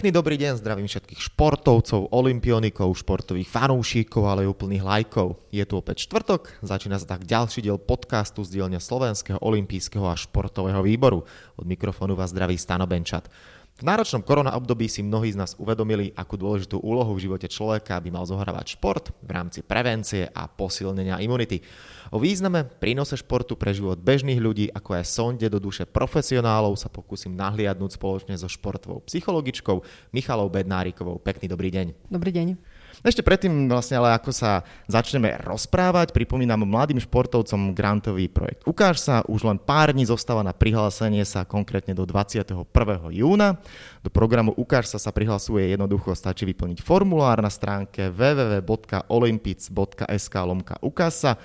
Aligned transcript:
Pekný 0.00 0.16
dobrý 0.16 0.40
deň, 0.40 0.64
zdravím 0.64 0.88
všetkých 0.88 1.20
športovcov, 1.28 2.16
olimpionikov, 2.16 2.88
športových 2.96 3.52
fanúšikov, 3.52 4.32
ale 4.32 4.48
aj 4.48 4.56
úplných 4.56 4.80
lajkov. 4.80 5.36
Je 5.52 5.60
tu 5.68 5.76
opäť 5.76 6.08
štvrtok, 6.08 6.56
začína 6.64 6.96
sa 6.96 7.04
tak 7.04 7.28
ďalší 7.28 7.60
diel 7.68 7.76
podcastu 7.76 8.40
z 8.40 8.48
dielne 8.48 8.80
Slovenského 8.80 9.36
olimpijského 9.44 10.08
a 10.08 10.16
športového 10.16 10.80
výboru. 10.80 11.28
Od 11.60 11.66
mikrofónu 11.68 12.16
vás 12.16 12.32
zdraví 12.32 12.56
Stano 12.56 12.88
Benčat. 12.88 13.28
V 13.80 13.88
náročnom 13.88 14.20
korona 14.20 14.52
období 14.60 14.92
si 14.92 15.00
mnohí 15.00 15.32
z 15.32 15.40
nás 15.40 15.56
uvedomili, 15.56 16.12
akú 16.12 16.36
dôležitú 16.36 16.84
úlohu 16.84 17.16
v 17.16 17.24
živote 17.24 17.48
človeka 17.48 17.96
by 17.96 18.12
mal 18.12 18.28
zohrávať 18.28 18.76
šport 18.76 19.08
v 19.24 19.30
rámci 19.32 19.64
prevencie 19.64 20.28
a 20.28 20.44
posilnenia 20.52 21.16
imunity. 21.16 21.64
O 22.12 22.20
význame, 22.20 22.68
prínose 22.68 23.16
športu 23.16 23.56
pre 23.56 23.72
život 23.72 23.96
bežných 23.96 24.36
ľudí, 24.36 24.68
ako 24.68 25.00
aj 25.00 25.08
sonde 25.08 25.48
do 25.48 25.56
duše 25.56 25.88
profesionálov 25.88 26.76
sa 26.76 26.92
pokúsim 26.92 27.32
nahliadnúť 27.32 27.96
spoločne 27.96 28.36
so 28.36 28.52
športovou 28.52 29.00
psychologičkou 29.08 29.80
Michalou 30.12 30.52
Bednárikovou. 30.52 31.16
Pekný 31.16 31.48
dobrý 31.48 31.72
deň. 31.72 32.12
Dobrý 32.12 32.36
deň. 32.36 32.60
Ešte 33.00 33.24
predtým 33.24 33.64
vlastne, 33.64 33.96
ale 33.96 34.12
ako 34.12 34.28
sa 34.28 34.60
začneme 34.84 35.40
rozprávať, 35.40 36.12
pripomínam 36.12 36.68
mladým 36.68 37.00
športovcom 37.00 37.72
grantový 37.72 38.28
projekt 38.28 38.60
Ukáž 38.68 39.00
sa, 39.00 39.24
už 39.24 39.48
len 39.48 39.56
pár 39.56 39.96
dní 39.96 40.04
zostáva 40.04 40.44
na 40.44 40.52
prihlásenie 40.52 41.24
sa 41.24 41.48
konkrétne 41.48 41.96
do 41.96 42.04
21. 42.04 42.60
júna. 43.08 43.56
Do 44.04 44.12
programu 44.12 44.52
Ukáž 44.52 44.92
sa 44.92 45.00
sa 45.00 45.16
prihlasuje 45.16 45.72
jednoducho, 45.72 46.12
stačí 46.12 46.44
vyplniť 46.44 46.84
formulár 46.84 47.40
na 47.40 47.48
stránke 47.48 48.12
www.olympic.sk 48.12 50.34
lomka 50.44 50.76
Ukáž 50.84 51.12
sa 51.16 51.40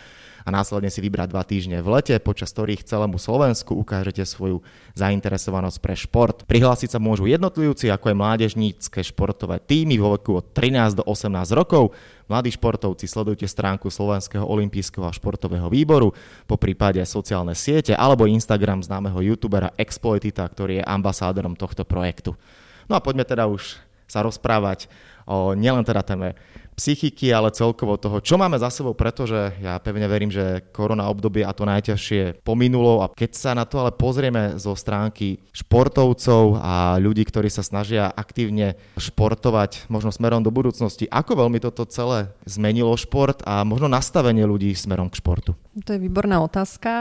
a 0.46 0.54
následne 0.54 0.94
si 0.94 1.02
vybrať 1.02 1.28
dva 1.34 1.42
týždne 1.42 1.82
v 1.82 1.98
lete, 1.98 2.14
počas 2.22 2.54
ktorých 2.54 2.86
celému 2.86 3.18
Slovensku 3.18 3.74
ukážete 3.74 4.22
svoju 4.30 4.62
zainteresovanosť 4.94 5.78
pre 5.82 5.98
šport. 5.98 6.46
Prihlásiť 6.46 6.94
sa 6.94 7.00
môžu 7.02 7.26
jednotlivci, 7.26 7.90
ako 7.90 8.14
aj 8.14 8.22
mládežnícke 8.22 9.02
športové 9.02 9.58
týmy 9.58 9.98
vo 9.98 10.14
veku 10.14 10.38
od 10.38 10.54
13 10.54 11.02
do 11.02 11.04
18 11.10 11.50
rokov. 11.58 11.98
Mladí 12.30 12.54
športovci, 12.54 13.10
sledujte 13.10 13.50
stránku 13.50 13.90
Slovenského 13.90 14.46
olympijského 14.46 15.06
a 15.06 15.14
športového 15.14 15.66
výboru, 15.70 16.14
po 16.46 16.58
prípade 16.62 17.02
sociálne 17.10 17.58
siete 17.58 17.98
alebo 17.98 18.30
Instagram 18.30 18.86
známeho 18.86 19.22
youtubera 19.26 19.74
Exploitita, 19.78 20.46
ktorý 20.46 20.82
je 20.82 20.84
ambasádorom 20.86 21.58
tohto 21.58 21.86
projektu. 21.86 22.38
No 22.86 22.94
a 22.94 23.02
poďme 23.02 23.26
teda 23.26 23.50
už 23.50 23.82
sa 24.06 24.26
rozprávať 24.26 24.88
o 25.26 25.58
nielen 25.58 25.82
teda 25.82 26.06
téme 26.06 26.38
psychiky, 26.76 27.32
ale 27.32 27.56
celkovo 27.56 27.96
toho, 27.96 28.20
čo 28.20 28.36
máme 28.36 28.60
za 28.60 28.68
sebou, 28.68 28.92
pretože 28.92 29.56
ja 29.64 29.80
pevne 29.80 30.12
verím, 30.12 30.28
že 30.28 30.60
korona 30.76 31.08
obdobie 31.08 31.48
a 31.48 31.56
to 31.56 31.64
najťažšie 31.64 32.44
pominulo 32.44 33.00
a 33.00 33.10
keď 33.16 33.32
sa 33.32 33.52
na 33.56 33.64
to 33.64 33.80
ale 33.80 33.96
pozrieme 33.96 34.60
zo 34.60 34.76
stránky 34.76 35.40
športovcov 35.56 36.60
a 36.60 37.00
ľudí, 37.00 37.24
ktorí 37.24 37.48
sa 37.48 37.64
snažia 37.64 38.12
aktívne 38.12 38.76
športovať 39.00 39.88
možno 39.88 40.12
smerom 40.12 40.44
do 40.44 40.52
budúcnosti, 40.52 41.08
ako 41.08 41.48
veľmi 41.48 41.64
toto 41.64 41.88
celé 41.88 42.36
zmenilo 42.44 42.92
šport 43.00 43.40
a 43.48 43.64
možno 43.64 43.88
nastavenie 43.88 44.44
ľudí 44.44 44.76
smerom 44.76 45.08
k 45.08 45.24
športu? 45.24 45.56
To 45.88 45.96
je 45.96 46.00
výborná 46.00 46.44
otázka. 46.44 46.92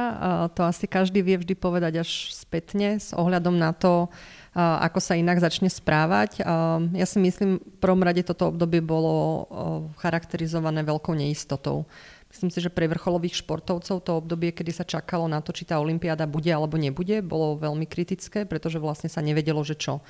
To 0.55 0.70
asi 0.70 0.86
každý 0.86 1.22
vie 1.27 1.34
vždy 1.42 1.58
povedať 1.58 2.06
až 2.06 2.30
spätne 2.30 3.02
s 3.02 3.10
ohľadom 3.10 3.58
na 3.58 3.75
to, 3.75 4.06
ako 4.55 4.98
sa 5.02 5.19
inak 5.19 5.42
začne 5.42 5.66
správať. 5.66 6.47
Ja 6.94 7.06
si 7.06 7.19
myslím, 7.19 7.58
v 7.58 7.78
prvom 7.83 8.02
rade 8.06 8.22
toto 8.22 8.55
obdobie 8.55 8.78
bolo 8.78 9.47
charakterizované 9.98 10.86
veľkou 10.86 11.12
neistotou. 11.12 11.84
Myslím 12.30 12.50
si, 12.50 12.58
že 12.58 12.70
pre 12.70 12.91
vrcholových 12.91 13.47
športovcov 13.47 14.02
to 14.02 14.12
obdobie, 14.19 14.50
kedy 14.50 14.75
sa 14.75 14.82
čakalo 14.82 15.30
na 15.30 15.38
to, 15.38 15.55
či 15.55 15.66
tá 15.66 15.78
olympiáda 15.78 16.27
bude 16.27 16.50
alebo 16.50 16.75
nebude, 16.75 17.22
bolo 17.22 17.55
veľmi 17.55 17.86
kritické, 17.86 18.42
pretože 18.42 18.82
vlastne 18.82 19.06
sa 19.06 19.22
nevedelo, 19.22 19.62
že 19.62 19.78
čo 19.78 20.02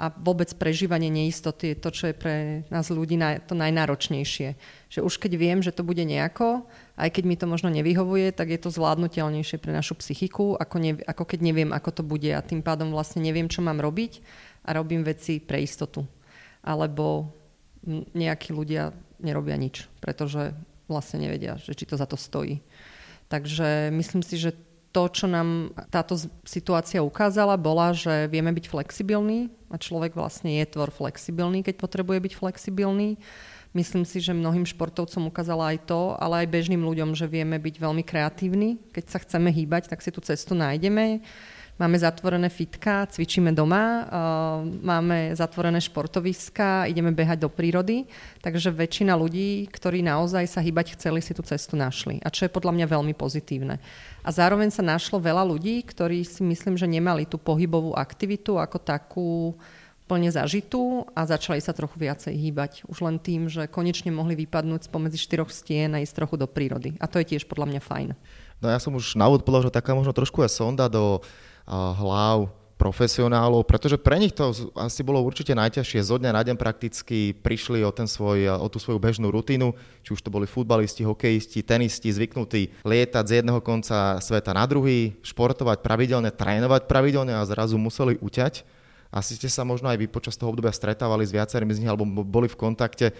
a 0.00 0.08
vôbec 0.08 0.48
prežívanie 0.56 1.12
neistoty 1.12 1.76
je 1.76 1.76
to, 1.76 1.90
čo 1.92 2.04
je 2.10 2.14
pre 2.16 2.64
nás 2.72 2.88
ľudí 2.88 3.20
to 3.44 3.52
najnáročnejšie. 3.52 4.56
Že 4.88 5.00
už 5.04 5.14
keď 5.20 5.32
viem, 5.36 5.58
že 5.60 5.68
to 5.68 5.84
bude 5.84 6.00
nejako, 6.00 6.64
aj 7.02 7.10
keď 7.18 7.24
mi 7.26 7.34
to 7.34 7.50
možno 7.50 7.66
nevyhovuje, 7.74 8.30
tak 8.30 8.54
je 8.54 8.62
to 8.62 8.70
zvládnutelnejšie 8.70 9.58
pre 9.58 9.74
našu 9.74 9.98
psychiku, 9.98 10.54
ako, 10.54 10.76
ne, 10.78 10.92
ako 11.02 11.26
keď 11.26 11.38
neviem, 11.42 11.70
ako 11.74 11.90
to 11.90 12.02
bude 12.06 12.30
a 12.30 12.38
tým 12.46 12.62
pádom 12.62 12.94
vlastne 12.94 13.18
neviem, 13.26 13.50
čo 13.50 13.58
mám 13.58 13.82
robiť 13.82 14.22
a 14.62 14.78
robím 14.78 15.02
veci 15.02 15.42
pre 15.42 15.58
istotu. 15.58 16.06
Alebo 16.62 17.34
nejakí 18.14 18.54
ľudia 18.54 18.94
nerobia 19.18 19.58
nič, 19.58 19.90
pretože 19.98 20.54
vlastne 20.86 21.26
nevedia, 21.26 21.58
že 21.58 21.74
či 21.74 21.90
to 21.90 21.98
za 21.98 22.06
to 22.06 22.14
stojí. 22.14 22.62
Takže 23.26 23.90
myslím 23.90 24.22
si, 24.22 24.38
že 24.38 24.54
to, 24.92 25.08
čo 25.08 25.24
nám 25.26 25.72
táto 25.88 26.20
situácia 26.44 27.00
ukázala, 27.00 27.56
bola, 27.56 27.96
že 27.96 28.28
vieme 28.28 28.52
byť 28.52 28.68
flexibilní 28.68 29.48
a 29.72 29.80
človek 29.80 30.12
vlastne 30.12 30.60
je 30.60 30.68
tvor 30.68 30.92
flexibilný, 30.92 31.64
keď 31.64 31.80
potrebuje 31.80 32.18
byť 32.28 32.32
flexibilný. 32.36 33.16
Myslím 33.72 34.04
si, 34.04 34.20
že 34.20 34.36
mnohým 34.36 34.68
športovcom 34.68 35.32
ukázala 35.32 35.72
aj 35.72 35.88
to, 35.88 36.12
ale 36.20 36.44
aj 36.44 36.52
bežným 36.52 36.84
ľuďom, 36.84 37.16
že 37.16 37.24
vieme 37.24 37.56
byť 37.56 37.74
veľmi 37.80 38.04
kreatívni. 38.04 38.76
Keď 38.92 39.04
sa 39.08 39.18
chceme 39.24 39.48
hýbať, 39.48 39.88
tak 39.88 40.04
si 40.04 40.12
tú 40.12 40.20
cestu 40.20 40.52
nájdeme. 40.52 41.24
Máme 41.80 41.96
zatvorené 41.96 42.52
fitka, 42.52 43.08
cvičíme 43.08 43.48
doma, 43.56 44.04
máme 44.60 45.32
zatvorené 45.32 45.80
športoviska, 45.80 46.84
ideme 46.84 47.16
behať 47.16 47.42
do 47.42 47.48
prírody, 47.48 48.04
takže 48.44 48.68
väčšina 48.68 49.16
ľudí, 49.16 49.72
ktorí 49.72 50.04
naozaj 50.04 50.52
sa 50.52 50.60
hýbať 50.60 51.00
chceli, 51.00 51.24
si 51.24 51.32
tú 51.32 51.40
cestu 51.40 51.72
našli. 51.74 52.20
A 52.20 52.28
čo 52.28 52.44
je 52.44 52.52
podľa 52.52 52.76
mňa 52.76 52.86
veľmi 52.92 53.16
pozitívne. 53.16 53.80
A 54.20 54.28
zároveň 54.28 54.68
sa 54.68 54.84
našlo 54.84 55.16
veľa 55.16 55.48
ľudí, 55.48 55.80
ktorí 55.80 56.28
si 56.28 56.44
myslím, 56.44 56.76
že 56.76 56.84
nemali 56.84 57.24
tú 57.24 57.40
pohybovú 57.40 57.96
aktivitu 57.96 58.60
ako 58.60 58.76
takú 58.76 59.56
plne 60.12 60.28
zažitú 60.28 61.08
a 61.16 61.24
začali 61.24 61.64
sa 61.64 61.72
trochu 61.72 61.96
viacej 61.96 62.36
hýbať. 62.36 62.84
Už 62.84 63.00
len 63.00 63.16
tým, 63.16 63.48
že 63.48 63.64
konečne 63.64 64.12
mohli 64.12 64.36
vypadnúť 64.36 64.92
spomedzi 64.92 65.16
štyroch 65.16 65.48
stien 65.48 65.96
a 65.96 66.04
ísť 66.04 66.20
trochu 66.20 66.36
do 66.36 66.44
prírody. 66.44 67.00
A 67.00 67.08
to 67.08 67.16
je 67.16 67.32
tiež 67.32 67.48
podľa 67.48 67.72
mňa 67.72 67.80
fajn. 67.80 68.08
No 68.60 68.68
ja 68.68 68.76
som 68.76 68.92
už 68.92 69.16
na 69.16 69.32
úvod 69.32 69.48
položil 69.48 69.72
taká 69.72 69.96
možno 69.96 70.12
trošku 70.12 70.44
aj 70.44 70.52
sonda 70.52 70.92
do 70.92 71.24
hlav 71.64 72.52
profesionálov, 72.76 73.64
pretože 73.64 73.94
pre 73.94 74.18
nich 74.18 74.34
to 74.34 74.50
asi 74.74 75.06
bolo 75.06 75.22
určite 75.22 75.54
najťažšie. 75.54 76.02
Zo 76.02 76.18
dňa 76.18 76.34
na 76.34 76.42
deň 76.42 76.58
prakticky 76.58 77.30
prišli 77.30 77.80
o, 77.86 77.94
ten 77.94 78.10
svoj, 78.10 78.58
o 78.58 78.66
tú 78.66 78.82
svoju 78.82 78.98
bežnú 78.98 79.30
rutinu, 79.30 79.78
či 80.02 80.12
už 80.12 80.20
to 80.20 80.34
boli 80.34 80.50
futbalisti, 80.50 81.06
hokejisti, 81.06 81.62
tenisti, 81.62 82.10
zvyknutí 82.10 82.82
lietať 82.82 83.24
z 83.24 83.32
jedného 83.38 83.62
konca 83.62 84.18
sveta 84.18 84.50
na 84.50 84.66
druhý, 84.66 85.14
športovať 85.22 85.78
pravidelne, 85.78 86.34
trénovať 86.34 86.90
pravidelne 86.90 87.38
a 87.38 87.46
zrazu 87.46 87.78
museli 87.78 88.18
uťať. 88.18 88.81
Asi 89.12 89.36
ste 89.36 89.52
sa 89.52 89.62
možno 89.62 89.92
aj 89.92 90.00
vy 90.00 90.08
počas 90.08 90.40
toho 90.40 90.48
obdobia 90.48 90.72
stretávali 90.72 91.28
s 91.28 91.36
viacerými 91.36 91.76
z 91.76 91.84
nich 91.84 91.90
alebo 91.92 92.08
boli 92.08 92.48
v 92.48 92.56
kontakte. 92.56 93.12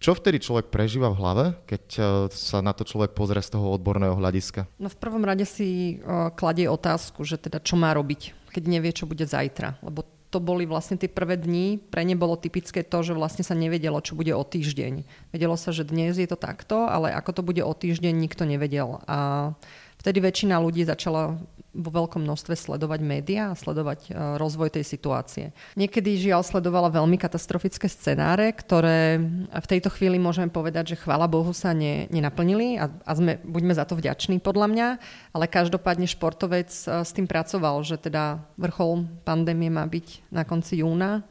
Čo 0.00 0.16
vtedy 0.16 0.40
človek 0.40 0.72
prežíva 0.72 1.12
v 1.12 1.20
hlave, 1.20 1.44
keď 1.68 1.84
e, 1.92 2.00
sa 2.32 2.64
na 2.64 2.72
to 2.72 2.88
človek 2.88 3.12
pozrie 3.12 3.44
z 3.44 3.52
toho 3.52 3.76
odborného 3.76 4.16
hľadiska? 4.16 4.64
No 4.80 4.88
v 4.88 4.96
prvom 4.96 5.20
rade 5.20 5.44
si 5.44 6.00
uh, 6.00 6.32
kladie 6.32 6.72
otázku, 6.72 7.20
že 7.28 7.36
teda 7.36 7.60
čo 7.60 7.76
má 7.76 7.92
robiť, 7.92 8.32
keď 8.48 8.62
nevie, 8.64 8.96
čo 8.96 9.04
bude 9.04 9.28
zajtra. 9.28 9.76
Lebo 9.84 10.08
to 10.30 10.38
boli 10.38 10.64
vlastne 10.64 10.96
tie 10.96 11.10
prvé 11.10 11.34
dni, 11.36 11.76
pre 11.90 12.06
ne 12.06 12.14
bolo 12.14 12.38
typické 12.38 12.86
to, 12.86 13.02
že 13.02 13.18
vlastne 13.18 13.42
sa 13.42 13.52
nevedelo, 13.52 13.98
čo 13.98 14.14
bude 14.14 14.30
o 14.30 14.46
týždeň. 14.46 15.04
Vedelo 15.34 15.58
sa, 15.58 15.74
že 15.74 15.82
dnes 15.82 16.16
je 16.16 16.24
to 16.30 16.38
takto, 16.38 16.86
ale 16.86 17.10
ako 17.10 17.30
to 17.36 17.42
bude 17.42 17.60
o 17.60 17.74
týždeň, 17.74 18.14
nikto 18.14 18.46
nevedel. 18.46 19.02
A 19.10 19.52
vtedy 20.00 20.18
väčšina 20.24 20.56
ľudí 20.58 20.88
začala 20.88 21.36
vo 21.70 21.90
veľkom 21.94 22.26
množstve 22.26 22.58
sledovať 22.58 23.00
médiá 23.00 23.54
a 23.54 23.58
sledovať 23.58 24.10
e, 24.10 24.18
rozvoj 24.42 24.74
tej 24.74 24.82
situácie. 24.82 25.54
Niekedy 25.78 26.18
žiaľ 26.18 26.42
sledovala 26.42 26.90
veľmi 26.90 27.14
katastrofické 27.14 27.86
scenáre, 27.86 28.50
ktoré 28.50 29.22
v 29.46 29.70
tejto 29.70 29.86
chvíli 29.94 30.18
môžeme 30.18 30.50
povedať, 30.50 30.94
že 30.94 31.00
chvála 31.00 31.30
Bohu 31.30 31.54
sa 31.54 31.70
ne, 31.70 32.10
nenaplnili 32.10 32.74
a, 32.82 32.90
a 32.90 33.12
sme, 33.14 33.38
buďme 33.46 33.70
za 33.78 33.86
to 33.86 33.94
vďační 33.94 34.42
podľa 34.42 34.66
mňa, 34.66 34.88
ale 35.30 35.46
každopádne 35.46 36.10
športovec 36.10 36.70
e, 36.74 37.06
s 37.06 37.10
tým 37.14 37.30
pracoval, 37.30 37.86
že 37.86 38.02
teda 38.02 38.42
vrchol 38.58 39.06
pandémie 39.22 39.70
má 39.70 39.86
byť 39.86 40.26
na 40.34 40.42
konci 40.42 40.82
júna, 40.82 41.22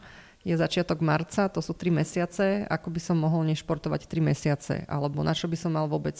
je 0.48 0.56
začiatok 0.56 1.04
marca, 1.04 1.51
to 1.51 1.60
sú 1.60 1.75
tri 1.75 1.92
mesiace, 1.92 2.63
ako 2.72 2.95
by 2.95 3.00
som 3.04 3.19
mohol 3.19 3.44
nešportovať 3.44 4.07
tri 4.07 4.24
mesiace, 4.24 4.88
alebo 4.88 5.19
na 5.19 5.36
čo 5.36 5.51
by 5.51 5.57
som 5.60 5.75
mal 5.75 5.83
vôbec 5.92 6.15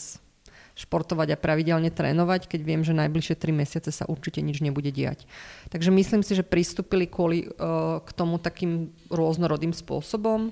športovať 0.80 1.36
a 1.36 1.40
pravidelne 1.40 1.92
trénovať, 1.92 2.48
keď 2.48 2.60
viem, 2.64 2.80
že 2.80 2.96
najbližšie 2.96 3.36
3 3.36 3.52
mesiace 3.52 3.90
sa 3.92 4.08
určite 4.08 4.40
nič 4.40 4.64
nebude 4.64 4.88
diať. 4.88 5.28
Takže 5.68 5.92
myslím 5.92 6.24
si, 6.24 6.32
že 6.32 6.46
pristúpili 6.46 7.04
kvôli 7.04 7.44
uh, 7.44 8.00
k 8.00 8.10
tomu 8.16 8.40
takým 8.40 8.88
rôznorodým 9.12 9.76
spôsobom. 9.76 10.50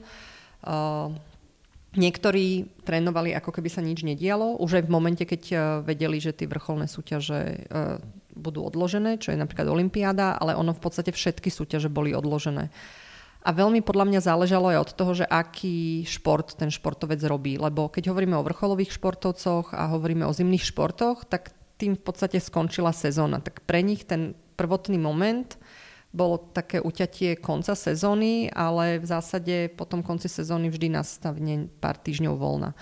Uh, 0.63 1.17
Niektorí 1.89 2.69
trénovali, 2.85 3.33
ako 3.33 3.49
keby 3.49 3.73
sa 3.73 3.81
nič 3.81 4.05
nedialo, 4.05 4.61
už 4.61 4.77
aj 4.77 4.85
v 4.87 4.93
momente, 4.93 5.25
keď 5.25 5.43
uh, 5.51 5.59
vedeli, 5.81 6.21
že 6.21 6.37
tie 6.37 6.45
vrcholné 6.45 6.85
súťaže 6.85 7.65
budú 8.39 8.63
odložené, 8.63 9.19
čo 9.19 9.35
je 9.35 9.41
napríklad 9.41 9.67
Olympiáda, 9.67 10.39
ale 10.39 10.55
ono 10.55 10.77
v 10.77 10.85
podstate 10.85 11.11
všetky 11.11 11.51
súťaže 11.51 11.91
boli 11.91 12.15
odložené. 12.15 12.71
A 13.49 13.57
veľmi 13.57 13.81
podľa 13.81 14.05
mňa 14.13 14.21
záležalo 14.21 14.69
aj 14.69 14.79
od 14.85 14.91
toho, 14.93 15.13
že 15.17 15.25
aký 15.25 16.05
šport 16.05 16.53
ten 16.53 16.69
športovec 16.69 17.17
robí. 17.25 17.57
Lebo 17.57 17.89
keď 17.89 18.13
hovoríme 18.13 18.37
o 18.37 18.45
vrcholových 18.45 18.93
športovcoch 18.93 19.73
a 19.73 19.89
hovoríme 19.89 20.29
o 20.29 20.37
zimných 20.37 20.69
športoch, 20.69 21.25
tak 21.25 21.57
tým 21.81 21.97
v 21.97 22.03
podstate 22.05 22.37
skončila 22.45 22.93
sezóna. 22.93 23.41
Tak 23.41 23.65
pre 23.65 23.81
nich 23.81 24.05
ten 24.05 24.37
prvotný 24.61 25.01
moment 25.01 25.57
bolo 26.13 26.37
také 26.53 26.77
uťatie 26.85 27.41
konca 27.41 27.73
sezóny, 27.73 28.53
ale 28.53 29.01
v 29.01 29.07
zásade 29.09 29.73
po 29.73 29.89
tom 29.89 30.05
konci 30.05 30.29
sezóny 30.29 30.69
vždy 30.69 30.93
nastavne 30.93 31.73
pár 31.81 31.97
týždňov 31.97 32.37
voľna. 32.37 32.77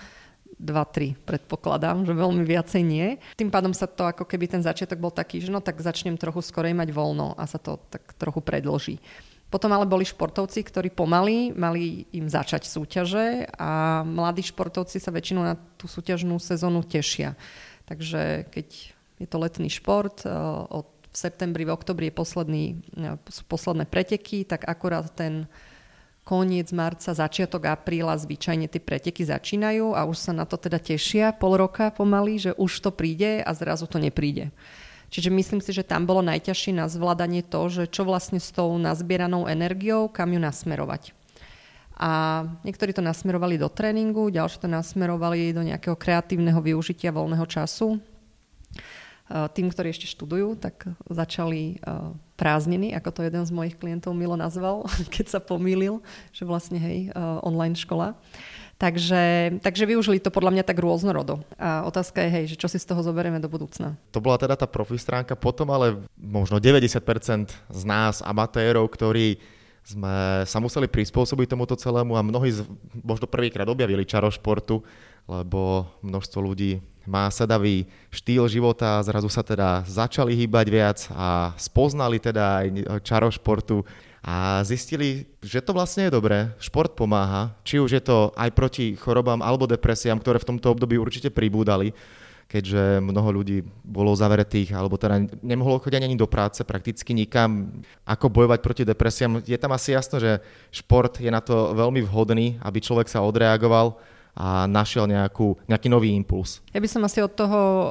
2-3 0.57 1.21
predpokladám, 1.21 2.03
že 2.03 2.17
veľmi 2.17 2.41
viacej 2.41 2.81
nie. 2.81 3.21
Tým 3.37 3.53
pádom 3.53 3.71
sa 3.71 3.85
to 3.85 4.09
ako 4.09 4.25
keby 4.25 4.49
ten 4.49 4.65
začiatok 4.65 4.97
bol 4.97 5.13
taký, 5.13 5.37
že 5.37 5.53
no 5.53 5.61
tak 5.61 5.79
začnem 5.79 6.17
trochu 6.17 6.41
skorej 6.41 6.73
mať 6.73 6.91
voľno 6.91 7.37
a 7.37 7.45
sa 7.45 7.61
to 7.61 7.77
tak 7.87 8.17
trochu 8.17 8.41
predloží. 8.41 8.97
Potom 9.47 9.71
ale 9.71 9.87
boli 9.87 10.03
športovci, 10.03 10.59
ktorí 10.59 10.91
pomaly 10.91 11.55
mali 11.55 12.03
im 12.11 12.27
začať 12.27 12.67
súťaže 12.67 13.47
a 13.55 14.03
mladí 14.03 14.43
športovci 14.43 14.99
sa 14.99 15.07
väčšinou 15.07 15.43
na 15.43 15.55
tú 15.79 15.87
súťažnú 15.87 16.35
sezónu 16.35 16.83
tešia. 16.83 17.39
Takže 17.87 18.51
keď 18.51 18.67
je 19.23 19.27
to 19.27 19.37
letný 19.39 19.71
šport, 19.71 20.27
eh, 20.27 20.31
od 20.67 20.91
v 21.07 21.15
septembri, 21.15 21.63
v 21.63 21.73
oktobri 21.73 22.11
je 22.11 22.19
posledný, 22.19 22.63
eh, 22.99 23.15
sú 23.31 23.47
posledné 23.47 23.87
preteky, 23.87 24.43
tak 24.43 24.67
akorát 24.67 25.07
ten 25.15 25.47
koniec 26.27 26.67
marca, 26.75 27.15
začiatok 27.15 27.71
apríla 27.71 28.19
zvyčajne 28.19 28.67
tie 28.67 28.83
preteky 28.83 29.23
začínajú 29.23 29.95
a 29.95 30.03
už 30.03 30.17
sa 30.19 30.35
na 30.35 30.43
to 30.43 30.59
teda 30.59 30.75
tešia 30.75 31.31
pol 31.31 31.55
roka 31.55 31.87
pomaly, 31.95 32.35
že 32.35 32.51
už 32.59 32.83
to 32.83 32.91
príde 32.91 33.39
a 33.39 33.51
zrazu 33.55 33.87
to 33.87 33.95
nepríde. 33.95 34.51
Čiže 35.07 35.31
myslím 35.31 35.63
si, 35.63 35.71
že 35.71 35.87
tam 35.87 36.03
bolo 36.03 36.19
najťažšie 36.19 36.75
na 36.75 36.91
zvládanie 36.91 37.39
to, 37.39 37.71
že 37.71 37.83
čo 37.87 38.03
vlastne 38.03 38.43
s 38.43 38.51
tou 38.51 38.75
nazbieranou 38.75 39.47
energiou, 39.47 40.11
kam 40.11 40.35
ju 40.35 40.39
nasmerovať. 40.39 41.15
A 41.97 42.43
niektorí 42.61 42.93
to 42.93 43.01
nasmerovali 43.01 43.57
do 43.57 43.71
tréningu, 43.73 44.29
ďalší 44.29 44.61
to 44.61 44.69
nasmerovali 44.69 45.49
do 45.49 45.65
nejakého 45.65 45.97
kreatívneho 45.97 46.61
využitia 46.61 47.09
voľného 47.09 47.47
času. 47.49 47.97
Tým, 49.27 49.67
ktorí 49.73 49.91
ešte 49.91 50.07
študujú, 50.07 50.55
tak 50.61 50.87
začali 51.09 51.81
prázdniny, 52.37 52.93
ako 52.93 53.09
to 53.11 53.21
jeden 53.25 53.43
z 53.43 53.51
mojich 53.51 53.75
klientov 53.75 54.13
Milo 54.13 54.37
nazval, 54.37 54.85
keď 55.15 55.25
sa 55.25 55.39
pomýlil, 55.41 55.99
že 56.29 56.45
vlastne 56.45 56.77
hej, 56.77 57.09
online 57.41 57.75
škola. 57.75 58.13
Takže, 58.77 59.57
takže 59.65 59.89
využili 59.89 60.21
to 60.21 60.29
podľa 60.29 60.53
mňa 60.53 60.63
tak 60.63 60.77
rôznorodo. 60.77 61.41
A 61.57 61.81
otázka 61.89 62.21
je, 62.21 62.29
hej, 62.29 62.45
že 62.53 62.59
čo 62.61 62.69
si 62.69 62.77
z 62.77 62.85
toho 62.85 63.01
zoberieme 63.01 63.41
do 63.41 63.49
budúcna. 63.49 63.97
To 64.13 64.21
bola 64.21 64.37
teda 64.37 64.53
tá 64.53 64.69
profi 64.69 65.01
stránka. 65.01 65.33
Potom 65.33 65.73
ale 65.73 65.97
možno 66.13 66.61
90% 66.61 67.01
z 67.49 67.83
nás, 67.89 68.21
amatérov, 68.21 68.85
ktorí 68.93 69.41
sme 69.81 70.43
sa 70.45 70.61
museli 70.61 70.85
prispôsobiť 70.85 71.47
tomuto 71.57 71.73
celému 71.73 72.19
a 72.19 72.21
mnohí 72.21 72.53
možno 73.01 73.25
prvýkrát 73.25 73.65
objavili 73.65 74.05
čaro 74.05 74.27
športu, 74.29 74.83
lebo 75.25 75.87
množstvo 76.03 76.39
ľudí 76.43 76.83
má 77.07 77.31
sedavý 77.31 77.87
štýl 78.11 78.51
života, 78.51 78.99
zrazu 78.99 79.31
sa 79.31 79.41
teda 79.41 79.87
začali 79.87 80.35
hýbať 80.35 80.67
viac 80.67 80.99
a 81.15 81.55
spoznali 81.55 82.19
teda 82.19 82.43
aj 82.61 82.67
čaro 83.01 83.31
športu 83.31 83.87
a 84.23 84.65
zistili, 84.65 85.29
že 85.39 85.61
to 85.61 85.71
vlastne 85.71 86.09
je 86.09 86.15
dobré. 86.15 86.51
Šport 86.57 86.93
pomáha, 86.97 87.55
či 87.61 87.79
už 87.79 87.91
je 87.97 88.03
to 88.03 88.33
aj 88.33 88.49
proti 88.51 88.97
chorobám 88.97 89.39
alebo 89.39 89.69
depresiám, 89.69 90.19
ktoré 90.19 90.41
v 90.41 90.49
tomto 90.55 90.73
období 90.73 90.97
určite 90.99 91.29
pribúdali, 91.29 91.93
keďže 92.47 93.03
mnoho 93.03 93.43
ľudí 93.43 93.63
bolo 93.83 94.15
zavretých 94.15 94.71
alebo 94.71 94.95
teda 94.95 95.19
nemohlo 95.43 95.83
chodiť 95.83 96.03
ani 96.03 96.15
do 96.15 96.27
práce 96.27 96.63
prakticky 96.63 97.11
nikam. 97.11 97.83
Ako 98.07 98.31
bojovať 98.31 98.59
proti 98.63 98.83
depresiám? 98.87 99.43
Je 99.43 99.57
tam 99.59 99.75
asi 99.75 99.95
jasno, 99.95 100.17
že 100.17 100.39
šport 100.71 101.19
je 101.19 101.29
na 101.31 101.43
to 101.43 101.75
veľmi 101.75 102.03
vhodný, 102.07 102.55
aby 102.63 102.79
človek 102.79 103.11
sa 103.11 103.23
odreagoval 103.23 103.99
a 104.37 104.69
našiel 104.69 105.09
nejakú, 105.09 105.57
nejaký 105.65 105.89
nový 105.89 106.13
impuls. 106.13 106.61
Ja 106.69 106.77
by 106.77 106.85
som 106.85 107.01
asi 107.01 107.25
od 107.25 107.33
toho 107.33 107.61
uh, 107.61 107.89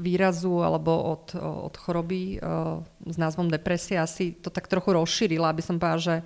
výrazu 0.00 0.64
alebo 0.64 0.96
od, 1.12 1.36
od 1.36 1.74
choroby 1.76 2.40
uh, 2.40 2.80
s 3.04 3.20
názvom 3.20 3.52
depresia 3.52 4.08
asi 4.08 4.32
to 4.32 4.48
tak 4.48 4.72
trochu 4.72 4.96
rozšírila, 4.96 5.52
aby 5.52 5.60
som 5.60 5.76
povedala, 5.76 6.00
že 6.00 6.16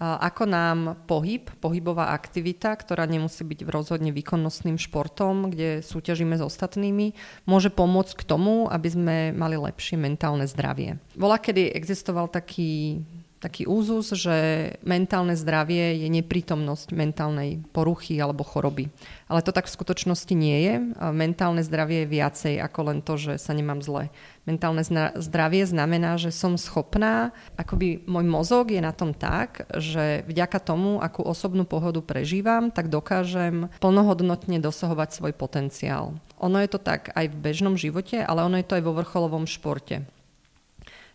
ako 0.00 0.48
nám 0.48 0.78
pohyb, 1.04 1.52
pohybová 1.60 2.16
aktivita, 2.16 2.72
ktorá 2.72 3.04
nemusí 3.04 3.44
byť 3.44 3.68
rozhodne 3.68 4.14
výkonnostným 4.16 4.80
športom, 4.80 5.52
kde 5.52 5.84
súťažíme 5.84 6.40
s 6.40 6.42
ostatnými, 6.46 7.12
môže 7.44 7.68
pomôcť 7.68 8.16
k 8.16 8.24
tomu, 8.24 8.64
aby 8.72 8.88
sme 8.88 9.16
mali 9.36 9.60
lepšie 9.60 10.00
mentálne 10.00 10.48
zdravie. 10.48 10.96
Bola, 11.12 11.36
kedy 11.36 11.76
existoval 11.76 12.32
taký 12.32 13.04
taký 13.40 13.64
úzus, 13.64 14.12
že 14.12 14.36
mentálne 14.84 15.32
zdravie 15.32 15.96
je 16.04 16.08
neprítomnosť 16.12 16.92
mentálnej 16.92 17.64
poruchy 17.72 18.20
alebo 18.20 18.44
choroby. 18.44 18.92
Ale 19.32 19.40
to 19.40 19.50
tak 19.50 19.64
v 19.64 19.76
skutočnosti 19.80 20.34
nie 20.36 20.58
je. 20.60 20.74
Mentálne 21.10 21.64
zdravie 21.64 22.04
je 22.04 22.12
viacej 22.12 22.54
ako 22.60 22.80
len 22.92 22.98
to, 23.00 23.16
že 23.16 23.40
sa 23.40 23.56
nemám 23.56 23.80
zle. 23.80 24.12
Mentálne 24.44 24.84
zdravie 25.16 25.64
znamená, 25.64 26.20
že 26.20 26.36
som 26.36 26.60
schopná, 26.60 27.32
akoby 27.56 28.04
môj 28.04 28.28
mozog 28.28 28.76
je 28.76 28.82
na 28.84 28.92
tom 28.92 29.16
tak, 29.16 29.64
že 29.72 30.20
vďaka 30.28 30.60
tomu, 30.60 31.00
akú 31.00 31.24
osobnú 31.24 31.64
pohodu 31.64 32.04
prežívam, 32.04 32.68
tak 32.68 32.92
dokážem 32.92 33.72
plnohodnotne 33.80 34.60
dosahovať 34.60 35.16
svoj 35.16 35.32
potenciál. 35.32 36.20
Ono 36.40 36.60
je 36.60 36.68
to 36.68 36.80
tak 36.80 37.08
aj 37.16 37.32
v 37.32 37.40
bežnom 37.40 37.76
živote, 37.80 38.20
ale 38.20 38.44
ono 38.44 38.60
je 38.60 38.68
to 38.68 38.76
aj 38.76 38.84
vo 38.84 38.96
vrcholovom 38.96 39.48
športe 39.48 40.04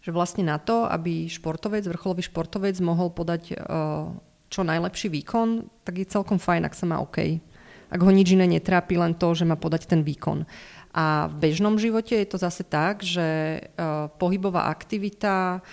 že 0.06 0.14
vlastne 0.14 0.46
na 0.46 0.62
to, 0.62 0.86
aby 0.86 1.26
športovec, 1.26 1.82
vrcholový 1.90 2.22
športovec 2.30 2.78
mohol 2.78 3.10
podať 3.10 3.58
uh, 3.58 4.14
čo 4.54 4.62
najlepší 4.62 5.10
výkon, 5.10 5.66
tak 5.82 5.98
je 5.98 6.06
celkom 6.06 6.38
fajn, 6.38 6.70
ak 6.70 6.78
sa 6.78 6.86
má 6.86 7.02
OK. 7.02 7.42
Ak 7.90 8.02
ho 8.06 8.12
nič 8.14 8.38
iné 8.38 8.46
netrápi, 8.46 9.02
len 9.02 9.18
to, 9.18 9.34
že 9.34 9.50
má 9.50 9.58
podať 9.58 9.90
ten 9.90 10.06
výkon. 10.06 10.46
A 10.94 11.26
v 11.26 11.50
bežnom 11.50 11.82
živote 11.82 12.22
je 12.22 12.28
to 12.30 12.38
zase 12.38 12.62
tak, 12.70 13.02
že 13.02 13.60
uh, 13.66 14.06
pohybová 14.22 14.70
aktivita 14.70 15.66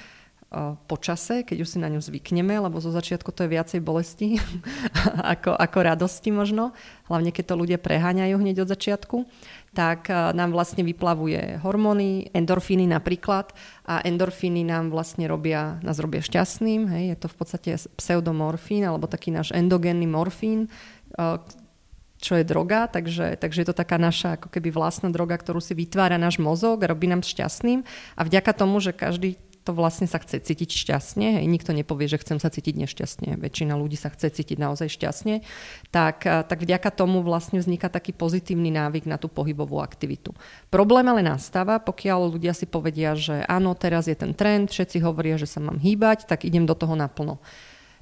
uh, 0.53 0.77
po 0.85 1.01
čase, 1.01 1.43
keď 1.43 1.65
už 1.65 1.69
si 1.73 1.79
na 1.81 1.89
ňu 1.89 2.05
zvykneme, 2.05 2.61
lebo 2.61 2.77
zo 2.79 2.93
začiatku 2.93 3.33
to 3.33 3.49
je 3.49 3.53
viacej 3.57 3.81
bolesti 3.81 4.37
ako, 5.35 5.57
ako 5.57 5.79
radosti 5.81 6.29
možno, 6.29 6.77
hlavne 7.09 7.33
keď 7.33 7.45
to 7.49 7.55
ľudia 7.57 7.79
preháňajú 7.81 8.37
hneď 8.37 8.69
od 8.69 8.69
začiatku, 8.69 9.25
tak 9.73 10.13
eh, 10.13 10.37
nám 10.37 10.53
vlastne 10.53 10.85
vyplavuje 10.85 11.61
hormóny, 11.65 12.29
endorfíny 12.37 12.85
napríklad 12.87 13.57
a 13.89 14.05
endorfíny 14.05 14.63
nám 14.63 14.93
vlastne 14.93 15.27
robia, 15.27 15.81
nás 15.81 15.99
robia 15.99 16.21
šťastným. 16.21 16.93
Hej. 16.93 17.05
Je 17.17 17.19
to 17.19 17.29
v 17.33 17.37
podstate 17.37 17.71
pseudomorfín 17.97 18.85
alebo 18.85 19.09
taký 19.09 19.33
náš 19.33 19.51
endogénny 19.57 20.05
morfín, 20.05 20.69
eh, 21.17 21.41
čo 22.23 22.39
je 22.39 22.47
droga, 22.47 22.87
takže, 22.87 23.35
takže 23.35 23.67
je 23.67 23.69
to 23.75 23.75
taká 23.75 23.99
naša 23.99 24.39
ako 24.39 24.47
keby 24.47 24.71
vlastná 24.71 25.11
droga, 25.11 25.35
ktorú 25.35 25.59
si 25.59 25.75
vytvára 25.75 26.23
náš 26.23 26.39
mozog 26.39 26.79
a 26.87 26.91
robí 26.95 27.11
nám 27.11 27.27
šťastným. 27.27 27.83
A 28.15 28.21
vďaka 28.23 28.55
tomu, 28.55 28.79
že 28.79 28.95
každý 28.95 29.43
to 29.63 29.71
vlastne 29.71 30.11
sa 30.11 30.19
chce 30.19 30.43
cítiť 30.43 30.71
šťastne, 30.75 31.39
hej, 31.39 31.47
nikto 31.47 31.71
nepovie, 31.71 32.11
že 32.11 32.19
chcem 32.19 32.43
sa 32.43 32.51
cítiť 32.51 32.75
nešťastne, 32.83 33.39
väčšina 33.39 33.79
ľudí 33.79 33.95
sa 33.95 34.11
chce 34.11 34.35
cítiť 34.35 34.59
naozaj 34.59 34.91
šťastne, 34.91 35.47
tak, 35.95 36.27
tak 36.27 36.59
vďaka 36.59 36.91
tomu 36.91 37.23
vlastne 37.23 37.63
vzniká 37.63 37.87
taký 37.87 38.11
pozitívny 38.11 38.75
návyk 38.75 39.07
na 39.07 39.23
tú 39.23 39.31
pohybovú 39.31 39.79
aktivitu. 39.79 40.35
Problém 40.69 41.07
ale 41.07 41.23
nastáva, 41.23 41.79
pokiaľ 41.79 42.35
ľudia 42.35 42.53
si 42.59 42.67
povedia, 42.67 43.15
že 43.15 43.47
áno, 43.47 43.79
teraz 43.79 44.11
je 44.11 44.19
ten 44.19 44.35
trend, 44.35 44.75
všetci 44.75 44.99
hovoria, 45.01 45.39
že 45.39 45.47
sa 45.47 45.63
mám 45.63 45.79
hýbať, 45.79 46.27
tak 46.27 46.43
idem 46.43 46.67
do 46.67 46.75
toho 46.75 46.99
naplno. 46.99 47.39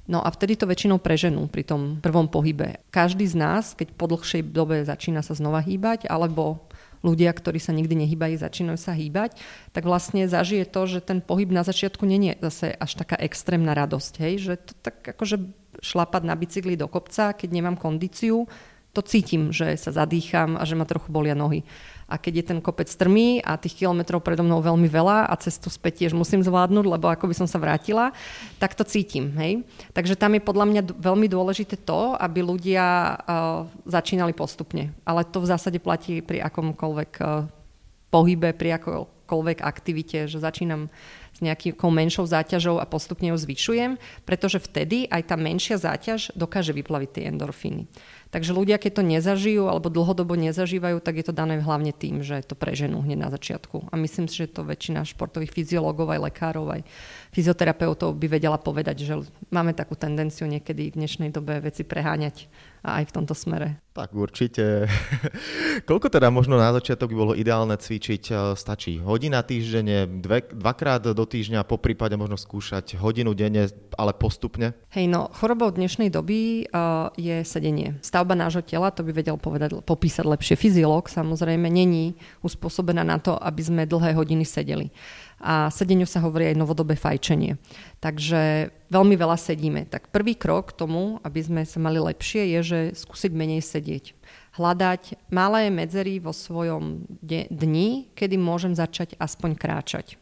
No 0.09 0.17
a 0.19 0.33
vtedy 0.33 0.57
to 0.57 0.65
väčšinou 0.65 0.97
preženú 0.97 1.45
pri 1.45 1.61
tom 1.61 2.01
prvom 2.01 2.25
pohybe. 2.25 2.81
Každý 2.89 3.23
z 3.29 3.37
nás, 3.37 3.77
keď 3.77 3.93
po 3.95 4.09
dlhšej 4.09 4.49
dobe 4.49 4.81
začína 4.81 5.21
sa 5.21 5.37
znova 5.37 5.61
hýbať, 5.61 6.09
alebo 6.09 6.67
ľudia, 7.01 7.33
ktorí 7.33 7.57
sa 7.57 7.73
nikdy 7.73 8.05
nehýbajú, 8.05 8.41
začínajú 8.41 8.77
sa 8.77 8.93
hýbať, 8.93 9.37
tak 9.73 9.83
vlastne 9.85 10.29
zažije 10.29 10.69
to, 10.69 10.81
že 10.85 10.99
ten 11.01 11.19
pohyb 11.21 11.49
na 11.49 11.65
začiatku 11.65 12.05
nie 12.05 12.33
je 12.33 12.45
zase 12.49 12.67
až 12.77 12.91
taká 12.97 13.17
extrémna 13.17 13.73
radosť. 13.73 14.13
Hej? 14.21 14.33
Že 14.41 14.53
to 14.61 14.73
tak 14.85 14.97
akože 15.17 15.37
šlapať 15.81 16.21
na 16.23 16.37
bicykli 16.37 16.77
do 16.77 16.85
kopca, 16.85 17.33
keď 17.33 17.49
nemám 17.49 17.75
kondíciu, 17.75 18.45
to 18.91 19.01
cítim, 19.01 19.55
že 19.55 19.71
sa 19.79 19.95
zadýcham 19.95 20.59
a 20.59 20.67
že 20.67 20.75
ma 20.75 20.83
trochu 20.83 21.07
bolia 21.07 21.31
nohy. 21.31 21.63
A 22.11 22.19
keď 22.19 22.43
je 22.43 22.45
ten 22.51 22.59
kopec 22.59 22.91
strmý 22.91 23.39
a 23.39 23.55
tých 23.55 23.79
kilometrov 23.79 24.19
predo 24.19 24.43
mnou 24.43 24.59
veľmi 24.59 24.83
veľa 24.91 25.31
a 25.31 25.33
cestu 25.39 25.71
späť 25.71 26.03
tiež 26.03 26.11
musím 26.11 26.43
zvládnuť, 26.43 26.83
lebo 26.83 27.07
ako 27.07 27.31
by 27.31 27.35
som 27.39 27.47
sa 27.47 27.55
vrátila, 27.55 28.11
tak 28.59 28.75
to 28.75 28.83
cítim. 28.83 29.31
Hej? 29.39 29.63
Takže 29.95 30.19
tam 30.19 30.35
je 30.35 30.43
podľa 30.43 30.65
mňa 30.67 30.81
veľmi 30.99 31.31
dôležité 31.31 31.79
to, 31.79 32.19
aby 32.19 32.43
ľudia 32.43 33.15
uh, 33.15 33.63
začínali 33.87 34.35
postupne. 34.35 34.91
Ale 35.07 35.23
to 35.23 35.39
v 35.39 35.49
zásade 35.55 35.79
platí 35.79 36.19
pri 36.19 36.43
akomkoľvek 36.43 37.11
uh, 37.23 37.47
pohybe, 38.11 38.51
pri 38.51 38.75
akokoľvek 38.75 39.63
aktivite, 39.63 40.27
že 40.27 40.43
začínam 40.43 40.91
s 41.31 41.39
nejakou 41.39 41.87
menšou 41.87 42.27
záťažou 42.27 42.83
a 42.83 42.85
postupne 42.85 43.31
ju 43.31 43.37
zvyšujem, 43.39 43.95
pretože 44.27 44.59
vtedy 44.59 45.07
aj 45.07 45.31
tá 45.31 45.39
menšia 45.39 45.79
záťaž 45.79 46.35
dokáže 46.35 46.75
vyplaviť 46.75 47.09
tie 47.15 47.23
endorfíny. 47.31 47.87
Takže 48.31 48.55
ľudia, 48.55 48.79
keď 48.79 48.91
to 48.99 49.03
nezažijú 49.03 49.67
alebo 49.67 49.91
dlhodobo 49.91 50.39
nezažívajú, 50.39 51.03
tak 51.03 51.19
je 51.19 51.25
to 51.27 51.35
dané 51.35 51.59
hlavne 51.59 51.91
tým, 51.91 52.23
že 52.23 52.39
to 52.47 52.55
preženú 52.55 53.03
hneď 53.03 53.19
na 53.19 53.29
začiatku. 53.29 53.91
A 53.91 53.99
myslím 53.99 54.31
si, 54.31 54.47
že 54.47 54.55
to 54.55 54.63
väčšina 54.63 55.03
športových 55.03 55.51
fyziológov, 55.51 56.15
aj 56.15 56.31
lekárov, 56.31 56.79
aj 56.79 56.81
fyzioterapeutov 57.31 58.15
by 58.19 58.27
vedela 58.27 58.59
povedať, 58.59 59.07
že 59.07 59.13
máme 59.49 59.71
takú 59.71 59.95
tendenciu 59.95 60.45
niekedy 60.45 60.91
v 60.91 60.97
dnešnej 60.99 61.31
dobe 61.31 61.63
veci 61.63 61.87
preháňať 61.87 62.51
a 62.81 63.01
aj 63.01 63.09
v 63.09 63.15
tomto 63.15 63.37
smere. 63.37 63.77
Tak 63.91 64.15
určite. 64.15 64.89
Koľko 65.89 66.07
teda 66.09 66.33
možno 66.33 66.57
na 66.57 66.73
začiatok 66.73 67.13
by 67.13 67.17
bolo 67.17 67.33
ideálne 67.37 67.77
cvičiť? 67.77 68.55
Stačí 68.57 68.97
hodina 68.97 69.45
týždenne, 69.45 70.07
dve, 70.07 70.47
dvakrát 70.49 71.03
do 71.03 71.13
do 71.13 71.27
týždňa, 71.27 71.67
po 71.67 71.77
prípade 71.77 72.17
možno 72.17 72.39
skúšať 72.39 72.97
hodinu 72.97 73.37
denne, 73.37 73.69
ale 73.95 74.17
postupne? 74.17 74.73
Hej, 74.95 75.11
no 75.11 75.29
chorobou 75.37 75.69
dnešnej 75.69 76.09
doby 76.09 76.65
uh, 76.71 77.13
je 77.19 77.45
sedenie. 77.45 78.01
Stavba 78.01 78.33
nášho 78.33 78.65
tela, 78.65 78.89
to 78.89 79.05
by 79.05 79.13
vedel 79.13 79.37
povedať, 79.37 79.77
popísať 79.85 80.25
lepšie 80.25 80.55
fyziológ, 80.57 81.11
samozrejme, 81.11 81.69
není 81.69 82.17
uspôsobená 82.41 83.05
na 83.05 83.21
to, 83.21 83.37
aby 83.37 83.61
sme 83.61 83.83
dlhé 83.85 84.17
hodiny 84.17 84.47
sedeli. 84.47 84.89
A 85.41 85.73
sedeniu 85.73 86.05
sa 86.05 86.21
hovorí 86.21 86.53
aj 86.53 86.61
novodobé 86.61 86.93
fajčenie. 86.93 87.57
Takže 87.97 88.69
veľmi 88.93 89.17
veľa 89.17 89.37
sedíme. 89.41 89.89
Tak 89.89 90.13
prvý 90.13 90.37
krok 90.37 90.71
k 90.71 90.85
tomu, 90.85 91.17
aby 91.25 91.41
sme 91.41 91.61
sa 91.65 91.81
mali 91.81 91.97
lepšie, 91.97 92.53
je, 92.57 92.59
že 92.61 92.79
skúsiť 92.93 93.33
menej 93.33 93.65
sedieť 93.65 94.13
hľadať 94.51 95.31
malé 95.31 95.71
medzery 95.71 96.19
vo 96.19 96.35
svojom 96.35 97.07
dni, 97.49 98.11
kedy 98.11 98.35
môžem 98.35 98.75
začať 98.75 99.15
aspoň 99.15 99.55
kráčať. 99.55 100.19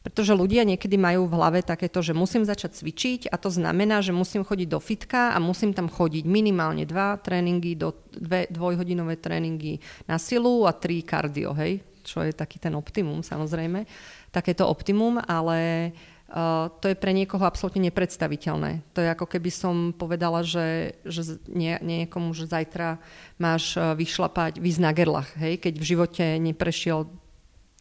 Pretože 0.00 0.32
ľudia 0.32 0.64
niekedy 0.64 0.96
majú 0.96 1.28
v 1.28 1.36
hlave 1.36 1.60
takéto, 1.60 2.00
že 2.00 2.16
musím 2.16 2.48
začať 2.48 2.72
cvičiť 2.72 3.20
a 3.28 3.36
to 3.36 3.52
znamená, 3.52 4.00
že 4.00 4.16
musím 4.16 4.48
chodiť 4.48 4.68
do 4.72 4.80
fitka 4.80 5.36
a 5.36 5.38
musím 5.38 5.76
tam 5.76 5.92
chodiť 5.92 6.24
minimálne 6.24 6.88
dva 6.88 7.20
tréningy, 7.20 7.76
do 7.76 7.92
dve 8.08 8.48
dvojhodinové 8.48 9.20
tréningy 9.20 9.76
na 10.08 10.16
silu 10.16 10.64
a 10.64 10.72
tri 10.72 11.04
kardio, 11.04 11.52
hej? 11.52 11.84
Čo 12.00 12.24
je 12.24 12.32
taký 12.32 12.56
ten 12.56 12.72
optimum 12.72 13.20
samozrejme. 13.20 13.84
Takéto 14.30 14.66
optimum, 14.66 15.18
ale 15.26 15.90
Uh, 16.30 16.70
to 16.78 16.86
je 16.86 16.94
pre 16.94 17.10
niekoho 17.10 17.42
absolútne 17.42 17.90
nepredstaviteľné. 17.90 18.86
To 18.94 19.02
je 19.02 19.10
ako 19.10 19.26
keby 19.26 19.50
som 19.50 19.90
povedala, 19.90 20.46
že, 20.46 20.94
že 21.02 21.42
nie, 21.50 21.74
niekomu, 21.82 22.30
že 22.38 22.46
zajtra 22.46 23.02
máš 23.34 23.74
uh, 23.74 23.98
vyšlapať, 23.98 24.62
výsť 24.62 24.78
na 24.78 24.94
gerlach, 24.94 25.26
hej, 25.34 25.58
keď 25.58 25.74
v 25.74 25.88
živote 25.90 26.24
neprešiel 26.38 27.10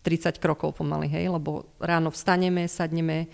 30 0.02 0.42
krokov 0.42 0.82
pomaly, 0.82 1.14
hej, 1.14 1.30
lebo 1.30 1.70
ráno 1.78 2.10
vstaneme, 2.10 2.66
sadneme 2.66 3.30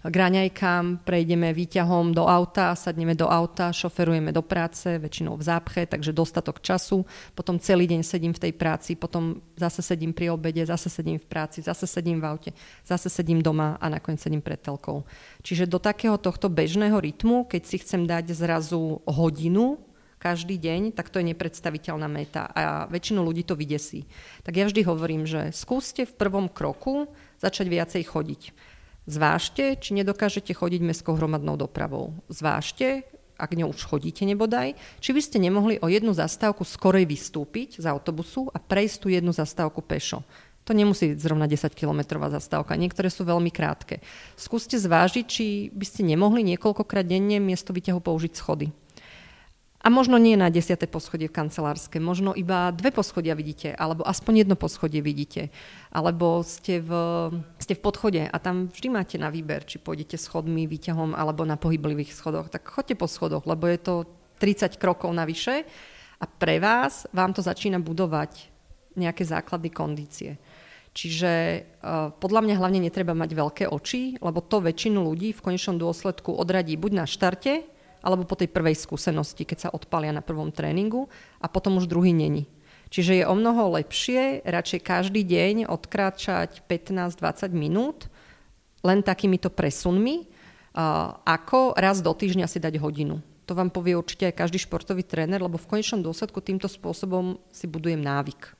k 0.00 0.14
raňajkám, 0.16 1.04
prejdeme 1.04 1.52
výťahom 1.52 2.16
do 2.16 2.24
auta, 2.24 2.72
sadneme 2.72 3.12
do 3.12 3.28
auta, 3.28 3.68
šoferujeme 3.68 4.32
do 4.32 4.40
práce, 4.40 4.96
väčšinou 4.96 5.36
v 5.36 5.44
zápche, 5.44 5.84
takže 5.84 6.16
dostatok 6.16 6.64
času. 6.64 7.04
Potom 7.36 7.60
celý 7.60 7.84
deň 7.84 8.00
sedím 8.00 8.32
v 8.32 8.48
tej 8.48 8.52
práci, 8.56 8.96
potom 8.96 9.44
zase 9.60 9.84
sedím 9.84 10.16
pri 10.16 10.32
obede, 10.32 10.64
zase 10.64 10.88
sedím 10.88 11.20
v 11.20 11.28
práci, 11.28 11.60
zase 11.60 11.84
sedím 11.84 12.16
v 12.16 12.24
aute, 12.24 12.50
zase 12.88 13.12
sedím 13.12 13.44
doma 13.44 13.76
a 13.76 13.92
nakoniec 13.92 14.24
sedím 14.24 14.40
pred 14.40 14.56
telkou. 14.56 15.04
Čiže 15.44 15.68
do 15.68 15.76
takého 15.76 16.16
tohto 16.16 16.48
bežného 16.48 16.96
rytmu, 16.96 17.44
keď 17.44 17.62
si 17.68 17.76
chcem 17.84 18.08
dať 18.08 18.32
zrazu 18.32 19.04
hodinu 19.04 19.84
každý 20.20 20.60
deň, 20.60 20.92
tak 20.92 21.08
to 21.08 21.20
je 21.20 21.32
nepredstaviteľná 21.32 22.04
meta 22.04 22.44
a 22.52 22.84
väčšinu 22.92 23.24
ľudí 23.24 23.44
to 23.44 23.56
vydesí. 23.56 24.04
Tak 24.44 24.52
ja 24.52 24.68
vždy 24.68 24.84
hovorím, 24.84 25.24
že 25.24 25.48
skúste 25.52 26.04
v 26.04 26.12
prvom 26.12 26.48
kroku 26.48 27.08
začať 27.40 27.66
viacej 27.72 28.02
chodiť. 28.04 28.42
Zvážte, 29.10 29.74
či 29.74 29.90
nedokážete 29.98 30.54
chodiť 30.54 30.86
mestskou 30.86 31.18
hromadnou 31.18 31.58
dopravou. 31.58 32.14
Zvážte, 32.30 33.02
ak 33.34 33.58
ňou 33.58 33.74
už 33.74 33.82
chodíte 33.82 34.22
nebodaj, 34.22 34.78
či 35.02 35.10
by 35.10 35.18
ste 35.18 35.42
nemohli 35.42 35.82
o 35.82 35.90
jednu 35.90 36.14
zastávku 36.14 36.62
skorej 36.62 37.10
vystúpiť 37.10 37.82
z 37.82 37.90
autobusu 37.90 38.46
a 38.54 38.62
prejsť 38.62 38.96
tú 39.02 39.06
jednu 39.10 39.34
zastávku 39.34 39.82
pešo. 39.82 40.22
To 40.62 40.76
nemusí 40.76 41.10
byť 41.10 41.18
zrovna 41.18 41.50
10-kilometrová 41.50 42.30
zastávka, 42.30 42.78
niektoré 42.78 43.10
sú 43.10 43.26
veľmi 43.26 43.50
krátke. 43.50 43.98
Skúste 44.38 44.78
zvážiť, 44.78 45.24
či 45.26 45.74
by 45.74 45.82
ste 45.82 46.06
nemohli 46.06 46.46
niekoľkokrát 46.54 47.02
denne 47.02 47.42
miesto 47.42 47.74
výťahu 47.74 47.98
použiť 47.98 48.32
schody. 48.38 48.70
A 49.80 49.88
možno 49.88 50.20
nie 50.20 50.36
na 50.36 50.52
desiate 50.52 50.84
poschodie 50.84 51.32
v 51.32 51.36
kancelárske, 51.40 51.96
možno 51.96 52.36
iba 52.36 52.68
dve 52.68 52.92
poschodia 52.92 53.32
vidíte, 53.32 53.72
alebo 53.72 54.04
aspoň 54.04 54.44
jedno 54.44 54.56
poschodie 54.60 55.00
vidíte. 55.00 55.48
Alebo 55.88 56.44
ste 56.44 56.84
v, 56.84 56.92
ste 57.56 57.72
v 57.72 57.80
podchode 57.80 58.22
a 58.28 58.36
tam 58.36 58.68
vždy 58.68 58.88
máte 58.92 59.16
na 59.16 59.32
výber, 59.32 59.64
či 59.64 59.80
pôjdete 59.80 60.20
schodmi, 60.20 60.68
výťahom 60.68 61.16
alebo 61.16 61.48
na 61.48 61.56
pohyblivých 61.56 62.12
schodoch. 62.12 62.52
Tak 62.52 62.68
chodte 62.68 62.92
po 62.92 63.08
schodoch, 63.08 63.48
lebo 63.48 63.64
je 63.72 63.80
to 63.80 63.94
30 64.36 64.76
krokov 64.76 65.08
navyše 65.16 65.64
a 66.20 66.24
pre 66.28 66.60
vás 66.60 67.08
vám 67.16 67.32
to 67.32 67.40
začína 67.40 67.80
budovať 67.80 68.52
nejaké 69.00 69.24
základy 69.24 69.72
kondície. 69.72 70.36
Čiže 70.92 71.32
uh, 71.80 72.10
podľa 72.12 72.44
mňa 72.44 72.54
hlavne 72.58 72.80
netreba 72.82 73.14
mať 73.14 73.30
veľké 73.32 73.64
oči, 73.70 74.20
lebo 74.20 74.42
to 74.44 74.60
väčšinu 74.60 75.06
ľudí 75.06 75.32
v 75.32 75.40
konečnom 75.40 75.78
dôsledku 75.78 76.34
odradí 76.34 76.74
buď 76.74 76.92
na 76.92 77.06
štarte, 77.06 77.62
alebo 78.00 78.24
po 78.24 78.36
tej 78.36 78.48
prvej 78.48 78.76
skúsenosti, 78.76 79.44
keď 79.44 79.58
sa 79.68 79.72
odpalia 79.72 80.12
na 80.12 80.24
prvom 80.24 80.48
tréningu 80.48 81.08
a 81.40 81.46
potom 81.48 81.76
už 81.80 81.88
druhý 81.88 82.12
není. 82.12 82.48
Čiže 82.90 83.22
je 83.22 83.24
o 83.28 83.38
mnoho 83.38 83.78
lepšie 83.78 84.42
radšej 84.42 84.80
každý 84.82 85.22
deň 85.22 85.70
odkráčať 85.70 86.66
15-20 86.66 87.54
minút 87.54 88.10
len 88.82 89.04
takýmito 89.04 89.52
presunmi, 89.52 90.26
ako 91.26 91.78
raz 91.78 92.02
do 92.02 92.10
týždňa 92.10 92.46
si 92.50 92.58
dať 92.58 92.82
hodinu. 92.82 93.22
To 93.46 93.58
vám 93.58 93.70
povie 93.74 93.98
určite 93.98 94.30
aj 94.30 94.46
každý 94.46 94.62
športový 94.62 95.02
tréner, 95.02 95.42
lebo 95.42 95.58
v 95.58 95.66
konečnom 95.66 96.02
dôsledku 96.02 96.38
týmto 96.38 96.70
spôsobom 96.70 97.38
si 97.50 97.66
budujem 97.66 97.98
návyk. 97.98 98.54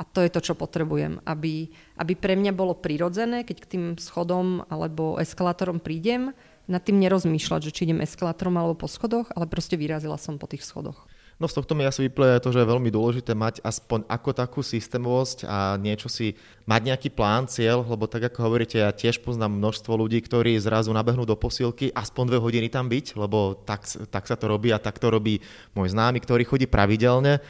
A 0.00 0.04
to 0.08 0.24
je 0.24 0.32
to, 0.32 0.40
čo 0.40 0.54
potrebujem, 0.56 1.20
aby, 1.28 1.68
aby 2.00 2.12
pre 2.16 2.32
mňa 2.32 2.56
bolo 2.56 2.72
prirodzené, 2.72 3.44
keď 3.44 3.56
k 3.60 3.70
tým 3.76 3.84
schodom 4.00 4.64
alebo 4.72 5.20
eskalátorom 5.20 5.76
prídem, 5.76 6.32
nad 6.70 6.80
tým 6.80 7.02
nerozmýšľať, 7.02 7.60
že 7.66 7.74
či 7.74 7.84
idem 7.90 8.00
eskalátorom 8.00 8.54
alebo 8.54 8.78
po 8.78 8.88
schodoch, 8.88 9.26
ale 9.34 9.50
proste 9.50 9.74
vyrazila 9.74 10.16
som 10.16 10.38
po 10.38 10.46
tých 10.46 10.62
schodoch. 10.62 11.10
No 11.40 11.48
z 11.48 11.56
tohto 11.56 11.72
mi 11.72 11.88
asi 11.88 12.04
vyplýva 12.04 12.36
to, 12.44 12.52
že 12.52 12.60
je 12.60 12.68
veľmi 12.68 12.92
dôležité 12.92 13.32
mať 13.32 13.64
aspoň 13.64 14.04
ako 14.12 14.30
takú 14.36 14.60
systémovosť 14.60 15.48
a 15.48 15.80
niečo 15.80 16.12
si, 16.12 16.36
mať 16.68 16.92
nejaký 16.92 17.08
plán, 17.16 17.48
cieľ, 17.48 17.80
lebo 17.80 18.04
tak 18.04 18.28
ako 18.28 18.44
hovoríte, 18.44 18.76
ja 18.76 18.92
tiež 18.92 19.24
poznám 19.24 19.56
množstvo 19.56 19.88
ľudí, 19.88 20.20
ktorí 20.20 20.60
zrazu 20.60 20.92
nabehnú 20.92 21.24
do 21.24 21.40
posilky, 21.40 21.88
aspoň 21.96 22.36
dve 22.36 22.38
hodiny 22.44 22.68
tam 22.68 22.92
byť, 22.92 23.16
lebo 23.16 23.56
tak, 23.64 23.88
tak 24.12 24.28
sa 24.28 24.36
to 24.36 24.52
robí 24.52 24.68
a 24.68 24.76
tak 24.76 25.00
to 25.00 25.08
robí 25.08 25.40
môj 25.72 25.96
známy, 25.96 26.20
ktorý 26.20 26.44
chodí 26.44 26.68
pravidelne 26.68 27.40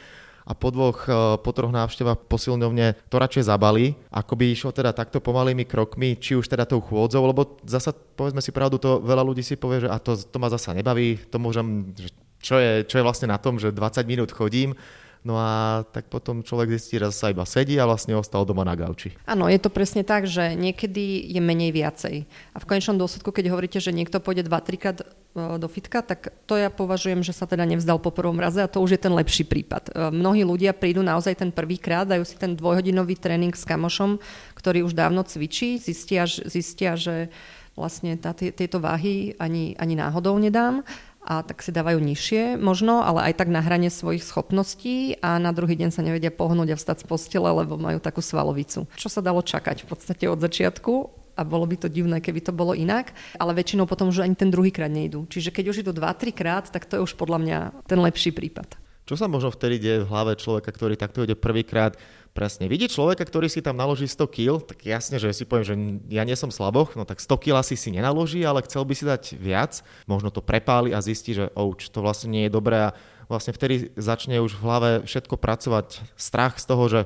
a 0.45 0.51
po 0.57 0.69
dvoch, 0.73 1.05
e, 1.05 1.37
po 1.39 1.51
troch 1.53 1.69
návštevách 1.69 2.27
posilňovne 2.27 3.07
to 3.09 3.15
radšej 3.17 3.47
zabali, 3.47 3.93
ako 4.09 4.33
by 4.35 4.45
išlo 4.51 4.71
teda 4.73 4.91
takto 4.91 5.21
pomalými 5.21 5.65
krokmi, 5.65 6.17
či 6.17 6.37
už 6.37 6.49
teda 6.49 6.65
tou 6.65 6.81
chôdzou, 6.81 7.23
lebo 7.25 7.61
zasa, 7.65 7.93
povedzme 7.93 8.41
si 8.41 8.53
pravdu, 8.53 8.81
to 8.81 9.01
veľa 9.01 9.23
ľudí 9.25 9.45
si 9.45 9.55
povie, 9.55 9.85
že 9.85 9.89
a 9.89 9.97
to, 10.01 10.17
to 10.17 10.37
ma 10.41 10.49
zasa 10.49 10.73
nebaví, 10.73 11.17
to 11.29 11.37
môžem, 11.37 11.93
čo 12.41 12.57
je, 12.57 12.85
čo 12.85 13.01
je 13.01 13.05
vlastne 13.05 13.29
na 13.29 13.37
tom, 13.37 13.61
že 13.61 13.73
20 13.73 14.05
minút 14.05 14.33
chodím, 14.33 14.73
No 15.21 15.37
a 15.37 15.85
tak 15.85 16.09
potom 16.09 16.41
človek 16.41 16.73
zistí, 16.73 16.97
že 16.97 17.13
sa 17.13 17.29
iba 17.29 17.45
sedí 17.45 17.77
a 17.77 17.85
vlastne 17.85 18.17
ostal 18.17 18.41
doma 18.41 18.65
na 18.65 18.73
gauči. 18.73 19.13
Áno, 19.29 19.45
je 19.45 19.61
to 19.61 19.69
presne 19.69 20.01
tak, 20.01 20.25
že 20.25 20.57
niekedy 20.57 21.29
je 21.29 21.37
menej 21.37 21.69
viacej. 21.77 22.25
A 22.25 22.57
v 22.57 22.65
konečnom 22.65 22.97
dôsledku, 22.97 23.29
keď 23.29 23.53
hovoríte, 23.53 23.77
že 23.77 23.93
niekto 23.93 24.17
pôjde 24.17 24.49
2-3 24.49 24.81
krát 24.81 24.97
do 25.31 25.67
fitka, 25.71 26.03
tak 26.03 26.35
to 26.43 26.59
ja 26.59 26.67
považujem, 26.67 27.23
že 27.23 27.31
sa 27.31 27.47
teda 27.47 27.63
nevzdal 27.63 28.03
po 28.03 28.11
prvom 28.11 28.35
raze 28.35 28.59
a 28.59 28.67
to 28.67 28.83
už 28.83 28.99
je 28.99 29.01
ten 29.07 29.15
lepší 29.15 29.47
prípad. 29.47 29.87
E, 29.87 30.11
mnohí 30.11 30.43
ľudia 30.43 30.75
prídu 30.75 30.99
naozaj 30.99 31.39
ten 31.39 31.55
prvý 31.55 31.79
krát, 31.79 32.03
dajú 32.03 32.27
si 32.27 32.35
ten 32.35 32.51
dvojhodinový 32.59 33.15
tréning 33.15 33.55
s 33.55 33.63
kamošom, 33.63 34.19
ktorý 34.59 34.83
už 34.83 34.91
dávno 34.91 35.23
cvičí, 35.23 35.79
zistia, 35.79 36.27
zistia 36.27 36.99
že 36.99 37.31
vlastne 37.79 38.19
tá, 38.19 38.35
tieto 38.35 38.83
váhy 38.83 39.39
ani, 39.39 39.79
ani 39.79 39.95
náhodou 39.95 40.35
nedám 40.35 40.83
a 41.23 41.45
tak 41.47 41.63
si 41.63 41.71
dávajú 41.71 42.01
nižšie 42.03 42.59
možno, 42.59 42.99
ale 42.99 43.31
aj 43.31 43.39
tak 43.39 43.49
na 43.53 43.63
hrane 43.63 43.87
svojich 43.87 44.25
schopností 44.25 45.15
a 45.23 45.39
na 45.39 45.55
druhý 45.55 45.79
deň 45.79 45.95
sa 45.95 46.03
nevedia 46.03 46.33
pohnúť 46.33 46.75
a 46.75 46.79
vstať 46.81 47.05
z 47.05 47.07
postele, 47.07 47.47
lebo 47.47 47.79
majú 47.79 48.03
takú 48.03 48.19
svalovicu. 48.19 48.89
Čo 48.99 49.07
sa 49.07 49.23
dalo 49.23 49.39
čakať 49.39 49.85
v 49.85 49.87
podstate 49.87 50.25
od 50.27 50.43
začiatku 50.43 51.20
a 51.35 51.41
bolo 51.47 51.65
by 51.67 51.75
to 51.81 51.87
divné, 51.87 52.19
keby 52.19 52.43
to 52.43 52.53
bolo 52.55 52.75
inak, 52.75 53.15
ale 53.39 53.55
väčšinou 53.55 53.87
potom 53.87 54.11
už 54.11 54.23
ani 54.23 54.35
ten 54.35 54.51
druhý 54.51 54.69
krát 54.69 54.91
nejdú. 54.91 55.27
Čiže 55.27 55.51
keď 55.51 55.65
už 55.71 55.77
je 55.81 55.85
to 55.87 55.93
2-3 55.95 56.31
krát, 56.35 56.65
tak 56.69 56.85
to 56.87 56.99
je 56.99 57.05
už 57.05 57.15
podľa 57.15 57.39
mňa 57.41 57.57
ten 57.87 57.99
lepší 57.99 58.35
prípad. 58.35 58.79
Čo 59.11 59.17
sa 59.17 59.27
možno 59.27 59.51
vtedy 59.51 59.81
deje 59.81 60.05
v 60.05 60.09
hlave 60.13 60.39
človeka, 60.39 60.71
ktorý 60.71 60.95
takto 60.95 61.25
ide 61.25 61.35
prvýkrát? 61.35 61.97
Presne. 62.31 62.71
Vidí 62.71 62.87
človeka, 62.87 63.27
ktorý 63.27 63.51
si 63.51 63.59
tam 63.59 63.75
naloží 63.75 64.07
100 64.07 64.23
kg, 64.31 64.63
tak 64.63 64.87
jasne, 64.87 65.19
že 65.19 65.35
si 65.35 65.43
poviem, 65.43 65.67
že 65.67 65.75
ja 66.15 66.23
nie 66.23 66.39
som 66.39 66.47
slaboch, 66.47 66.95
no 66.95 67.03
tak 67.03 67.19
100 67.19 67.43
kg 67.43 67.59
asi 67.59 67.75
si 67.75 67.91
nenaloží, 67.91 68.39
ale 68.47 68.63
chcel 68.63 68.87
by 68.87 68.93
si 68.95 69.03
dať 69.03 69.35
viac, 69.35 69.83
možno 70.07 70.31
to 70.31 70.39
prepáli 70.39 70.95
a 70.95 71.03
zistí, 71.03 71.35
že 71.35 71.51
ouč, 71.59 71.91
to 71.91 71.99
vlastne 71.99 72.31
nie 72.31 72.47
je 72.47 72.55
dobré 72.55 72.87
a 72.87 72.95
vlastne 73.27 73.51
vtedy 73.51 73.91
začne 73.99 74.39
už 74.39 74.55
v 74.55 74.63
hlave 74.63 74.89
všetko 75.03 75.35
pracovať 75.35 76.07
strach 76.15 76.55
z 76.55 76.65
toho, 76.71 76.83
že 76.87 76.99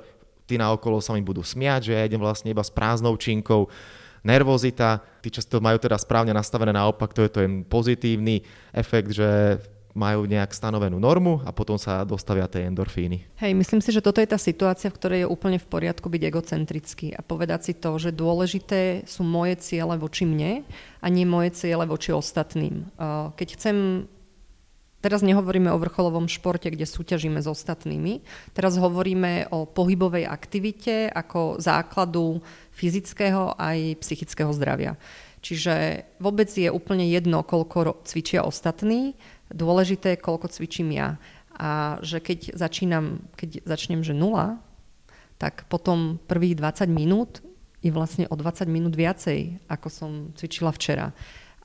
tí 0.46 0.62
na 0.62 0.70
okolo 0.70 1.02
sa 1.02 1.18
mi 1.18 1.26
budú 1.26 1.42
smiať, 1.42 1.90
že 1.90 1.94
ja 1.98 2.06
idem 2.06 2.22
vlastne 2.22 2.54
iba 2.54 2.62
s 2.62 2.70
prázdnou 2.70 3.18
činkou, 3.18 3.66
nervozita, 4.26 5.06
tí, 5.22 5.30
čo 5.30 5.46
to 5.46 5.62
majú 5.62 5.78
teda 5.78 5.96
správne 6.02 6.34
nastavené 6.34 6.74
naopak, 6.74 7.14
to 7.14 7.22
je 7.24 7.32
ten 7.32 7.62
pozitívny 7.62 8.42
efekt, 8.74 9.14
že 9.14 9.62
majú 9.96 10.28
nejak 10.28 10.52
stanovenú 10.52 11.00
normu 11.00 11.40
a 11.48 11.56
potom 11.56 11.80
sa 11.80 12.04
dostavia 12.04 12.52
tie 12.52 12.68
endorfíny. 12.68 13.40
Hej, 13.40 13.56
myslím 13.56 13.80
si, 13.80 13.96
že 13.96 14.04
toto 14.04 14.20
je 14.20 14.28
tá 14.28 14.36
situácia, 14.36 14.92
v 14.92 14.98
ktorej 15.00 15.20
je 15.24 15.32
úplne 15.32 15.56
v 15.56 15.72
poriadku 15.72 16.12
byť 16.12 16.22
egocentrický 16.28 17.08
a 17.16 17.24
povedať 17.24 17.72
si 17.72 17.74
to, 17.80 17.96
že 17.96 18.12
dôležité 18.12 19.08
sú 19.08 19.24
moje 19.24 19.56
ciele 19.64 19.96
voči 19.96 20.28
mne 20.28 20.68
a 21.00 21.08
nie 21.08 21.24
moje 21.24 21.56
ciele 21.56 21.88
voči 21.88 22.12
ostatným. 22.12 22.92
Keď 23.40 23.48
chcem 23.56 24.04
Teraz 25.06 25.22
nehovoríme 25.22 25.70
o 25.70 25.78
vrcholovom 25.78 26.26
športe, 26.26 26.66
kde 26.74 26.90
súťažíme 26.90 27.38
s 27.38 27.46
ostatnými. 27.46 28.26
Teraz 28.58 28.74
hovoríme 28.74 29.54
o 29.54 29.70
pohybovej 29.70 30.26
aktivite 30.26 31.14
ako 31.14 31.62
základu 31.62 32.42
fyzického 32.74 33.54
aj 33.54 34.02
psychického 34.02 34.50
zdravia. 34.50 34.98
Čiže 35.46 36.10
vôbec 36.18 36.50
je 36.50 36.74
úplne 36.74 37.06
jedno, 37.06 37.46
koľko 37.46 38.02
cvičia 38.02 38.42
ostatní, 38.42 39.14
dôležité 39.54 40.18
je, 40.18 40.26
koľko 40.26 40.50
cvičím 40.50 40.90
ja. 40.98 41.22
A 41.54 42.02
že 42.02 42.18
keď 42.18 42.58
začínam, 42.58 43.30
keď 43.38 43.62
začnem, 43.62 44.02
že 44.02 44.18
nula, 44.18 44.58
tak 45.38 45.70
potom 45.70 46.18
prvých 46.26 46.58
20 46.58 46.90
minút 46.90 47.46
je 47.86 47.94
vlastne 47.94 48.26
o 48.26 48.34
20 48.34 48.66
minút 48.66 48.98
viacej, 48.98 49.70
ako 49.70 49.88
som 49.94 50.12
cvičila 50.34 50.74
včera. 50.74 51.14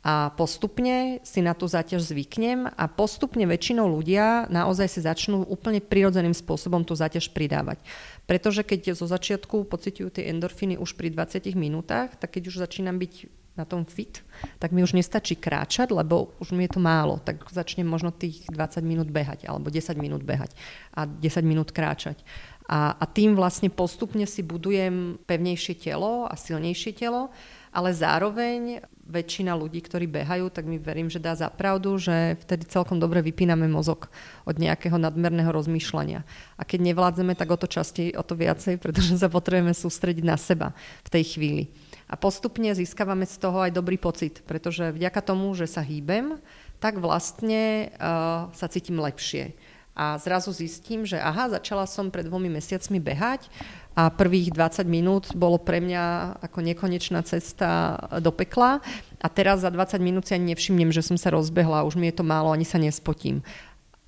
A 0.00 0.32
postupne 0.32 1.20
si 1.20 1.44
na 1.44 1.52
tú 1.52 1.68
záťaž 1.68 2.08
zvyknem 2.08 2.72
a 2.72 2.84
postupne 2.88 3.44
väčšinou 3.44 3.84
ľudia 3.84 4.48
naozaj 4.48 4.88
si 4.88 5.00
začnú 5.04 5.44
úplne 5.44 5.84
prirodzeným 5.84 6.32
spôsobom 6.32 6.80
tú 6.88 6.96
záťaž 6.96 7.28
pridávať. 7.36 7.84
Pretože 8.24 8.64
keď 8.64 8.96
zo 8.96 9.04
začiatku 9.04 9.68
pociťujú 9.68 10.08
tie 10.08 10.32
endorfíny 10.32 10.80
už 10.80 10.96
pri 10.96 11.12
20 11.12 11.52
minútach, 11.52 12.16
tak 12.16 12.32
keď 12.32 12.48
už 12.48 12.64
začínam 12.64 12.96
byť 12.96 13.28
na 13.60 13.68
tom 13.68 13.84
fit, 13.84 14.24
tak 14.56 14.72
mi 14.72 14.80
už 14.80 14.96
nestačí 14.96 15.36
kráčať, 15.36 15.92
lebo 15.92 16.32
už 16.40 16.56
mi 16.56 16.64
je 16.64 16.72
to 16.72 16.80
málo. 16.80 17.20
Tak 17.20 17.52
začnem 17.52 17.84
možno 17.84 18.08
tých 18.08 18.48
20 18.48 18.80
minút 18.80 19.12
behať, 19.12 19.44
alebo 19.44 19.68
10 19.68 20.00
minút 20.00 20.24
behať 20.24 20.56
a 20.96 21.04
10 21.04 21.44
minút 21.44 21.76
kráčať. 21.76 22.24
A, 22.70 22.94
a 22.94 23.04
tým 23.10 23.34
vlastne 23.34 23.66
postupne 23.66 24.22
si 24.30 24.46
budujem 24.46 25.18
pevnejšie 25.26 25.74
telo 25.74 26.30
a 26.30 26.38
silnejšie 26.38 26.94
telo, 26.94 27.34
ale 27.74 27.90
zároveň 27.90 28.78
väčšina 29.10 29.58
ľudí, 29.58 29.82
ktorí 29.82 30.06
behajú, 30.06 30.54
tak 30.54 30.70
mi 30.70 30.78
verím, 30.78 31.10
že 31.10 31.18
dá 31.18 31.34
za 31.34 31.50
pravdu, 31.50 31.98
že 31.98 32.38
vtedy 32.46 32.70
celkom 32.70 33.02
dobre 33.02 33.26
vypíname 33.26 33.66
mozog 33.66 34.06
od 34.46 34.54
nejakého 34.54 34.94
nadmerného 35.02 35.50
rozmýšľania. 35.50 36.22
A 36.54 36.62
keď 36.62 36.94
nevládzeme, 36.94 37.34
tak 37.34 37.50
o 37.50 37.58
to 37.58 37.66
častej, 37.66 38.14
o 38.14 38.22
to 38.22 38.38
viacej, 38.38 38.78
pretože 38.78 39.18
sa 39.18 39.26
potrebujeme 39.26 39.74
sústrediť 39.74 40.22
na 40.22 40.38
seba 40.38 40.70
v 41.02 41.08
tej 41.10 41.24
chvíli. 41.34 41.64
A 42.06 42.14
postupne 42.14 42.70
získavame 42.70 43.26
z 43.26 43.34
toho 43.38 43.66
aj 43.66 43.74
dobrý 43.74 43.98
pocit, 43.98 44.46
pretože 44.46 44.94
vďaka 44.94 45.22
tomu, 45.26 45.50
že 45.58 45.66
sa 45.66 45.82
hýbem, 45.82 46.38
tak 46.78 47.02
vlastne 47.02 47.90
uh, 47.98 48.50
sa 48.54 48.66
cítim 48.70 48.98
lepšie. 48.98 49.54
A 49.94 50.16
zrazu 50.16 50.54
zistím, 50.54 51.04
že 51.04 51.18
aha, 51.18 51.50
začala 51.50 51.84
som 51.84 52.08
pred 52.08 52.24
dvomi 52.24 52.48
mesiacmi 52.48 53.02
behať 53.02 53.50
a 53.98 54.08
prvých 54.08 54.54
20 54.54 54.86
minút 54.86 55.24
bolo 55.34 55.58
pre 55.58 55.82
mňa 55.82 56.38
ako 56.46 56.62
nekonečná 56.62 57.20
cesta 57.26 57.98
do 58.22 58.30
pekla 58.30 58.78
a 59.18 59.26
teraz 59.28 59.66
za 59.66 59.68
20 59.68 59.98
minút 59.98 60.30
si 60.30 60.38
ani 60.38 60.54
nevšimnem, 60.54 60.94
že 60.94 61.02
som 61.02 61.18
sa 61.18 61.34
rozbehla, 61.34 61.84
už 61.84 61.98
mi 61.98 62.08
je 62.08 62.22
to 62.22 62.24
málo, 62.24 62.54
ani 62.54 62.64
sa 62.64 62.78
nespotím. 62.78 63.42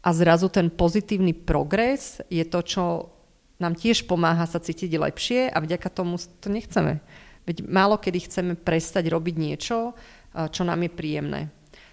A 0.03 0.15
zrazu 0.15 0.49
ten 0.49 0.71
pozitívny 0.71 1.35
progres 1.35 2.23
je 2.31 2.43
to, 2.47 2.63
čo 2.63 2.85
nám 3.63 3.79
tiež 3.79 4.07
pomáha 4.11 4.47
sa 4.47 4.59
cítiť 4.59 4.91
lepšie 4.99 5.41
a 5.51 5.59
vďaka 5.63 5.87
tomu 5.91 6.19
to 6.19 6.51
nechceme. 6.51 6.99
Veď 7.47 7.67
málo 7.67 7.99
kedy 7.99 8.19
chceme 8.27 8.53
prestať 8.55 9.11
robiť 9.11 9.35
niečo, 9.39 9.95
čo 10.35 10.63
nám 10.63 10.87
je 10.87 10.91
príjemné. 10.91 11.41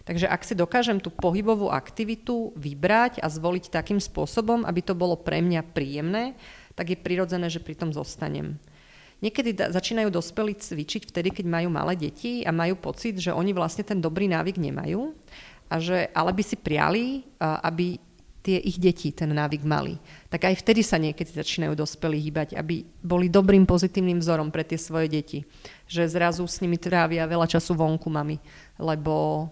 Takže 0.09 0.25
ak 0.25 0.41
si 0.41 0.57
dokážem 0.57 0.97
tú 0.97 1.13
pohybovú 1.13 1.69
aktivitu 1.69 2.49
vybrať 2.57 3.21
a 3.21 3.29
zvoliť 3.29 3.69
takým 3.69 4.01
spôsobom, 4.01 4.65
aby 4.65 4.81
to 4.81 4.97
bolo 4.97 5.13
pre 5.13 5.37
mňa 5.37 5.69
príjemné, 5.69 6.33
tak 6.73 6.89
je 6.89 6.97
prirodzené, 6.97 7.45
že 7.45 7.61
pri 7.61 7.77
tom 7.77 7.93
zostanem. 7.93 8.57
Niekedy 9.21 9.53
da- 9.53 9.69
začínajú 9.69 10.09
dospelí 10.09 10.57
cvičiť 10.57 11.13
vtedy, 11.13 11.29
keď 11.29 11.45
majú 11.45 11.69
malé 11.69 11.93
deti 11.93 12.41
a 12.41 12.49
majú 12.49 12.73
pocit, 12.81 13.21
že 13.21 13.29
oni 13.29 13.53
vlastne 13.53 13.85
ten 13.85 14.01
dobrý 14.01 14.25
návyk 14.25 14.57
nemajú, 14.57 15.13
a 15.69 15.77
že, 15.77 16.09
ale 16.17 16.33
by 16.33 16.41
si 16.41 16.57
priali, 16.57 17.21
aby 17.37 18.01
tie 18.41 18.57
ich 18.57 18.81
deti 18.81 19.13
ten 19.13 19.29
návyk 19.29 19.61
mali. 19.61 20.01
Tak 20.33 20.49
aj 20.49 20.65
vtedy 20.65 20.81
sa 20.81 20.97
niekedy 20.97 21.29
začínajú 21.29 21.77
dospelí 21.77 22.17
hýbať, 22.17 22.57
aby 22.57 22.87
boli 23.05 23.29
dobrým 23.29 23.69
pozitívnym 23.69 24.17
vzorom 24.17 24.49
pre 24.49 24.65
tie 24.65 24.79
svoje 24.81 25.11
deti. 25.11 25.45
Že 25.85 26.09
zrazu 26.09 26.47
s 26.49 26.57
nimi 26.63 26.79
trávia 26.81 27.29
veľa 27.29 27.45
času 27.45 27.77
vonku 27.77 28.09
mami, 28.09 28.41
lebo, 28.81 29.45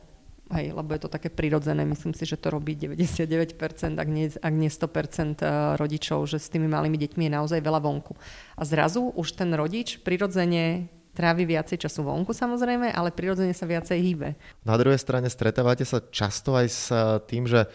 hej, 0.54 0.72
lebo 0.72 0.90
je 0.96 1.02
to 1.04 1.12
také 1.12 1.28
prirodzené. 1.28 1.84
Myslím 1.84 2.16
si, 2.16 2.24
že 2.24 2.40
to 2.40 2.54
robí 2.54 2.76
99%, 2.76 4.00
ak 4.00 4.08
nie, 4.08 4.32
ak 4.32 4.54
nie 4.54 4.70
100% 4.72 5.44
eh, 5.44 5.50
rodičov, 5.76 6.28
že 6.28 6.40
s 6.40 6.48
tými 6.48 6.68
malými 6.72 6.96
deťmi 6.96 7.28
je 7.28 7.32
naozaj 7.32 7.60
veľa 7.60 7.80
vonku. 7.84 8.16
A 8.56 8.62
zrazu 8.64 9.12
už 9.16 9.36
ten 9.36 9.52
rodič 9.54 10.00
prirodzene 10.02 10.88
trávi 11.18 11.50
viacej 11.50 11.82
času 11.82 12.06
vonku 12.06 12.30
samozrejme, 12.30 12.94
ale 12.94 13.10
prirodzene 13.10 13.52
sa 13.52 13.66
viacej 13.66 13.98
hýbe. 13.98 14.38
Na 14.62 14.78
druhej 14.78 15.02
strane 15.02 15.26
stretávate 15.34 15.82
sa 15.82 15.98
často 16.14 16.54
aj 16.56 16.68
s 16.70 16.82
eh, 16.94 17.20
tým, 17.28 17.50
že 17.50 17.68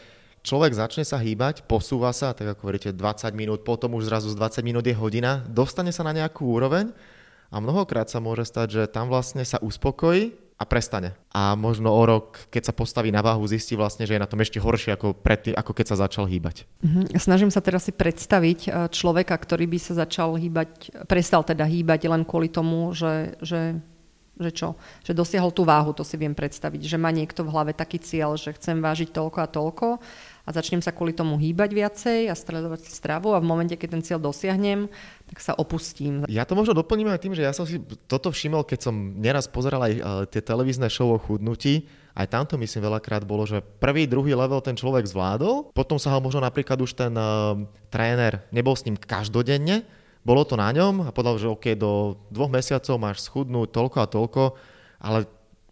človek 0.43 0.75
začne 0.75 1.05
sa 1.07 1.19
hýbať, 1.19 1.67
posúva 1.67 2.11
sa, 2.11 2.35
tak 2.35 2.55
ako 2.57 2.71
hovoríte, 2.71 2.91
20 2.95 3.33
minút, 3.35 3.63
potom 3.63 3.95
už 3.99 4.11
zrazu 4.11 4.31
z 4.31 4.39
20 4.39 4.63
minút 4.67 4.85
je 4.87 4.95
hodina, 4.95 5.43
dostane 5.47 5.95
sa 5.95 6.03
na 6.03 6.15
nejakú 6.15 6.47
úroveň 6.51 6.91
a 7.53 7.61
mnohokrát 7.61 8.11
sa 8.11 8.19
môže 8.19 8.49
stať, 8.49 8.69
že 8.73 8.83
tam 8.91 9.13
vlastne 9.13 9.45
sa 9.47 9.61
uspokojí 9.63 10.42
a 10.63 10.65
prestane. 10.65 11.19
A 11.35 11.59
možno 11.59 11.91
o 11.91 12.03
rok, 12.07 12.47
keď 12.55 12.71
sa 12.71 12.75
postaví 12.77 13.11
na 13.11 13.19
váhu, 13.19 13.43
zistí 13.51 13.75
vlastne, 13.75 14.07
že 14.07 14.15
je 14.15 14.23
na 14.23 14.31
tom 14.31 14.39
ešte 14.39 14.63
horšie 14.63 14.95
ako, 14.95 15.19
predtým, 15.19 15.59
ako 15.59 15.75
keď 15.75 15.87
sa 15.91 16.07
začal 16.07 16.31
hýbať. 16.31 16.71
Mhm. 16.87 17.19
Snažím 17.19 17.51
sa 17.51 17.59
teraz 17.59 17.91
si 17.91 17.93
predstaviť 17.93 18.61
e, 18.63 18.69
človeka, 18.95 19.35
ktorý 19.35 19.67
by 19.67 19.79
sa 19.83 19.99
začal 20.07 20.39
hýbať, 20.39 21.03
prestal 21.11 21.43
teda 21.43 21.67
hýbať 21.67 22.07
len 22.07 22.23
kvôli 22.23 22.47
tomu, 22.47 22.95
že, 22.95 23.35
že 23.43 23.83
že 24.41 24.51
čo? 24.51 24.69
Že 25.05 25.13
dosiahol 25.13 25.53
tú 25.53 25.63
váhu, 25.69 25.93
to 25.93 26.03
si 26.03 26.17
viem 26.17 26.33
predstaviť. 26.33 26.89
Že 26.89 26.99
má 26.99 27.13
niekto 27.13 27.45
v 27.45 27.53
hlave 27.53 27.73
taký 27.77 28.01
cieľ, 28.01 28.41
že 28.41 28.57
chcem 28.57 28.81
vážiť 28.81 29.13
toľko 29.13 29.39
a 29.45 29.49
toľko 29.49 29.87
a 30.43 30.49
začnem 30.51 30.83
sa 30.83 30.91
kvôli 30.91 31.15
tomu 31.15 31.39
hýbať 31.39 31.71
viacej 31.71 32.21
a 32.27 32.35
stredovať 32.35 32.89
stravu 32.91 33.37
a 33.37 33.39
v 33.39 33.47
momente, 33.47 33.77
keď 33.79 33.89
ten 33.95 34.03
cieľ 34.03 34.19
dosiahnem, 34.19 34.91
tak 35.33 35.41
sa 35.41 35.57
opustím. 35.57 36.29
Ja 36.29 36.45
to 36.45 36.53
možno 36.53 36.77
doplním 36.77 37.09
aj 37.09 37.25
tým, 37.25 37.33
že 37.33 37.41
ja 37.41 37.57
som 37.57 37.65
si 37.65 37.81
toto 38.05 38.29
všimol, 38.29 38.69
keď 38.69 38.93
som 38.93 39.17
neraz 39.17 39.49
pozeral 39.49 39.81
aj 39.81 39.93
e, 39.97 40.01
tie 40.29 40.45
televízne 40.45 40.93
show 40.93 41.09
o 41.09 41.17
chudnutí, 41.17 41.89
aj 42.13 42.29
tamto 42.29 42.61
myslím 42.61 42.93
veľakrát 42.93 43.25
bolo, 43.25 43.49
že 43.49 43.65
prvý, 43.65 44.05
druhý 44.05 44.37
level 44.37 44.61
ten 44.61 44.77
človek 44.77 45.09
zvládol, 45.09 45.73
potom 45.73 45.97
sa 45.97 46.13
ho 46.13 46.21
možno 46.21 46.45
napríklad 46.45 46.77
už 46.85 46.93
ten 46.93 47.17
uh, 47.17 47.57
tréner 47.89 48.45
nebol 48.53 48.77
s 48.77 48.85
ním 48.85 49.01
každodenne, 49.01 49.81
bolo 50.21 50.45
to 50.45 50.61
na 50.61 50.69
ňom 50.69 51.09
a 51.09 51.11
povedal, 51.11 51.41
že 51.41 51.49
OK, 51.49 51.73
do 51.73 52.21
dvoch 52.29 52.53
mesiacov 52.53 53.01
máš 53.01 53.25
schudnúť 53.25 53.73
toľko 53.73 53.97
a 54.05 54.07
toľko, 54.13 54.43
ale 55.01 55.25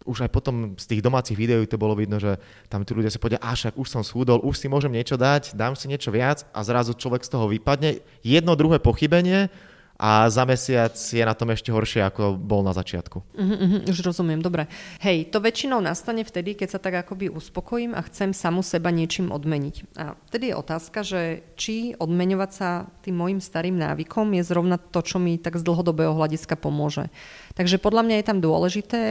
už 0.05 0.25
aj 0.25 0.29
potom 0.33 0.73
z 0.77 0.85
tých 0.85 1.01
domácich 1.01 1.37
videí 1.37 1.65
to 1.69 1.77
bolo 1.77 1.93
vidno, 1.93 2.17
že 2.17 2.37
tam 2.67 2.81
tí 2.81 2.91
ľudia 2.93 3.13
si 3.13 3.21
povedia, 3.21 3.41
a 3.41 3.53
však 3.53 3.77
už 3.77 3.87
som 3.87 4.01
schudol, 4.01 4.41
už 4.41 4.57
si 4.57 4.67
môžem 4.67 4.91
niečo 4.93 5.15
dať, 5.17 5.53
dám 5.53 5.77
si 5.77 5.85
niečo 5.89 6.09
viac 6.09 6.45
a 6.51 6.59
zrazu 6.65 6.97
človek 6.97 7.21
z 7.25 7.31
toho 7.31 7.45
vypadne. 7.49 8.01
Jedno 8.25 8.57
druhé 8.57 8.81
pochybenie 8.81 9.53
a 10.01 10.25
za 10.33 10.43
mesiac 10.49 10.97
je 10.97 11.21
na 11.21 11.37
tom 11.37 11.53
ešte 11.53 11.69
horšie, 11.69 12.01
ako 12.01 12.33
bol 12.33 12.65
na 12.65 12.73
začiatku. 12.73 13.21
Uh-huh, 13.21 13.85
už 13.85 14.01
rozumiem, 14.01 14.41
dobre. 14.41 14.65
Hej, 14.97 15.29
to 15.29 15.37
väčšinou 15.37 15.77
nastane 15.77 16.25
vtedy, 16.25 16.57
keď 16.57 16.73
sa 16.73 16.79
tak 16.81 17.05
akoby 17.05 17.29
uspokojím 17.29 17.93
a 17.93 18.01
chcem 18.09 18.33
samu 18.33 18.65
seba 18.65 18.89
niečím 18.89 19.29
odmeniť. 19.29 19.75
A 20.01 20.17
vtedy 20.33 20.49
je 20.49 20.55
otázka, 20.57 20.99
že 21.05 21.21
či 21.53 21.93
odmeňovať 22.01 22.51
sa 22.51 22.89
tým 23.05 23.13
môjim 23.13 23.37
starým 23.37 23.77
návykom 23.77 24.33
je 24.37 24.43
zrovna 24.47 24.81
to, 24.81 25.05
čo 25.05 25.21
mi 25.21 25.37
tak 25.37 25.61
z 25.61 25.65
dlhodobého 25.69 26.17
hľadiska 26.17 26.57
pomôže. 26.57 27.13
Takže 27.53 27.77
podľa 27.77 28.01
mňa 28.01 28.15
je 28.17 28.25
tam 28.25 28.39
dôležité 28.41 29.01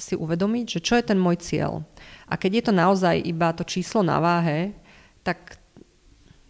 si 0.00 0.16
uvedomiť, 0.16 0.80
že 0.80 0.80
čo 0.80 0.96
je 0.96 1.04
ten 1.12 1.20
môj 1.20 1.44
cieľ. 1.44 1.84
A 2.24 2.40
keď 2.40 2.50
je 2.56 2.64
to 2.64 2.72
naozaj 2.72 3.20
iba 3.20 3.52
to 3.52 3.68
číslo 3.68 4.00
na 4.00 4.16
váhe, 4.16 4.72
tak 5.28 5.60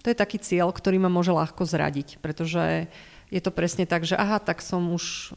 to 0.07 0.15
je 0.15 0.17
taký 0.17 0.39
cieľ, 0.39 0.71
ktorý 0.71 1.03
ma 1.03 1.11
môže 1.11 1.35
ľahko 1.35 1.67
zradiť, 1.67 2.23
pretože 2.23 2.87
je 3.29 3.41
to 3.41 3.53
presne 3.53 3.85
tak, 3.85 4.05
že 4.09 4.17
aha, 4.17 4.41
tak 4.41 4.65
som 4.65 4.93
už 4.93 5.37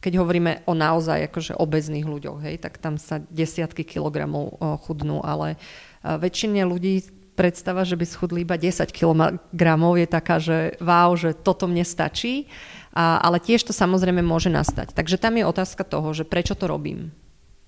keď 0.00 0.20
hovoríme 0.20 0.52
o 0.68 0.76
naozaj 0.76 1.32
akože 1.32 1.56
obezných 1.56 2.04
ľuďoch, 2.04 2.44
hej, 2.44 2.60
tak 2.60 2.76
tam 2.76 3.00
sa 3.00 3.24
desiatky 3.32 3.88
kilogramov 3.88 4.60
chudnú, 4.84 5.24
ale 5.24 5.56
väčšine 6.04 6.60
ľudí 6.68 7.08
predstava, 7.32 7.88
že 7.88 7.96
by 7.96 8.04
schudli 8.04 8.44
iba 8.44 8.60
10 8.60 8.84
kilogramov 8.92 9.96
je 9.96 10.06
taká, 10.08 10.36
že 10.38 10.76
wow, 10.78 11.16
že 11.16 11.32
toto 11.32 11.66
mne 11.66 11.82
stačí, 11.82 12.46
a, 12.94 13.18
ale 13.18 13.42
tiež 13.42 13.66
to 13.66 13.74
samozrejme 13.74 14.22
môže 14.22 14.52
nastať. 14.52 14.94
Takže 14.94 15.18
tam 15.18 15.34
je 15.40 15.48
otázka 15.48 15.82
toho, 15.82 16.14
že 16.14 16.22
prečo 16.22 16.54
to 16.54 16.70
robím. 16.70 17.10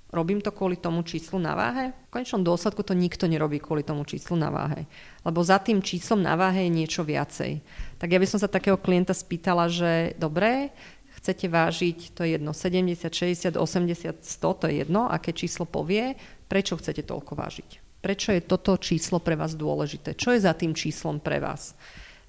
Robím 0.06 0.38
to 0.38 0.54
kvôli 0.54 0.78
tomu 0.78 1.02
číslu 1.02 1.42
na 1.42 1.58
váhe? 1.58 1.90
V 2.06 2.14
konečnom 2.14 2.46
dôsledku 2.46 2.86
to 2.86 2.94
nikto 2.94 3.26
nerobí 3.26 3.58
kvôli 3.58 3.82
tomu 3.82 4.06
číslu 4.06 4.38
na 4.38 4.54
váhe. 4.54 4.86
Lebo 5.26 5.42
za 5.42 5.58
tým 5.58 5.82
číslom 5.82 6.22
na 6.22 6.38
váhe 6.38 6.70
je 6.70 6.70
niečo 6.70 7.02
viacej. 7.02 7.58
Tak 7.98 8.08
ja 8.14 8.22
by 8.22 8.26
som 8.30 8.38
sa 8.38 8.46
takého 8.46 8.78
klienta 8.78 9.10
spýtala, 9.10 9.66
že 9.66 10.14
dobre, 10.14 10.70
chcete 11.18 11.50
vážiť, 11.50 12.14
to 12.14 12.22
je 12.22 12.38
jedno, 12.38 12.54
70, 12.54 13.02
60, 13.10 13.58
80, 13.58 14.22
100, 14.22 14.60
to 14.62 14.64
je 14.70 14.74
jedno, 14.86 15.10
aké 15.10 15.34
číslo 15.34 15.66
povie, 15.66 16.14
prečo 16.46 16.78
chcete 16.78 17.02
toľko 17.02 17.34
vážiť? 17.34 17.70
Prečo 17.98 18.30
je 18.30 18.46
toto 18.46 18.78
číslo 18.78 19.18
pre 19.18 19.34
vás 19.34 19.58
dôležité? 19.58 20.14
Čo 20.14 20.38
je 20.38 20.46
za 20.46 20.54
tým 20.54 20.70
číslom 20.70 21.18
pre 21.18 21.42
vás? 21.42 21.74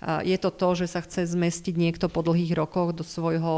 Je 0.01 0.37
to 0.37 0.53
to, 0.53 0.69
že 0.77 0.93
sa 0.93 1.01
chce 1.01 1.25
zmestiť 1.33 1.73
niekto 1.73 2.05
po 2.05 2.21
dlhých 2.21 2.53
rokoch 2.53 2.93
do 2.93 3.01
svojho 3.01 3.55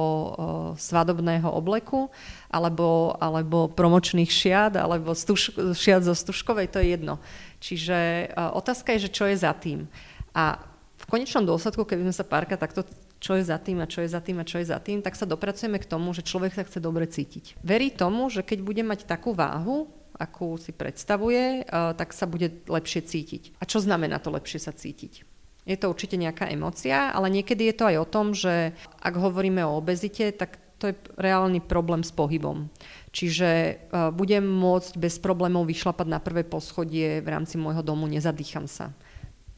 svadobného 0.80 1.52
obleku, 1.52 2.08
alebo, 2.47 3.19
alebo 3.19 3.67
promočných 3.67 4.32
šiat, 4.32 4.80
alebo 4.80 5.12
stuž, 5.12 5.52
šiat 5.75 6.08
zo 6.08 6.15
stužkovej, 6.15 6.71
to 6.71 6.80
je 6.80 6.95
jedno. 6.95 7.19
Čiže 7.60 8.32
otázka 8.56 8.95
je, 8.95 9.12
že 9.12 9.13
čo 9.13 9.28
je 9.28 9.36
za 9.36 9.52
tým. 9.52 9.91
A 10.32 10.63
v 10.99 11.06
konečnom 11.12 11.43
dôsledku, 11.43 11.84
keby 11.84 12.08
sme 12.08 12.15
sa 12.15 12.23
párka 12.23 12.56
takto 12.56 12.88
čo 13.19 13.36
je 13.36 13.43
za 13.43 13.60
tým 13.60 13.84
a 13.84 13.91
čo 13.91 13.99
je 13.99 14.15
za 14.15 14.23
tým 14.23 14.39
a 14.39 14.47
čo 14.47 14.63
je 14.63 14.71
za 14.71 14.80
tým, 14.80 15.04
tak 15.04 15.19
sa 15.19 15.28
dopracujeme 15.28 15.75
k 15.75 15.91
tomu, 15.91 16.15
že 16.15 16.23
človek 16.23 16.56
sa 16.56 16.63
chce 16.63 16.80
dobre 16.80 17.04
cítiť. 17.04 17.60
Verí 17.60 17.91
tomu, 17.91 18.32
že 18.32 18.47
keď 18.47 18.63
bude 18.63 18.80
mať 18.80 19.04
takú 19.04 19.36
váhu, 19.36 19.91
akú 20.15 20.56
si 20.56 20.71
predstavuje, 20.71 21.67
tak 21.67 22.15
sa 22.15 22.23
bude 22.23 22.63
lepšie 22.63 23.04
cítiť. 23.04 23.60
A 23.60 23.67
čo 23.67 23.84
znamená 23.84 24.23
to 24.23 24.32
lepšie 24.32 24.63
sa 24.63 24.71
cítiť? 24.71 25.28
Je 25.69 25.77
to 25.77 25.93
určite 25.93 26.17
nejaká 26.17 26.49
emocia, 26.49 27.13
ale 27.13 27.29
niekedy 27.29 27.69
je 27.69 27.75
to 27.77 27.86
aj 27.86 27.97
o 28.01 28.10
tom, 28.10 28.34
že 28.34 28.73
ak 29.05 29.13
hovoríme 29.13 29.62
o 29.62 29.77
obezite, 29.77 30.34
tak 30.34 30.58
to 30.82 30.89
je 30.89 30.95
reálny 31.19 31.62
problém 31.62 32.01
s 32.01 32.10
pohybom. 32.10 32.71
Čiže 33.13 33.49
uh, 33.93 34.10
budem 34.10 34.41
môcť 34.47 34.97
bez 34.97 35.21
problémov 35.21 35.69
vyšlapať 35.69 36.08
na 36.10 36.17
prvé 36.17 36.47
poschodie 36.47 37.21
v 37.21 37.27
rámci 37.29 37.62
môjho 37.62 37.86
domu, 37.86 38.10
nezadýcham 38.10 38.65
sa. 38.65 38.95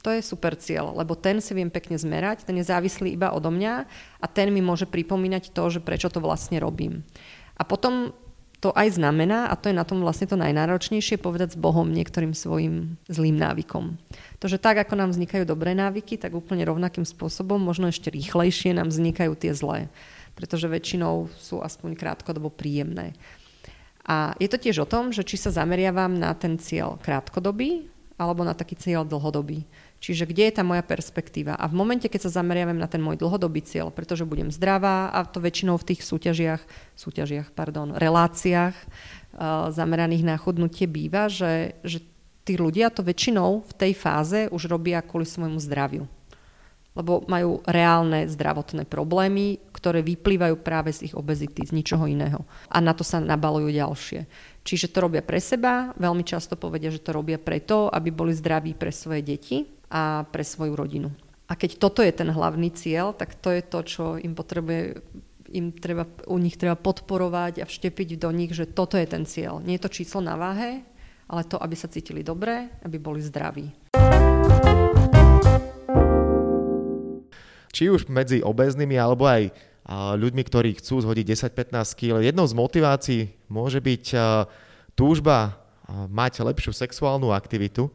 To 0.01 0.09
je 0.09 0.25
super 0.25 0.57
cieľ, 0.57 0.97
lebo 0.97 1.13
ten 1.13 1.37
si 1.39 1.53
viem 1.53 1.69
pekne 1.69 1.93
zmerať, 1.93 2.49
ten 2.49 2.57
je 2.57 2.65
závislý 2.65 3.13
iba 3.13 3.29
odo 3.29 3.53
mňa 3.53 3.85
a 4.17 4.25
ten 4.25 4.49
mi 4.49 4.59
môže 4.59 4.89
pripomínať 4.89 5.53
to, 5.53 5.63
že 5.69 5.79
prečo 5.79 6.09
to 6.09 6.17
vlastne 6.17 6.57
robím. 6.57 7.05
A 7.53 7.61
potom 7.61 8.09
to 8.61 8.69
aj 8.77 9.01
znamená, 9.01 9.49
a 9.49 9.57
to 9.57 9.73
je 9.73 9.75
na 9.75 9.81
tom 9.81 10.05
vlastne 10.05 10.29
to 10.29 10.37
najnáročnejšie, 10.37 11.17
povedať 11.17 11.57
s 11.57 11.61
Bohom 11.61 11.89
niektorým 11.89 12.37
svojim 12.37 13.01
zlým 13.09 13.33
návykom. 13.33 13.97
To, 14.37 14.45
že 14.45 14.61
tak, 14.61 14.77
ako 14.77 14.93
nám 14.93 15.09
vznikajú 15.17 15.49
dobré 15.49 15.73
návyky, 15.73 16.21
tak 16.21 16.37
úplne 16.37 16.61
rovnakým 16.69 17.01
spôsobom, 17.01 17.57
možno 17.57 17.89
ešte 17.89 18.13
rýchlejšie 18.13 18.77
nám 18.77 18.93
vznikajú 18.93 19.33
tie 19.33 19.57
zlé. 19.57 19.89
Pretože 20.37 20.69
väčšinou 20.69 21.33
sú 21.41 21.57
aspoň 21.65 21.97
krátkodobo 21.97 22.53
príjemné. 22.53 23.17
A 24.05 24.37
je 24.37 24.45
to 24.45 24.61
tiež 24.61 24.85
o 24.85 24.89
tom, 24.89 25.09
že 25.09 25.25
či 25.25 25.41
sa 25.41 25.49
zameriavam 25.49 26.13
na 26.13 26.29
ten 26.37 26.61
cieľ 26.61 27.01
krátkodobý, 27.01 27.89
alebo 28.21 28.45
na 28.45 28.53
taký 28.53 28.77
cieľ 28.77 29.01
dlhodobý. 29.09 29.65
Čiže 30.01 30.25
kde 30.25 30.49
je 30.49 30.57
tá 30.57 30.65
moja 30.65 30.81
perspektíva? 30.81 31.53
A 31.53 31.69
v 31.69 31.77
momente, 31.77 32.09
keď 32.09 32.25
sa 32.25 32.41
zameriavam 32.41 32.73
na 32.73 32.89
ten 32.89 32.97
môj 32.97 33.21
dlhodobý 33.21 33.61
cieľ, 33.61 33.93
pretože 33.93 34.25
budem 34.25 34.49
zdravá 34.49 35.13
a 35.13 35.21
to 35.29 35.37
väčšinou 35.37 35.77
v 35.77 35.93
tých 35.93 36.01
súťažiach, 36.01 36.61
súťažiach, 36.97 37.53
pardon, 37.53 37.93
reláciách 37.93 38.73
uh, 38.73 39.69
zameraných 39.69 40.25
na 40.25 40.41
chudnutie 40.41 40.89
býva, 40.89 41.29
že, 41.29 41.77
že 41.85 42.01
tí 42.41 42.57
ľudia 42.57 42.89
to 42.89 43.05
väčšinou 43.05 43.61
v 43.61 43.73
tej 43.77 43.93
fáze 43.93 44.49
už 44.49 44.73
robia 44.73 45.05
kvôli 45.05 45.29
svojmu 45.29 45.61
zdraviu. 45.61 46.09
Lebo 46.97 47.23
majú 47.29 47.61
reálne 47.69 48.25
zdravotné 48.25 48.89
problémy, 48.89 49.61
ktoré 49.69 50.01
vyplývajú 50.01 50.59
práve 50.59 50.91
z 50.91 51.07
ich 51.07 51.15
obezity, 51.15 51.63
z 51.63 51.77
ničoho 51.77 52.09
iného. 52.09 52.41
A 52.67 52.81
na 52.81 52.91
to 52.91 53.05
sa 53.05 53.21
nabalujú 53.21 53.69
ďalšie. 53.69 54.25
Čiže 54.65 54.91
to 54.91 55.07
robia 55.07 55.21
pre 55.21 55.37
seba, 55.37 55.93
veľmi 55.95 56.25
často 56.25 56.57
povedia, 56.57 56.89
že 56.89 56.99
to 56.99 57.13
robia 57.15 57.37
preto, 57.39 57.87
aby 57.87 58.09
boli 58.11 58.33
zdraví 58.35 58.75
pre 58.75 58.91
svoje 58.91 59.23
deti, 59.23 59.80
a 59.91 60.23
pre 60.31 60.47
svoju 60.47 60.73
rodinu. 60.79 61.11
A 61.51 61.59
keď 61.59 61.83
toto 61.83 61.99
je 61.99 62.15
ten 62.15 62.31
hlavný 62.31 62.71
cieľ, 62.71 63.11
tak 63.11 63.35
to 63.35 63.51
je 63.51 63.59
to, 63.59 63.79
čo 63.83 64.03
im 64.15 64.31
potrebuje 64.31 65.03
im 65.51 65.75
treba, 65.75 66.07
u 66.31 66.39
nich 66.39 66.55
treba 66.55 66.79
podporovať 66.79 67.59
a 67.59 67.67
vštepiť 67.67 68.15
do 68.15 68.31
nich, 68.31 68.55
že 68.55 68.71
toto 68.71 68.95
je 68.95 69.03
ten 69.03 69.27
cieľ. 69.27 69.59
Nie 69.59 69.75
je 69.75 69.83
to 69.83 69.91
číslo 69.91 70.23
na 70.23 70.39
váhe, 70.39 70.79
ale 71.27 71.43
to, 71.43 71.59
aby 71.59 71.75
sa 71.75 71.91
cítili 71.91 72.23
dobre, 72.23 72.71
aby 72.87 72.95
boli 72.95 73.19
zdraví. 73.19 73.67
Či 77.75 77.91
už 77.91 78.07
medzi 78.07 78.39
obeznými 78.39 78.95
alebo 78.95 79.27
aj 79.27 79.51
ľuďmi, 79.91 80.43
ktorí 80.47 80.79
chcú 80.79 81.03
zhodiť 81.03 81.51
10-15 81.51 81.99
kg, 81.99 82.23
jednou 82.23 82.47
z 82.47 82.55
motivácií 82.55 83.21
môže 83.51 83.83
byť 83.83 84.15
túžba 84.95 85.59
mať 85.91 86.47
lepšiu 86.47 86.71
sexuálnu 86.71 87.35
aktivitu. 87.35 87.91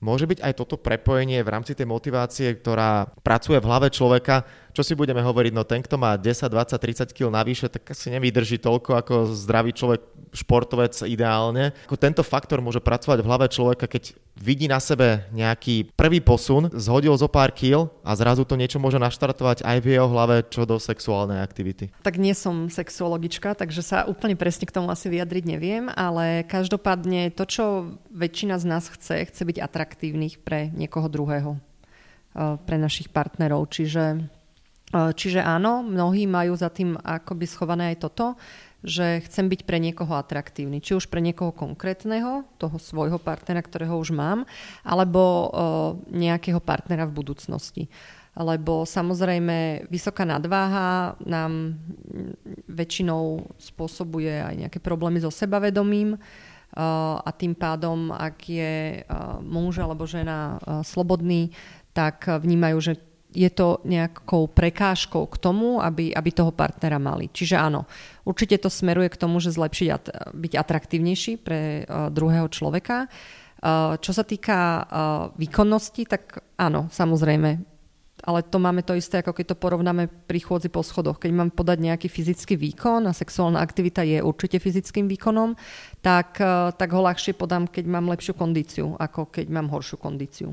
Môže 0.00 0.24
byť 0.24 0.40
aj 0.40 0.52
toto 0.56 0.80
prepojenie 0.80 1.44
v 1.44 1.52
rámci 1.52 1.76
tej 1.76 1.84
motivácie, 1.84 2.56
ktorá 2.56 3.12
pracuje 3.20 3.60
v 3.60 3.68
hlave 3.68 3.92
človeka, 3.92 4.48
čo 4.70 4.82
si 4.86 4.94
budeme 4.94 5.20
hovoriť, 5.20 5.52
no 5.54 5.66
ten, 5.66 5.82
kto 5.82 5.98
má 5.98 6.14
10, 6.14 6.46
20, 6.46 6.78
30 6.78 7.16
kg 7.16 7.28
navyše, 7.30 7.66
tak 7.66 7.90
asi 7.90 8.14
nevydrží 8.14 8.62
toľko 8.62 8.90
ako 8.98 9.14
zdravý 9.34 9.74
človek, 9.74 10.02
športovec 10.30 10.94
ideálne. 11.10 11.74
Ako 11.90 11.98
tento 11.98 12.22
faktor 12.22 12.62
môže 12.62 12.78
pracovať 12.78 13.18
v 13.18 13.28
hlave 13.28 13.46
človeka, 13.50 13.90
keď 13.90 14.14
vidí 14.38 14.70
na 14.70 14.78
sebe 14.78 15.26
nejaký 15.34 15.92
prvý 15.98 16.22
posun, 16.22 16.70
zhodil 16.72 17.12
zo 17.18 17.28
pár 17.28 17.52
kil 17.52 17.92
a 18.00 18.16
zrazu 18.16 18.46
to 18.46 18.56
niečo 18.56 18.80
môže 18.80 18.96
naštartovať 18.96 19.66
aj 19.66 19.78
v 19.82 19.86
jeho 19.98 20.08
hlave 20.08 20.46
čo 20.48 20.64
do 20.64 20.80
sexuálnej 20.80 21.42
aktivity. 21.42 21.92
Tak 22.00 22.16
nie 22.16 22.32
som 22.32 22.72
sexuologička, 22.72 23.52
takže 23.52 23.82
sa 23.84 24.08
úplne 24.08 24.38
presne 24.38 24.64
k 24.64 24.74
tomu 24.74 24.88
asi 24.88 25.12
vyjadriť 25.12 25.44
neviem, 25.44 25.84
ale 25.92 26.46
každopádne 26.48 27.34
to, 27.36 27.44
čo 27.44 27.64
väčšina 28.14 28.56
z 28.56 28.64
nás 28.64 28.88
chce, 28.88 29.28
chce 29.28 29.42
byť 29.44 29.58
atraktívnych 29.60 30.40
pre 30.40 30.72
niekoho 30.72 31.10
druhého, 31.10 31.58
eh, 31.58 32.56
pre 32.64 32.80
našich 32.80 33.12
partnerov. 33.12 33.68
Čiže, 33.68 34.24
čiže 34.90 35.38
áno, 35.38 35.86
mnohí 35.86 36.26
majú 36.26 36.58
za 36.58 36.68
tým 36.70 36.98
akoby 36.98 37.46
schované 37.46 37.94
aj 37.94 38.10
toto 38.10 38.26
že 38.80 39.20
chcem 39.28 39.48
byť 39.48 39.68
pre 39.68 39.76
niekoho 39.76 40.16
atraktívny. 40.16 40.80
Či 40.80 40.96
už 40.96 41.12
pre 41.12 41.20
niekoho 41.20 41.52
konkrétneho, 41.52 42.48
toho 42.56 42.76
svojho 42.80 43.20
partnera, 43.20 43.60
ktorého 43.60 44.00
už 44.00 44.16
mám, 44.16 44.48
alebo 44.80 45.20
o, 45.20 45.40
nejakého 46.08 46.64
partnera 46.64 47.04
v 47.04 47.16
budúcnosti. 47.20 47.92
Lebo 48.32 48.88
samozrejme 48.88 49.90
vysoká 49.92 50.24
nadváha 50.24 51.18
nám 51.20 51.76
väčšinou 52.70 53.52
spôsobuje 53.58 54.32
aj 54.32 54.54
nejaké 54.54 54.78
problémy 54.80 55.20
so 55.20 55.34
sebavedomím 55.34 56.14
a 56.78 57.30
tým 57.34 57.58
pádom, 57.58 58.14
ak 58.14 58.38
je 58.46 59.02
muž 59.42 59.82
alebo 59.82 60.06
žena 60.06 60.62
slobodný, 60.86 61.50
tak 61.90 62.30
vnímajú, 62.30 62.78
že 62.78 63.02
je 63.30 63.50
to 63.50 63.78
nejakou 63.86 64.50
prekážkou 64.50 65.26
k 65.30 65.36
tomu, 65.38 65.78
aby, 65.78 66.10
aby 66.10 66.30
toho 66.34 66.50
partnera 66.50 66.98
mali. 66.98 67.30
Čiže 67.30 67.56
áno, 67.56 67.86
určite 68.26 68.58
to 68.58 68.66
smeruje 68.66 69.10
k 69.10 69.20
tomu, 69.20 69.38
že 69.38 69.54
zlepšiť 69.54 69.88
a 69.94 69.98
byť 70.34 70.52
atraktívnejší 70.58 71.38
pre 71.38 71.86
uh, 71.86 72.10
druhého 72.10 72.50
človeka. 72.50 73.06
Uh, 73.60 73.94
čo 74.02 74.10
sa 74.10 74.26
týka 74.26 74.58
uh, 74.58 74.84
výkonnosti, 75.38 76.08
tak 76.10 76.42
áno, 76.58 76.90
samozrejme, 76.90 77.50
ale 78.20 78.40
to 78.44 78.58
máme 78.60 78.82
to 78.84 78.98
isté, 78.98 79.22
ako 79.22 79.32
keď 79.32 79.54
to 79.54 79.60
porovnáme 79.62 80.04
pri 80.28 80.40
chôdzi 80.44 80.68
po 80.68 80.84
schodoch. 80.84 81.16
Keď 81.16 81.30
mám 81.32 81.50
podať 81.54 81.80
nejaký 81.80 82.08
fyzický 82.12 82.58
výkon 82.58 83.08
a 83.08 83.16
sexuálna 83.16 83.62
aktivita 83.62 84.04
je 84.04 84.20
určite 84.20 84.60
fyzickým 84.60 85.08
výkonom, 85.08 85.56
tak, 86.04 86.36
tak 86.76 86.88
ho 86.92 87.00
ľahšie 87.00 87.32
podám, 87.32 87.64
keď 87.64 87.88
mám 87.88 88.12
lepšiu 88.12 88.36
kondíciu, 88.36 88.92
ako 89.00 89.32
keď 89.32 89.48
mám 89.48 89.72
horšiu 89.72 89.96
kondíciu. 89.96 90.52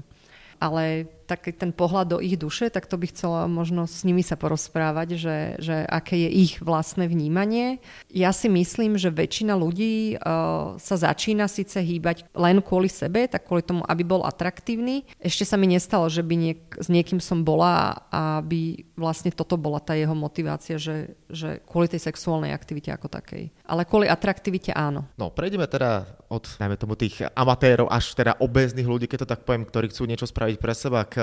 Ale 0.63 1.11
taký 1.27 1.51
ten 1.51 1.75
pohľad 1.75 2.15
do 2.15 2.17
ich 2.23 2.39
duše, 2.39 2.71
tak 2.71 2.87
to 2.87 2.95
by 2.95 3.11
chcela 3.11 3.45
možno 3.51 3.83
s 3.83 4.07
nimi 4.07 4.23
sa 4.23 4.39
porozprávať, 4.39 5.19
že, 5.19 5.37
že 5.59 5.75
aké 5.83 6.15
je 6.15 6.29
ich 6.31 6.53
vlastné 6.63 7.11
vnímanie. 7.11 7.83
Ja 8.07 8.31
si 8.31 8.47
myslím, 8.47 8.95
že 8.95 9.11
väčšina 9.11 9.59
ľudí 9.59 10.15
uh, 10.15 10.79
sa 10.79 10.95
začína 10.95 11.51
síce 11.51 11.83
hýbať 11.83 12.31
len 12.31 12.63
kvôli 12.63 12.87
sebe, 12.87 13.27
tak 13.27 13.43
kvôli 13.43 13.61
tomu, 13.61 13.83
aby 13.83 14.07
bol 14.07 14.23
atraktívny. 14.23 15.03
Ešte 15.19 15.43
sa 15.43 15.59
mi 15.59 15.67
nestalo, 15.67 16.07
že 16.07 16.23
by 16.23 16.35
niek- 16.39 16.79
s 16.79 16.87
niekým 16.87 17.19
som 17.19 17.43
bola 17.43 18.07
a 18.07 18.39
aby 18.39 18.87
vlastne 18.95 19.33
toto 19.33 19.59
bola 19.59 19.83
tá 19.83 19.93
jeho 19.93 20.15
motivácia, 20.15 20.79
že, 20.79 21.19
že 21.27 21.59
kvôli 21.67 21.91
tej 21.91 22.07
sexuálnej 22.07 22.55
aktivite 22.55 22.89
ako 22.93 23.11
takej. 23.11 23.51
Ale 23.67 23.83
kvôli 23.83 24.07
atraktivite 24.07 24.71
áno. 24.71 25.09
No, 25.19 25.27
prejdeme 25.33 25.67
teda 25.67 26.07
od, 26.31 26.47
najmä 26.61 26.79
tomu, 26.79 26.95
tých 26.95 27.25
amatérov 27.35 27.91
až 27.91 28.13
teda 28.15 28.39
obezných 28.39 28.87
ľudí, 28.87 29.05
keď 29.09 29.25
to 29.25 29.31
tak 29.35 29.43
poviem, 29.43 29.67
ktorí 29.67 29.91
chcú 29.91 30.07
niečo 30.07 30.29
spraviť 30.29 30.57
pre 30.61 30.73
seba, 30.77 31.03
k 31.03 31.16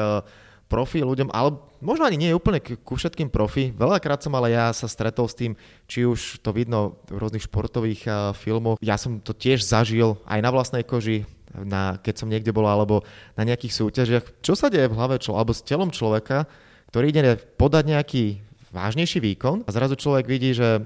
profi 0.75 1.05
ľuďom, 1.05 1.31
ale 1.31 1.61
možno 1.79 2.09
ani 2.09 2.19
nie 2.19 2.31
je 2.33 2.39
úplne 2.39 2.59
ku 2.61 2.97
všetkým 2.97 3.29
profi. 3.29 3.71
Veľakrát 3.77 4.25
som 4.25 4.33
ale 4.35 4.57
ja 4.57 4.73
sa 4.73 4.89
stretol 4.89 5.29
s 5.29 5.37
tým, 5.37 5.53
či 5.87 6.09
už 6.09 6.41
to 6.41 6.51
vidno 6.51 6.99
v 7.07 7.21
rôznych 7.21 7.47
športových 7.47 8.03
uh, 8.09 8.15
filmoch. 8.33 8.81
Ja 8.81 8.97
som 8.99 9.21
to 9.21 9.37
tiež 9.37 9.63
zažil 9.63 10.19
aj 10.25 10.41
na 10.41 10.51
vlastnej 10.51 10.83
koži, 10.83 11.29
na, 11.55 12.01
keď 12.03 12.15
som 12.19 12.27
niekde 12.33 12.51
bol, 12.51 12.67
alebo 12.67 13.07
na 13.39 13.47
nejakých 13.47 13.77
súťažiach. 13.77 14.25
Čo 14.43 14.59
sa 14.59 14.73
deje 14.73 14.91
v 14.91 14.97
hlave 14.99 15.21
človeka, 15.23 15.39
alebo 15.39 15.55
s 15.55 15.63
telom 15.63 15.91
človeka, 15.93 16.49
ktorý 16.91 17.05
ide 17.13 17.39
podať 17.55 17.85
nejaký 17.95 18.25
vážnejší 18.75 19.23
výkon 19.23 19.63
a 19.63 19.71
zrazu 19.71 19.95
človek 19.95 20.27
vidí, 20.27 20.51
že 20.51 20.83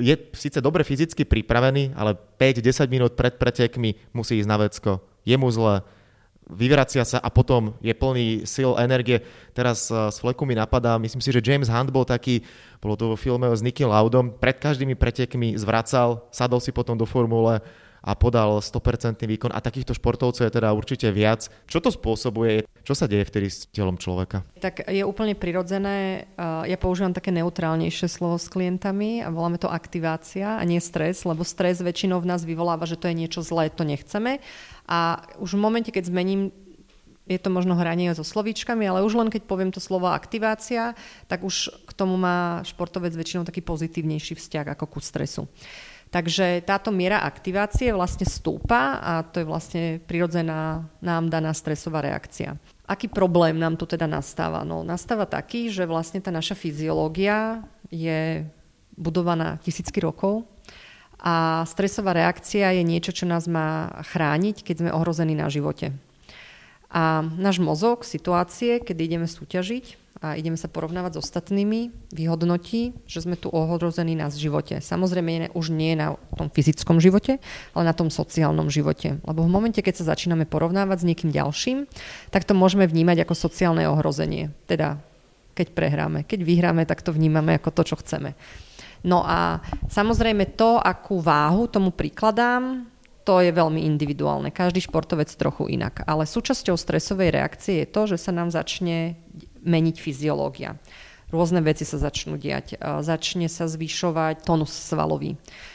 je 0.00 0.16
síce 0.32 0.56
dobre 0.64 0.88
fyzicky 0.88 1.28
pripravený, 1.28 1.92
ale 1.92 2.16
5-10 2.40 2.88
minút 2.88 3.12
pred 3.12 3.36
pretekmi 3.36 4.00
musí 4.16 4.40
ísť 4.40 4.48
na 4.48 4.56
vecko. 4.56 5.04
Je 5.28 5.36
mu 5.36 5.52
zle, 5.52 5.84
vyvracia 6.50 7.04
sa 7.04 7.18
a 7.20 7.28
potom 7.32 7.72
je 7.80 7.92
plný 7.96 8.44
sil, 8.48 8.76
energie. 8.76 9.24
Teraz 9.56 9.88
uh, 9.88 10.12
z 10.12 10.16
fleku 10.20 10.44
mi 10.44 10.52
napadá, 10.52 11.00
myslím 11.00 11.24
si, 11.24 11.32
že 11.32 11.44
James 11.44 11.68
Hunt 11.72 11.88
bol 11.88 12.04
taký, 12.04 12.44
bolo 12.80 12.94
to 12.96 13.12
vo 13.12 13.16
filme 13.16 13.48
s 13.48 13.64
Nicky 13.64 13.84
Laudom, 13.84 14.32
pred 14.32 14.60
každými 14.60 14.96
pretekmi 14.96 15.56
zvracal, 15.56 16.28
sadol 16.28 16.60
si 16.60 16.72
potom 16.72 16.96
do 16.96 17.08
formule 17.08 17.64
a 18.04 18.12
podal 18.12 18.60
100% 18.60 19.24
výkon 19.24 19.48
a 19.48 19.64
takýchto 19.64 19.96
športovcov 19.96 20.44
je 20.44 20.52
teda 20.52 20.76
určite 20.76 21.08
viac. 21.08 21.48
Čo 21.64 21.80
to 21.80 21.88
spôsobuje? 21.88 22.68
Čo 22.84 22.92
sa 22.92 23.08
deje 23.08 23.24
vtedy 23.24 23.48
s 23.48 23.64
telom 23.72 23.96
človeka? 23.96 24.44
Tak 24.60 24.92
je 24.92 25.00
úplne 25.00 25.32
prirodzené, 25.32 26.28
ja 26.68 26.76
používam 26.76 27.16
také 27.16 27.32
neutrálnejšie 27.32 28.12
slovo 28.12 28.36
s 28.36 28.52
klientami 28.52 29.24
a 29.24 29.32
voláme 29.32 29.56
to 29.56 29.72
aktivácia 29.72 30.60
a 30.60 30.62
nie 30.68 30.84
stres, 30.84 31.24
lebo 31.24 31.48
stres 31.48 31.80
väčšinou 31.80 32.20
v 32.20 32.28
nás 32.28 32.44
vyvoláva, 32.44 32.84
že 32.84 33.00
to 33.00 33.08
je 33.08 33.16
niečo 33.16 33.40
zlé, 33.40 33.72
to 33.72 33.88
nechceme. 33.88 34.44
A 34.84 35.24
už 35.40 35.56
v 35.56 35.64
momente, 35.64 35.88
keď 35.88 36.12
zmením 36.12 36.52
je 37.24 37.40
to 37.40 37.48
možno 37.48 37.72
hranie 37.72 38.12
so 38.12 38.20
slovíčkami, 38.20 38.84
ale 38.84 39.00
už 39.00 39.16
len 39.16 39.32
keď 39.32 39.48
poviem 39.48 39.72
to 39.72 39.80
slovo 39.80 40.12
aktivácia, 40.12 40.92
tak 41.24 41.40
už 41.40 41.72
k 41.88 41.90
tomu 41.96 42.20
má 42.20 42.60
športovec 42.68 43.16
väčšinou 43.16 43.48
taký 43.48 43.64
pozitívnejší 43.64 44.36
vzťah 44.36 44.76
ako 44.76 44.84
ku 44.92 45.00
stresu. 45.00 45.48
Takže 46.14 46.62
táto 46.62 46.94
miera 46.94 47.26
aktivácie 47.26 47.90
vlastne 47.90 48.22
stúpa 48.22 49.02
a 49.02 49.26
to 49.26 49.42
je 49.42 49.50
vlastne 49.50 49.82
prirodzená 49.98 50.86
nám 51.02 51.26
daná 51.26 51.50
stresová 51.50 52.06
reakcia. 52.06 52.54
Aký 52.86 53.10
problém 53.10 53.58
nám 53.58 53.74
tu 53.74 53.82
teda 53.82 54.06
nastáva? 54.06 54.62
No, 54.62 54.86
nastáva 54.86 55.26
taký, 55.26 55.74
že 55.74 55.90
vlastne 55.90 56.22
tá 56.22 56.30
naša 56.30 56.54
fyziológia 56.54 57.66
je 57.90 58.46
budovaná 58.94 59.58
tisícky 59.58 59.98
rokov 59.98 60.46
a 61.18 61.66
stresová 61.66 62.14
reakcia 62.14 62.78
je 62.78 62.86
niečo, 62.86 63.10
čo 63.10 63.26
nás 63.26 63.50
má 63.50 63.90
chrániť, 64.06 64.62
keď 64.62 64.86
sme 64.86 64.94
ohrození 64.94 65.34
na 65.34 65.50
živote. 65.50 65.90
A 66.94 67.26
náš 67.26 67.58
mozog, 67.58 68.06
situácie, 68.06 68.78
kedy 68.78 69.02
ideme 69.02 69.26
súťažiť, 69.26 70.03
a 70.24 70.40
ideme 70.40 70.56
sa 70.56 70.72
porovnávať 70.72 71.20
s 71.20 71.28
ostatnými, 71.28 71.92
vyhodnotí, 72.16 72.96
že 73.04 73.20
sme 73.20 73.36
tu 73.36 73.52
ohrození 73.52 74.16
na 74.16 74.32
živote. 74.32 74.80
Samozrejme 74.80 75.52
už 75.52 75.68
nie 75.68 75.92
na 75.92 76.16
tom 76.32 76.48
fyzickom 76.48 76.96
živote, 76.96 77.44
ale 77.76 77.84
na 77.84 77.92
tom 77.92 78.08
sociálnom 78.08 78.72
živote. 78.72 79.20
Lebo 79.28 79.44
v 79.44 79.52
momente, 79.52 79.84
keď 79.84 80.00
sa 80.00 80.16
začíname 80.16 80.48
porovnávať 80.48 81.04
s 81.04 81.08
niekým 81.12 81.28
ďalším, 81.28 81.84
tak 82.32 82.48
to 82.48 82.56
môžeme 82.56 82.88
vnímať 82.88 83.28
ako 83.28 83.36
sociálne 83.36 83.84
ohrozenie. 83.84 84.48
Teda 84.64 85.04
keď 85.52 85.76
prehráme. 85.76 86.24
Keď 86.24 86.40
vyhráme, 86.40 86.88
tak 86.88 87.04
to 87.04 87.12
vnímame 87.12 87.60
ako 87.60 87.70
to, 87.70 87.94
čo 87.94 88.00
chceme. 88.00 88.32
No 89.04 89.22
a 89.22 89.60
samozrejme 89.92 90.56
to, 90.56 90.80
akú 90.80 91.20
váhu 91.20 91.68
tomu 91.68 91.92
prikladám, 91.92 92.88
to 93.24 93.40
je 93.40 93.52
veľmi 93.56 93.80
individuálne. 93.88 94.52
Každý 94.52 94.84
športovec 94.84 95.32
trochu 95.32 95.72
inak. 95.72 96.04
Ale 96.04 96.28
súčasťou 96.28 96.76
stresovej 96.76 97.32
reakcie 97.32 97.84
je 97.84 97.88
to, 97.88 98.04
že 98.04 98.20
sa 98.20 98.32
nám 98.36 98.52
začne 98.52 99.16
meniť 99.64 99.96
fyziológia. 99.98 100.76
Rôzne 101.32 101.64
veci 101.64 101.82
sa 101.82 101.98
začnú 101.98 102.38
diať. 102.38 102.78
Začne 102.78 103.50
sa 103.50 103.66
zvyšovať 103.66 104.46
tonus 104.46 104.70
svalový. 104.70 105.34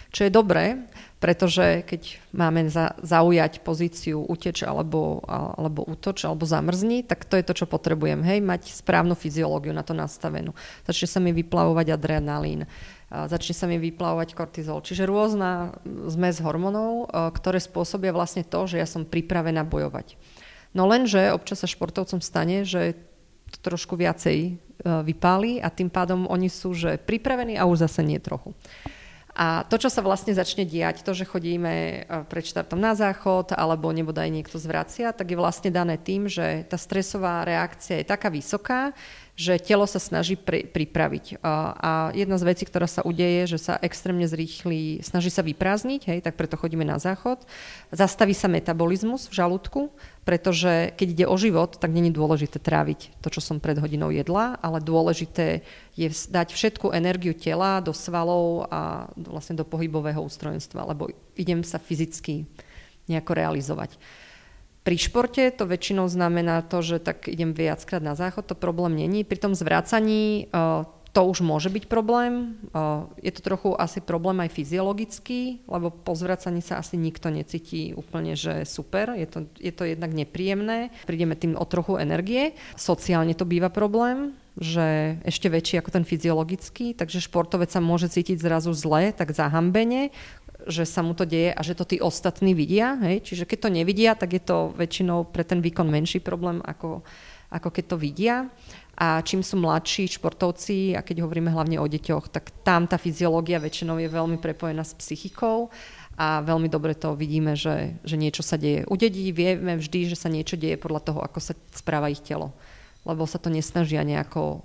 Čo 0.09 0.25
je 0.25 0.31
dobré, 0.31 0.87
pretože 1.19 1.83
keď 1.83 2.17
máme 2.31 2.71
za, 2.71 2.95
zaujať 3.03 3.59
pozíciu 3.61 4.23
uteč 4.23 4.63
alebo, 4.63 5.19
alebo 5.27 5.83
útoč 5.83 6.23
alebo 6.23 6.47
zamrzni, 6.47 7.03
tak 7.03 7.27
to 7.27 7.35
je 7.35 7.43
to, 7.43 7.53
čo 7.53 7.65
potrebujem. 7.67 8.23
Hej, 8.23 8.39
mať 8.39 8.71
správnu 8.71 9.19
fyziológiu 9.19 9.75
na 9.75 9.83
to 9.83 9.91
nastavenú. 9.91 10.55
Začne 10.87 11.07
sa 11.11 11.19
mi 11.19 11.35
vyplavovať 11.35 11.91
adrenalín, 11.91 12.63
začne 13.11 13.53
sa 13.53 13.67
mi 13.67 13.77
vyplavovať 13.77 14.33
kortizol. 14.33 14.79
Čiže 14.79 15.11
rôzna 15.11 15.75
zmes 16.07 16.39
hormónov, 16.39 17.11
ktoré 17.35 17.59
spôsobia 17.59 18.15
vlastne 18.15 18.47
to, 18.47 18.63
že 18.65 18.79
ja 18.79 18.87
som 18.87 19.03
pripravená 19.03 19.67
bojovať. 19.67 20.15
No 20.71 20.85
lenže 20.89 21.33
občas 21.33 21.61
sa 21.61 21.67
športovcom 21.67 22.21
stane, 22.21 22.65
že 22.65 22.97
trošku 23.57 23.97
viacej 23.97 24.37
e, 24.45 24.51
vypáli 24.85 25.57
a 25.57 25.73
tým 25.73 25.89
pádom 25.89 26.29
oni 26.29 26.47
sú 26.53 26.77
že 26.77 27.01
pripravení 27.01 27.57
a 27.57 27.65
už 27.65 27.89
zase 27.89 28.05
nie 28.05 28.21
trochu. 28.21 28.53
A 29.39 29.63
to, 29.63 29.79
čo 29.79 29.87
sa 29.87 30.03
vlastne 30.03 30.35
začne 30.35 30.67
diať, 30.67 30.99
to, 30.99 31.15
že 31.15 31.23
chodíme 31.23 31.71
e, 31.71 31.97
pred 32.27 32.43
štartom 32.43 32.75
na 32.75 32.91
záchod 32.91 33.55
alebo 33.55 33.87
nebodaj 33.95 34.27
niekto 34.27 34.59
zvracia, 34.59 35.15
tak 35.15 35.31
je 35.31 35.39
vlastne 35.39 35.71
dané 35.71 35.95
tým, 35.95 36.27
že 36.27 36.67
tá 36.67 36.75
stresová 36.75 37.47
reakcia 37.47 38.03
je 38.03 38.11
taká 38.11 38.27
vysoká, 38.27 38.91
že 39.39 39.55
telo 39.55 39.87
sa 39.87 40.03
snaží 40.03 40.35
pri, 40.35 40.67
pripraviť. 40.67 41.39
A 41.39 42.11
jedna 42.11 42.35
z 42.35 42.43
vecí, 42.43 42.67
ktorá 42.67 42.91
sa 42.91 43.07
udeje, 43.07 43.55
že 43.55 43.71
sa 43.71 43.79
extrémne 43.79 44.27
zrýchli, 44.27 44.99
snaží 44.99 45.31
sa 45.31 45.39
vyprázdniť, 45.39 46.01
hej, 46.11 46.19
tak 46.19 46.35
preto 46.35 46.59
chodíme 46.59 46.83
na 46.83 46.99
záchod. 46.99 47.47
Zastaví 47.95 48.35
sa 48.35 48.51
metabolizmus 48.51 49.31
v 49.31 49.39
žalúdku, 49.39 49.95
pretože 50.29 50.93
keď 50.93 51.07
ide 51.09 51.25
o 51.25 51.33
život, 51.41 51.81
tak 51.81 51.89
není 51.89 52.13
dôležité 52.13 52.61
tráviť 52.61 53.17
to, 53.17 53.33
čo 53.33 53.41
som 53.41 53.57
pred 53.57 53.81
hodinou 53.81 54.13
jedla, 54.13 54.61
ale 54.61 54.77
dôležité 54.77 55.65
je 55.97 56.05
dať 56.05 56.53
všetku 56.53 56.93
energiu 56.93 57.33
tela 57.33 57.81
do 57.81 57.97
svalov 57.97 58.69
a 58.69 59.09
vlastne 59.17 59.57
do 59.57 59.65
pohybového 59.65 60.21
ústrojenstva, 60.21 60.85
lebo 60.85 61.09
idem 61.33 61.65
sa 61.65 61.81
fyzicky 61.81 62.45
nejako 63.09 63.41
realizovať. 63.41 63.97
Pri 64.85 65.01
športe 65.01 65.49
to 65.49 65.65
väčšinou 65.65 66.05
znamená 66.05 66.61
to, 66.61 66.85
že 66.85 67.01
tak 67.01 67.25
idem 67.25 67.57
viackrát 67.57 68.05
na 68.05 68.13
záchod, 68.13 68.45
to 68.45 68.53
problém 68.53 69.01
není. 69.01 69.25
Pri 69.25 69.41
tom 69.41 69.57
zvracaní 69.57 70.45
uh, 70.53 70.85
to 71.09 71.25
už 71.25 71.41
môže 71.41 71.73
byť 71.73 71.89
problém. 71.89 72.61
Je 73.17 73.33
to 73.33 73.41
trochu 73.41 73.73
asi 73.73 73.97
problém 73.97 74.45
aj 74.45 74.53
fyziologický, 74.53 75.65
lebo 75.65 75.89
po 75.89 76.13
zvracaní 76.13 76.61
sa 76.61 76.77
asi 76.77 77.01
nikto 77.01 77.33
necíti 77.33 77.97
úplne, 77.97 78.37
že 78.37 78.61
super. 78.65 79.17
Je 79.17 79.25
to, 79.25 79.39
je 79.57 79.73
to 79.73 79.89
jednak 79.89 80.13
nepríjemné. 80.13 80.93
Prídeme 81.09 81.33
tým 81.33 81.57
o 81.57 81.65
trochu 81.65 81.97
energie. 81.97 82.53
Sociálne 82.77 83.33
to 83.33 83.49
býva 83.49 83.73
problém, 83.73 84.37
že 84.59 85.17
ešte 85.25 85.49
väčší 85.49 85.81
ako 85.81 85.97
ten 85.97 86.05
fyziologický, 86.05 86.93
takže 86.93 87.25
športovec 87.25 87.73
sa 87.73 87.81
môže 87.81 88.11
cítiť 88.11 88.37
zrazu 88.37 88.69
zle, 88.77 89.09
tak 89.09 89.33
zahambene, 89.33 90.13
že 90.67 90.83
sa 90.83 91.01
mu 91.01 91.15
to 91.15 91.23
deje 91.23 91.55
a 91.55 91.61
že 91.63 91.73
to 91.73 91.87
tí 91.87 91.97
ostatní 92.03 92.53
vidia. 92.53 92.99
Hej? 93.01 93.25
Čiže 93.25 93.47
keď 93.49 93.57
to 93.65 93.69
nevidia, 93.71 94.11
tak 94.13 94.35
je 94.35 94.43
to 94.43 94.75
väčšinou 94.77 95.25
pre 95.31 95.41
ten 95.47 95.63
výkon 95.63 95.87
menší 95.87 96.19
problém, 96.19 96.59
ako, 96.61 97.01
ako 97.49 97.69
keď 97.71 97.83
to 97.87 97.97
vidia. 97.97 98.35
A 98.99 99.23
čím 99.23 99.39
sú 99.39 99.55
mladší 99.55 100.11
športovci, 100.19 100.91
a 100.91 100.99
keď 100.99 101.23
hovoríme 101.23 101.47
hlavne 101.55 101.79
o 101.79 101.87
deťoch, 101.87 102.27
tak 102.35 102.51
tam 102.67 102.83
tá 102.83 102.99
fyziológia 102.99 103.63
väčšinou 103.63 103.95
je 103.95 104.11
veľmi 104.11 104.35
prepojená 104.43 104.83
s 104.83 104.91
psychikou 104.99 105.71
a 106.19 106.43
veľmi 106.43 106.67
dobre 106.67 106.91
to 106.99 107.15
vidíme, 107.15 107.55
že, 107.55 107.95
že 108.03 108.19
niečo 108.19 108.43
sa 108.43 108.59
deje. 108.59 108.83
U 108.91 108.99
detí 108.99 109.31
vieme 109.31 109.79
vždy, 109.79 110.11
že 110.11 110.19
sa 110.19 110.27
niečo 110.27 110.59
deje 110.59 110.75
podľa 110.75 111.01
toho, 111.07 111.19
ako 111.23 111.39
sa 111.39 111.55
správa 111.71 112.11
ich 112.11 112.19
telo. 112.19 112.51
Lebo 113.07 113.23
sa 113.23 113.39
to 113.39 113.47
nesnažia 113.47 114.03
nejako 114.03 114.41
o, 114.43 114.59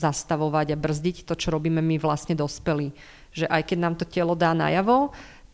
zastavovať 0.00 0.72
a 0.72 0.80
brzdiť 0.80 1.28
to, 1.28 1.36
čo 1.36 1.52
robíme 1.52 1.84
my 1.84 2.00
vlastne 2.00 2.32
dospelí 2.32 2.96
že 3.32 3.48
aj 3.48 3.62
keď 3.64 3.78
nám 3.80 3.94
to 3.96 4.04
telo 4.04 4.36
dá 4.36 4.52
najavo, 4.52 5.10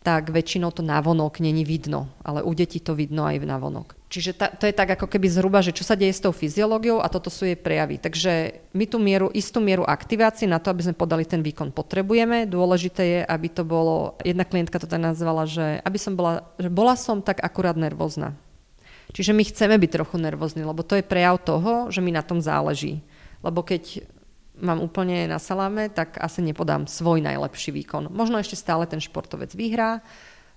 tak 0.09 0.33
väčšinou 0.33 0.73
to 0.73 0.81
navonok 0.81 1.45
není 1.45 1.69
vidno, 1.69 2.09
ale 2.25 2.41
u 2.41 2.57
detí 2.57 2.81
to 2.81 2.97
vidno 2.97 3.29
aj 3.29 3.45
navonok. 3.45 3.93
Čiže 4.09 4.33
ta, 4.33 4.49
to 4.49 4.65
je 4.65 4.73
tak 4.73 4.97
ako 4.97 5.05
keby 5.05 5.29
zhruba, 5.29 5.61
že 5.61 5.77
čo 5.77 5.85
sa 5.85 5.93
deje 5.93 6.17
s 6.17 6.25
tou 6.25 6.33
fyziológiou 6.33 7.05
a 7.05 7.13
toto 7.13 7.29
sú 7.29 7.45
jej 7.45 7.61
prejavy. 7.61 8.01
Takže 8.01 8.57
my 8.73 8.89
tú 8.89 8.97
mieru, 8.97 9.29
istú 9.37 9.61
mieru 9.61 9.85
aktivácie 9.85 10.49
na 10.49 10.57
to, 10.57 10.73
aby 10.73 10.89
sme 10.89 10.97
podali 10.97 11.29
ten 11.29 11.45
výkon, 11.45 11.77
potrebujeme. 11.77 12.49
Dôležité 12.49 13.03
je, 13.05 13.21
aby 13.21 13.53
to 13.53 13.69
bolo, 13.69 14.17
jedna 14.25 14.49
klientka 14.49 14.81
to 14.81 14.89
tak 14.89 14.97
nazvala, 14.97 15.45
že 15.45 15.85
aby 15.85 15.99
som 16.01 16.17
bola, 16.17 16.49
že 16.57 16.73
bola 16.73 16.97
som 16.97 17.21
tak 17.21 17.45
akurát 17.45 17.77
nervózna. 17.77 18.33
Čiže 19.13 19.37
my 19.37 19.45
chceme 19.45 19.77
byť 19.77 19.91
trochu 19.93 20.17
nervózni, 20.17 20.65
lebo 20.65 20.81
to 20.81 20.97
je 20.97 21.05
prejav 21.05 21.37
toho, 21.45 21.93
že 21.93 22.01
mi 22.01 22.09
na 22.09 22.25
tom 22.25 22.41
záleží. 22.41 23.05
Lebo 23.45 23.61
keď 23.61 24.09
mám 24.61 24.83
úplne 24.83 25.31
na 25.31 25.39
saláme, 25.39 25.89
tak 25.89 26.19
asi 26.19 26.43
nepodám 26.43 26.87
svoj 26.87 27.23
najlepší 27.23 27.71
výkon. 27.75 28.11
Možno 28.11 28.39
ešte 28.39 28.59
stále 28.59 28.85
ten 28.85 28.99
športovec 28.99 29.55
vyhrá, 29.55 30.03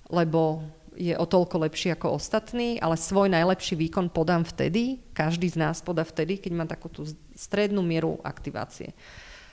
lebo 0.09 0.65
je 0.97 1.15
o 1.15 1.23
toľko 1.23 1.65
lepší 1.65 1.95
ako 1.95 2.19
ostatní, 2.19 2.75
ale 2.83 2.99
svoj 2.99 3.31
najlepší 3.31 3.79
výkon 3.79 4.11
podám 4.11 4.43
vtedy, 4.43 4.99
každý 5.15 5.47
z 5.47 5.57
nás 5.57 5.79
podá 5.79 6.03
vtedy, 6.03 6.35
keď 6.35 6.51
má 6.51 6.65
takú 6.67 6.91
tú 6.91 7.07
strednú 7.31 7.79
mieru 7.79 8.19
aktivácie. 8.27 8.91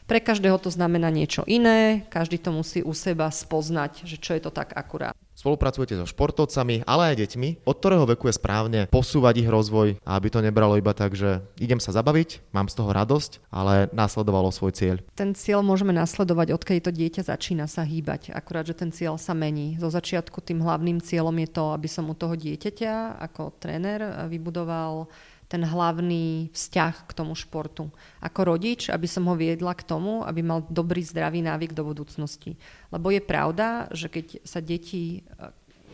Pre 0.09 0.25
každého 0.25 0.57
to 0.57 0.73
znamená 0.73 1.13
niečo 1.13 1.45
iné, 1.45 2.09
každý 2.09 2.41
to 2.41 2.49
musí 2.49 2.81
u 2.81 2.97
seba 2.97 3.29
spoznať, 3.29 4.09
že 4.09 4.17
čo 4.17 4.33
je 4.33 4.41
to 4.41 4.49
tak 4.49 4.73
akurát. 4.73 5.13
Spolupracujete 5.37 6.01
so 6.01 6.09
športovcami, 6.09 6.83
ale 6.89 7.13
aj 7.13 7.17
deťmi. 7.23 7.49
Od 7.69 7.77
ktorého 7.77 8.09
veku 8.09 8.33
je 8.33 8.41
správne 8.41 8.81
posúvať 8.89 9.45
ich 9.45 9.53
rozvoj, 9.53 10.01
aby 10.03 10.29
to 10.33 10.41
nebralo 10.41 10.81
iba 10.81 10.97
tak, 10.97 11.13
že 11.13 11.45
idem 11.61 11.77
sa 11.77 11.93
zabaviť, 11.93 12.41
mám 12.57 12.73
z 12.73 12.81
toho 12.81 12.91
radosť, 12.91 13.53
ale 13.53 13.93
následovalo 13.93 14.49
svoj 14.49 14.73
cieľ. 14.73 14.97
Ten 15.13 15.37
cieľ 15.37 15.61
môžeme 15.61 15.93
nasledovať, 15.93 16.57
odkedy 16.57 16.81
to 16.81 16.91
dieťa 16.91 17.29
začína 17.29 17.69
sa 17.69 17.85
hýbať. 17.85 18.33
Akurát, 18.33 18.65
že 18.65 18.81
ten 18.81 18.89
cieľ 18.89 19.21
sa 19.21 19.37
mení. 19.37 19.77
Zo 19.77 19.93
začiatku 19.93 20.41
tým 20.41 20.65
hlavným 20.65 21.05
cieľom 21.05 21.37
je 21.37 21.49
to, 21.53 21.77
aby 21.77 21.87
som 21.87 22.09
u 22.09 22.17
toho 22.17 22.33
dieťaťa 22.33 23.21
ako 23.29 23.61
tréner 23.61 24.27
vybudoval 24.27 25.13
ten 25.49 25.65
hlavný 25.65 26.53
vzťah 26.53 27.09
k 27.09 27.13
tomu 27.17 27.33
športu. 27.33 27.89
Ako 28.21 28.55
rodič, 28.55 28.93
aby 28.93 29.09
som 29.09 29.25
ho 29.27 29.35
viedla 29.35 29.73
k 29.73 29.83
tomu, 29.83 30.21
aby 30.23 30.45
mal 30.45 30.63
dobrý 30.69 31.01
zdravý 31.01 31.41
návyk 31.41 31.73
do 31.73 31.89
budúcnosti. 31.89 32.61
Lebo 32.93 33.09
je 33.09 33.25
pravda, 33.25 33.89
že 33.91 34.13
keď 34.13 34.45
sa 34.45 34.61
deti 34.61 35.25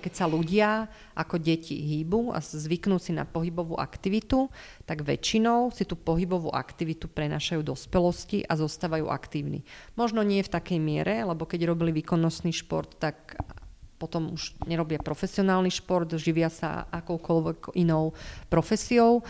keď 0.05 0.13
sa 0.13 0.29
ľudia 0.29 0.85
ako 1.17 1.41
deti 1.41 1.81
hýbu 1.81 2.37
a 2.37 2.45
zvyknú 2.45 3.01
si 3.01 3.17
na 3.17 3.25
pohybovú 3.25 3.81
aktivitu, 3.81 4.53
tak 4.85 5.01
väčšinou 5.01 5.73
si 5.73 5.89
tú 5.89 5.97
pohybovú 5.97 6.53
aktivitu 6.53 7.09
prenašajú 7.09 7.65
do 7.65 7.73
spelostí 7.73 8.45
a 8.45 8.53
zostávajú 8.53 9.09
aktívni. 9.09 9.65
Možno 9.97 10.21
nie 10.21 10.45
v 10.45 10.53
takej 10.53 10.77
miere, 10.77 11.25
lebo 11.25 11.49
keď 11.49 11.73
robili 11.73 12.05
výkonnostný 12.05 12.53
šport, 12.53 12.93
tak 13.01 13.41
potom 13.97 14.35
už 14.35 14.55
nerobia 14.67 15.01
profesionálny 15.01 15.71
šport, 15.71 16.11
živia 16.19 16.51
sa 16.51 16.87
akoukoľvek 16.91 17.79
inou 17.79 18.13
profesiou, 18.51 19.23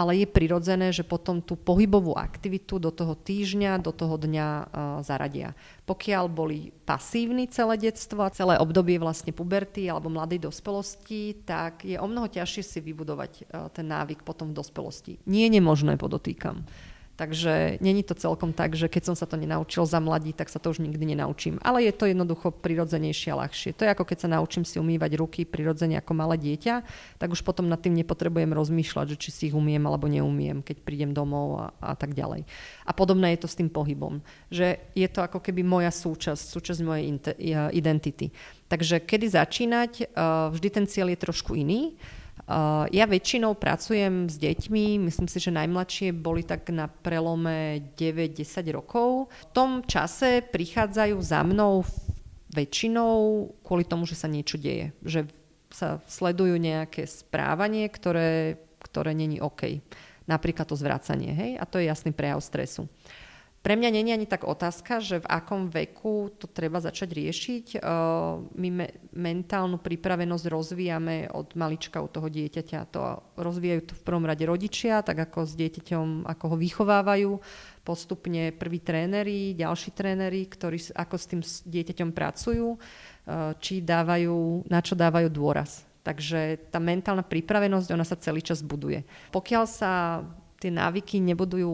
ale 0.00 0.24
je 0.24 0.32
prirodzené, 0.32 0.96
že 0.96 1.04
potom 1.04 1.44
tú 1.44 1.60
pohybovú 1.60 2.16
aktivitu 2.16 2.80
do 2.80 2.88
toho 2.88 3.12
týždňa, 3.12 3.84
do 3.84 3.92
toho 3.92 4.16
dňa 4.16 4.48
uh, 4.48 4.64
zaradia. 5.04 5.52
Pokiaľ 5.84 6.24
boli 6.32 6.72
pasívni 6.88 7.44
celé 7.52 7.76
detstvo 7.76 8.24
a 8.24 8.32
celé 8.32 8.56
obdobie 8.56 8.96
vlastne 8.96 9.28
puberty 9.36 9.92
alebo 9.92 10.08
mladej 10.08 10.40
dospelosti, 10.40 11.44
tak 11.44 11.84
je 11.84 12.00
o 12.00 12.06
mnoho 12.08 12.32
ťažšie 12.32 12.62
si 12.64 12.78
vybudovať 12.80 13.32
uh, 13.44 13.68
ten 13.76 13.92
návyk 13.92 14.24
potom 14.24 14.56
v 14.56 14.64
dospelosti. 14.64 15.12
Nie 15.28 15.52
je 15.52 15.60
nemožné, 15.60 16.00
podotýkam. 16.00 16.64
Takže 17.20 17.76
není 17.84 18.00
to 18.00 18.16
celkom 18.16 18.56
tak, 18.56 18.72
že 18.72 18.88
keď 18.88 19.12
som 19.12 19.16
sa 19.18 19.28
to 19.28 19.36
nenaučil 19.36 19.84
za 19.84 20.00
mladí, 20.00 20.32
tak 20.32 20.48
sa 20.48 20.56
to 20.56 20.72
už 20.72 20.80
nikdy 20.80 21.12
nenaučím. 21.12 21.60
Ale 21.60 21.84
je 21.84 21.92
to 21.92 22.08
jednoducho 22.08 22.48
prirodzenejšie 22.48 23.36
a 23.36 23.44
ľahšie. 23.44 23.76
To 23.76 23.84
je 23.84 23.92
ako 23.92 24.08
keď 24.08 24.24
sa 24.24 24.32
naučím 24.32 24.64
si 24.64 24.80
umývať 24.80 25.20
ruky 25.20 25.44
prirodzene 25.44 26.00
ako 26.00 26.16
malé 26.16 26.40
dieťa, 26.40 26.80
tak 27.20 27.28
už 27.28 27.44
potom 27.44 27.68
nad 27.68 27.76
tým 27.76 27.92
nepotrebujem 27.92 28.56
rozmýšľať, 28.56 29.06
že 29.12 29.20
či 29.20 29.28
si 29.36 29.42
ich 29.52 29.54
umiem 29.54 29.84
alebo 29.84 30.08
neumiem, 30.08 30.64
keď 30.64 30.80
prídem 30.80 31.12
domov 31.12 31.60
a, 31.60 31.92
a 31.92 31.92
tak 31.92 32.16
ďalej. 32.16 32.48
A 32.88 32.90
podobné 32.96 33.36
je 33.36 33.44
to 33.44 33.52
s 33.52 33.58
tým 33.60 33.68
pohybom. 33.68 34.24
Že 34.48 34.80
je 34.96 35.08
to 35.12 35.20
ako 35.20 35.44
keby 35.44 35.60
moja 35.60 35.92
súčasť, 35.92 36.40
súčasť 36.56 36.80
mojej 36.80 37.04
identity. 37.76 38.32
Takže 38.72 39.04
kedy 39.04 39.28
začínať, 39.28 39.92
vždy 40.56 40.68
ten 40.72 40.88
cieľ 40.88 41.12
je 41.12 41.20
trošku 41.20 41.52
iný. 41.52 42.00
Uh, 42.50 42.90
ja 42.90 43.06
väčšinou 43.06 43.54
pracujem 43.54 44.26
s 44.26 44.34
deťmi, 44.34 44.98
myslím 45.06 45.30
si, 45.30 45.38
že 45.38 45.54
najmladšie 45.54 46.10
boli 46.10 46.42
tak 46.42 46.66
na 46.74 46.90
prelome 46.90 47.94
9-10 47.94 48.74
rokov. 48.74 49.30
V 49.30 49.46
tom 49.54 49.86
čase 49.86 50.42
prichádzajú 50.42 51.14
za 51.22 51.46
mnou 51.46 51.86
väčšinou 52.50 53.46
kvôli 53.62 53.86
tomu, 53.86 54.02
že 54.02 54.18
sa 54.18 54.26
niečo 54.26 54.58
deje. 54.58 54.90
Že 55.06 55.30
sa 55.70 56.02
sledujú 56.10 56.58
nejaké 56.58 57.06
správanie, 57.06 57.86
ktoré, 57.86 58.58
ktoré 58.82 59.14
není 59.14 59.38
OK. 59.38 59.78
Napríklad 60.26 60.66
to 60.66 60.74
zvracanie, 60.74 61.30
hej? 61.30 61.50
A 61.54 61.62
to 61.62 61.78
je 61.78 61.86
jasný 61.86 62.10
prejav 62.10 62.42
stresu. 62.42 62.90
Pre 63.60 63.76
mňa 63.76 63.92
není 63.92 64.16
ani 64.16 64.24
tak 64.24 64.48
otázka, 64.48 65.04
že 65.04 65.20
v 65.20 65.28
akom 65.28 65.68
veku 65.68 66.32
to 66.32 66.48
treba 66.48 66.80
začať 66.80 67.12
riešiť. 67.12 67.66
My 68.56 68.68
me- 68.72 68.96
mentálnu 69.12 69.76
pripravenosť 69.76 70.44
rozvíjame 70.48 71.28
od 71.28 71.52
malička 71.60 72.00
u 72.00 72.08
toho 72.08 72.32
dieťaťa. 72.32 72.88
To 72.96 73.20
rozvíjajú 73.36 73.80
to 73.84 73.92
v 74.00 74.06
prvom 74.08 74.24
rade 74.24 74.48
rodičia, 74.48 75.04
tak 75.04 75.28
ako 75.28 75.44
s 75.44 75.52
dieťaťom, 75.60 76.24
ako 76.24 76.44
ho 76.48 76.56
vychovávajú. 76.56 77.30
Postupne 77.84 78.48
prví 78.56 78.80
tréneri, 78.80 79.52
ďalší 79.52 79.92
tréneri, 79.92 80.48
ktorí 80.48 80.96
ako 80.96 81.14
s 81.20 81.28
tým 81.28 81.44
dieťaťom 81.44 82.16
pracujú, 82.16 82.80
či 83.60 83.84
dávajú, 83.84 84.72
na 84.72 84.80
čo 84.80 84.96
dávajú 84.96 85.28
dôraz. 85.28 85.84
Takže 86.00 86.72
tá 86.72 86.80
mentálna 86.80 87.20
pripravenosť, 87.20 87.92
ona 87.92 88.08
sa 88.08 88.16
celý 88.16 88.40
čas 88.40 88.64
buduje. 88.64 89.04
Pokiaľ 89.36 89.64
sa 89.68 90.24
tie 90.60 90.68
návyky 90.68 91.24
nebudujú 91.24 91.72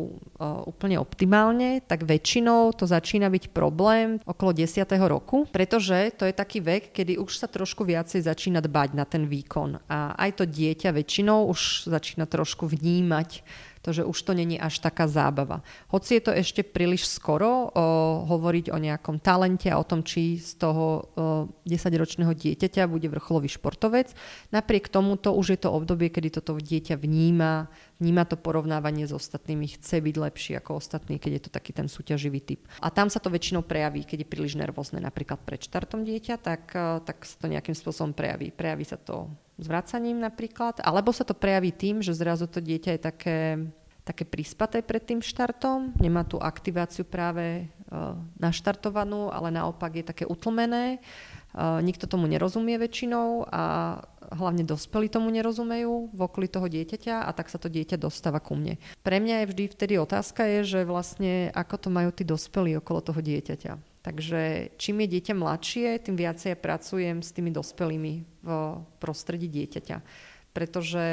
úplne 0.71 0.97
optimálne, 1.03 1.83
tak 1.83 2.07
väčšinou 2.07 2.71
to 2.71 2.87
začína 2.87 3.27
byť 3.27 3.51
problém 3.51 4.23
okolo 4.23 4.55
10. 4.55 4.87
roku, 5.11 5.43
pretože 5.51 6.15
to 6.15 6.23
je 6.23 6.33
taký 6.33 6.63
vek, 6.63 6.95
kedy 6.95 7.19
už 7.19 7.43
sa 7.43 7.51
trošku 7.51 7.83
viacej 7.83 8.23
začína 8.23 8.63
dbať 8.63 8.89
na 8.95 9.03
ten 9.03 9.27
výkon. 9.27 9.83
A 9.91 10.15
aj 10.15 10.39
to 10.39 10.45
dieťa 10.47 10.95
väčšinou 10.95 11.51
už 11.51 11.91
začína 11.91 12.31
trošku 12.31 12.71
vnímať 12.71 13.43
to, 13.87 13.95
že 13.95 14.03
už 14.03 14.19
to 14.19 14.35
není 14.35 14.59
až 14.59 14.83
taká 14.83 15.07
zábava. 15.07 15.63
Hoci 15.87 16.19
je 16.19 16.27
to 16.27 16.35
ešte 16.35 16.67
príliš 16.67 17.07
skoro 17.07 17.71
o, 17.71 18.27
hovoriť 18.27 18.75
o 18.75 18.79
nejakom 18.83 19.23
talente 19.23 19.71
a 19.71 19.79
o 19.79 19.87
tom, 19.87 20.03
či 20.03 20.43
z 20.43 20.59
toho 20.59 20.85
o, 20.85 21.01
10-ročného 21.63 22.35
dieťaťa 22.35 22.91
bude 22.91 23.07
vrcholový 23.07 23.47
športovec, 23.47 24.11
napriek 24.51 24.91
tomu 24.91 25.15
to 25.15 25.31
už 25.31 25.55
je 25.55 25.59
to 25.63 25.71
obdobie, 25.71 26.11
kedy 26.11 26.35
toto 26.35 26.59
dieťa 26.59 26.99
vníma, 26.99 27.71
vníma 28.03 28.27
to 28.27 28.35
porovnávanie 28.35 29.07
s 29.07 29.15
ostatnými, 29.15 29.79
chce 29.79 30.03
byť 30.03 30.17
lepší 30.19 30.53
ako 30.59 30.83
ostatní, 30.83 31.23
keď 31.23 31.31
je 31.39 31.43
to 31.47 31.51
taký 31.55 31.71
ten 31.71 31.87
súťaživý 31.87 32.43
typ. 32.43 32.67
A 32.83 32.91
tam 32.91 33.07
sa 33.07 33.23
to 33.23 33.31
väčšinou 33.31 33.63
prejaví, 33.63 34.03
keď 34.03 34.27
je 34.27 34.33
príliš 34.35 34.59
nervózne, 34.59 34.99
napríklad 34.99 35.39
pred 35.47 35.63
štartom 35.63 36.03
dieťa, 36.03 36.35
tak, 36.43 36.75
tak 37.07 37.23
sa 37.23 37.37
to 37.39 37.47
nejakým 37.47 37.79
spôsobom 37.79 38.11
prejaví. 38.11 38.51
Prejaví 38.51 38.83
sa 38.83 38.99
to 38.99 39.31
zvracaním 39.57 40.21
napríklad, 40.21 40.81
alebo 40.85 41.13
sa 41.13 41.25
to 41.25 41.33
prejaví 41.33 41.73
tým, 41.73 42.05
že 42.05 42.17
zrazu 42.17 42.45
to 42.49 42.61
dieťa 42.61 42.91
je 42.97 43.01
také, 43.01 43.39
také 44.05 44.25
prispaté 44.29 44.85
pred 44.85 45.03
tým 45.03 45.21
štartom, 45.25 45.97
nemá 45.97 46.23
tú 46.29 46.37
aktiváciu 46.37 47.09
práve 47.09 47.67
uh, 47.89 48.17
naštartovanú, 48.37 49.33
ale 49.33 49.49
naopak 49.53 49.97
je 49.97 50.05
také 50.05 50.25
utlmené. 50.29 51.01
Uh, 51.57 51.81
nikto 51.81 52.05
tomu 52.05 52.29
nerozumie 52.29 52.77
väčšinou 52.77 53.49
a 53.49 53.65
hlavne 54.37 54.61
dospelí 54.69 55.09
tomu 55.09 55.33
nerozumejú 55.33 56.13
v 56.13 56.21
okolí 56.21 56.53
toho 56.53 56.69
dieťaťa 56.69 57.25
a 57.25 57.31
tak 57.33 57.49
sa 57.49 57.57
to 57.57 57.73
dieťa 57.73 57.97
dostáva 57.97 58.45
ku 58.45 58.53
mne. 58.53 58.77
Pre 59.01 59.17
mňa 59.17 59.41
je 59.41 59.51
vždy 59.57 59.65
vtedy 59.73 59.95
otázka 59.97 60.45
je, 60.45 60.61
že 60.77 60.81
vlastne 60.85 61.49
ako 61.57 61.75
to 61.81 61.89
majú 61.89 62.13
tí 62.13 62.29
dospelí 62.29 62.77
okolo 62.77 63.01
toho 63.01 63.25
dieťaťa 63.25 63.96
Takže 64.07 64.71
čím 64.79 65.03
je 65.03 65.19
dieťa 65.19 65.35
mladšie, 65.35 65.99
tým 65.99 66.15
viacej 66.15 66.55
ja 66.55 66.59
pracujem 66.63 67.27
s 67.27 67.35
tými 67.35 67.51
dospelými 67.51 68.23
v 68.47 68.49
prostredí 69.03 69.51
dieťaťa. 69.51 69.99
Pretože 70.55 71.05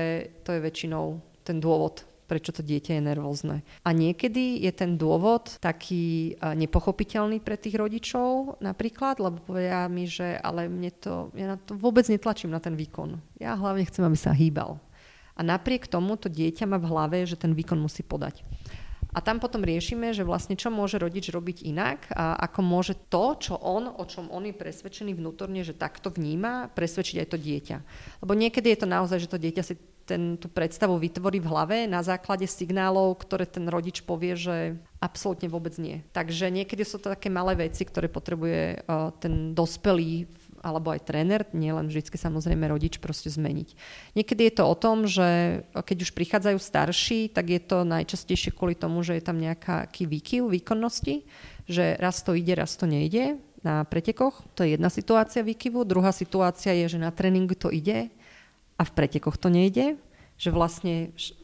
to 0.46 0.54
je 0.54 0.62
väčšinou 0.62 1.18
ten 1.42 1.58
dôvod, 1.58 2.06
prečo 2.30 2.54
to 2.54 2.62
dieťa 2.62 3.02
je 3.02 3.04
nervózne. 3.04 3.66
A 3.82 3.90
niekedy 3.98 4.62
je 4.62 4.72
ten 4.72 4.94
dôvod 4.94 5.58
taký 5.58 6.38
nepochopiteľný 6.38 7.42
pre 7.42 7.58
tých 7.58 7.82
rodičov 7.82 8.62
napríklad, 8.62 9.18
lebo 9.18 9.42
povedia 9.42 9.90
mi, 9.90 10.06
že 10.06 10.38
ale 10.38 10.70
mne 10.70 10.94
to, 10.94 11.34
ja 11.34 11.50
na 11.50 11.58
to 11.58 11.74
vôbec 11.74 12.06
netlačím 12.06 12.54
na 12.54 12.62
ten 12.62 12.78
výkon. 12.78 13.18
Ja 13.42 13.58
hlavne 13.58 13.90
chcem, 13.90 14.06
aby 14.06 14.18
sa 14.22 14.38
hýbal. 14.38 14.78
A 15.34 15.42
napriek 15.42 15.90
tomu 15.90 16.14
to 16.14 16.30
dieťa 16.30 16.70
má 16.70 16.78
v 16.78 16.94
hlave, 16.94 17.18
že 17.26 17.42
ten 17.42 17.58
výkon 17.58 17.82
musí 17.82 18.06
podať. 18.06 18.46
A 19.14 19.22
tam 19.22 19.38
potom 19.38 19.62
riešime, 19.62 20.12
že 20.12 20.26
vlastne 20.26 20.58
čo 20.58 20.74
môže 20.74 20.98
rodič 20.98 21.30
robiť 21.30 21.64
inak 21.70 22.10
a 22.12 22.34
ako 22.50 22.60
môže 22.66 22.94
to, 23.14 23.38
čo 23.38 23.54
on, 23.62 23.86
o 23.86 24.04
čom 24.10 24.34
on 24.34 24.50
je 24.50 24.58
presvedčený 24.58 25.14
vnútorne, 25.14 25.62
že 25.62 25.78
takto 25.78 26.10
vníma, 26.10 26.74
presvedčiť 26.74 27.22
aj 27.22 27.28
to 27.30 27.38
dieťa. 27.38 27.78
Lebo 28.26 28.34
niekedy 28.34 28.74
je 28.74 28.80
to 28.82 28.88
naozaj, 28.90 29.22
že 29.22 29.30
to 29.30 29.38
dieťa 29.38 29.64
si 29.64 29.78
ten, 30.04 30.36
tú 30.36 30.52
predstavu 30.52 31.00
vytvorí 31.00 31.40
v 31.40 31.50
hlave 31.50 31.78
na 31.88 32.04
základe 32.04 32.44
signálov, 32.44 33.24
ktoré 33.24 33.48
ten 33.48 33.64
rodič 33.72 34.04
povie, 34.04 34.36
že 34.36 34.76
absolútne 35.00 35.48
vôbec 35.48 35.76
nie. 35.80 36.04
Takže 36.12 36.52
niekedy 36.52 36.84
sú 36.84 37.00
to 37.00 37.12
také 37.12 37.32
malé 37.32 37.56
veci, 37.56 37.88
ktoré 37.88 38.12
potrebuje 38.12 38.84
uh, 38.84 39.16
ten 39.24 39.56
dospelý 39.56 40.28
alebo 40.64 40.96
aj 40.96 41.04
tréner, 41.04 41.44
nielen 41.52 41.92
vždy 41.92 42.08
samozrejme 42.08 42.72
rodič 42.72 43.04
proste 43.04 43.28
zmeniť. 43.28 43.76
Niekedy 44.16 44.42
je 44.48 44.54
to 44.56 44.64
o 44.64 44.76
tom, 44.80 45.04
že 45.04 45.62
keď 45.76 45.98
už 46.08 46.16
prichádzajú 46.16 46.58
starší, 46.58 47.28
tak 47.36 47.52
je 47.52 47.60
to 47.60 47.84
najčastejšie 47.84 48.56
kvôli 48.56 48.74
tomu, 48.74 49.04
že 49.04 49.20
je 49.20 49.24
tam 49.28 49.38
nejaký 49.38 50.08
výkyv 50.08 50.48
výkonnosti, 50.48 51.28
že 51.68 52.00
raz 52.00 52.24
to 52.24 52.32
ide, 52.32 52.56
raz 52.56 52.80
to 52.80 52.88
nejde 52.88 53.38
na 53.64 53.84
pretekoch. 53.84 54.44
To 54.56 54.64
je 54.64 54.80
jedna 54.80 54.88
situácia 54.88 55.44
výkyvu. 55.44 55.84
Druhá 55.84 56.16
situácia 56.16 56.72
je, 56.76 56.96
že 56.96 57.00
na 57.00 57.12
tréningu 57.12 57.56
to 57.56 57.68
ide 57.68 58.12
a 58.80 58.84
v 58.84 58.92
pretekoch 58.92 59.36
to 59.36 59.52
nejde. 59.52 60.00
Že 60.40 60.50
vlastne 60.50 60.96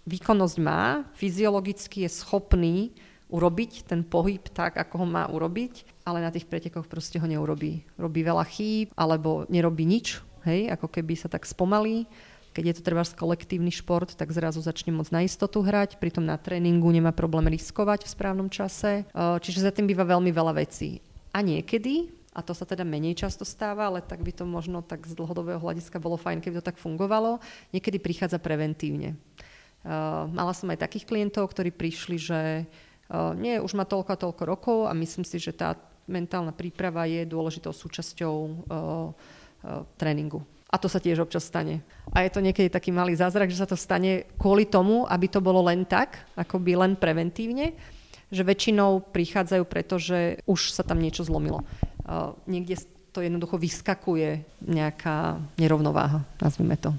výkonnosť 0.08 0.58
má, 0.60 1.08
fyziologicky 1.16 2.04
je 2.04 2.10
schopný 2.12 2.92
urobiť 3.30 3.86
ten 3.86 4.02
pohyb 4.02 4.42
tak, 4.50 4.76
ako 4.76 5.06
ho 5.06 5.08
má 5.08 5.30
urobiť, 5.30 5.86
ale 6.04 6.26
na 6.26 6.34
tých 6.34 6.50
pretekoch 6.50 6.89
proste 6.89 7.22
ho 7.22 7.28
neurobí. 7.30 7.86
Robí 7.96 8.26
veľa 8.26 8.44
chýb, 8.50 8.89
alebo 8.98 9.46
nerobí 9.48 9.86
nič, 9.86 10.18
hej, 10.50 10.74
ako 10.74 10.89
keby 10.89 11.13
sa 11.13 11.30
tak 11.30 11.46
spomalí. 11.46 12.10
Keď 12.50 12.63
je 12.65 12.76
to 12.82 12.86
treba 12.89 13.06
kolektívny 13.06 13.70
šport, 13.70 14.10
tak 14.18 14.34
zrazu 14.34 14.58
začne 14.65 14.89
môcť 14.89 15.13
na 15.13 15.22
istotu 15.22 15.62
hrať, 15.62 16.02
pritom 16.02 16.26
na 16.26 16.34
tréningu 16.36 16.89
nemá 16.89 17.13
problém 17.13 17.46
riskovať 17.54 18.10
v 18.10 18.13
správnom 18.18 18.50
čase. 18.50 19.06
Čiže 19.13 19.70
za 19.70 19.72
tým 19.72 19.86
býva 19.86 20.02
veľmi 20.02 20.34
veľa 20.34 20.58
vecí. 20.58 20.98
A 21.30 21.46
niekedy, 21.46 22.10
a 22.34 22.42
to 22.42 22.58
sa 22.58 22.65
teda 22.65 22.82
menej 22.82 23.13
často 23.13 23.46
stáva, 23.46 23.86
ale 23.86 24.02
tak 24.02 24.26
by 24.26 24.34
to 24.34 24.50
možno 24.50 24.82
tak 24.82 25.06
z 25.06 25.13
dlhodobého 25.13 25.62
hľadiska 25.62 26.02
bolo 26.02 26.18
fajn, 26.18 26.42
keby 26.42 26.58
to 26.58 26.65
tak 26.65 26.82
fungovalo, 26.82 27.38
niekedy 27.70 28.02
prichádza 28.02 28.42
preventívne. 28.42 29.13
mala 30.28 30.52
som 30.52 30.68
aj 30.72 30.84
takých 30.84 31.08
klientov, 31.08 31.52
ktorí 31.52 31.72
prišli, 31.72 32.18
že 32.20 32.39
nie, 33.38 33.58
už 33.58 33.74
má 33.74 33.89
toľko 33.89 34.10
a 34.13 34.22
toľko 34.22 34.43
rokov 34.45 34.78
a 34.86 34.93
myslím 34.93 35.26
si, 35.26 35.41
že 35.41 35.54
tá 35.54 35.74
mentálna 36.06 36.54
príprava 36.54 37.10
je 37.10 37.26
dôležitou 37.26 37.74
súčasťou 37.74 38.36
tréningu. 39.98 40.45
A 40.69 40.78
to 40.78 40.86
sa 40.86 41.02
tiež 41.02 41.26
občas 41.26 41.50
stane. 41.50 41.82
A 42.13 42.22
je 42.22 42.30
to 42.30 42.45
niekedy 42.45 42.69
taký 42.69 42.93
malý 42.93 43.17
zázrak, 43.17 43.50
že 43.50 43.58
sa 43.58 43.65
to 43.65 43.74
stane 43.74 44.29
kvôli 44.38 44.69
tomu, 44.69 45.10
aby 45.10 45.25
to 45.25 45.42
bolo 45.42 45.65
len 45.65 45.81
tak, 45.90 46.29
akoby 46.38 46.77
len 46.77 46.94
preventívne, 46.94 47.73
že 48.29 48.46
väčšinou 48.46 49.10
prichádzajú, 49.10 49.63
pretože 49.65 50.38
už 50.46 50.69
sa 50.69 50.86
tam 50.86 51.02
niečo 51.02 51.25
zlomilo. 51.25 51.65
Niekde 52.46 52.86
to 53.10 53.25
jednoducho 53.25 53.58
vyskakuje 53.58 54.46
nejaká 54.62 55.42
nerovnováha, 55.58 56.21
nazvime 56.38 56.77
to. 56.77 56.94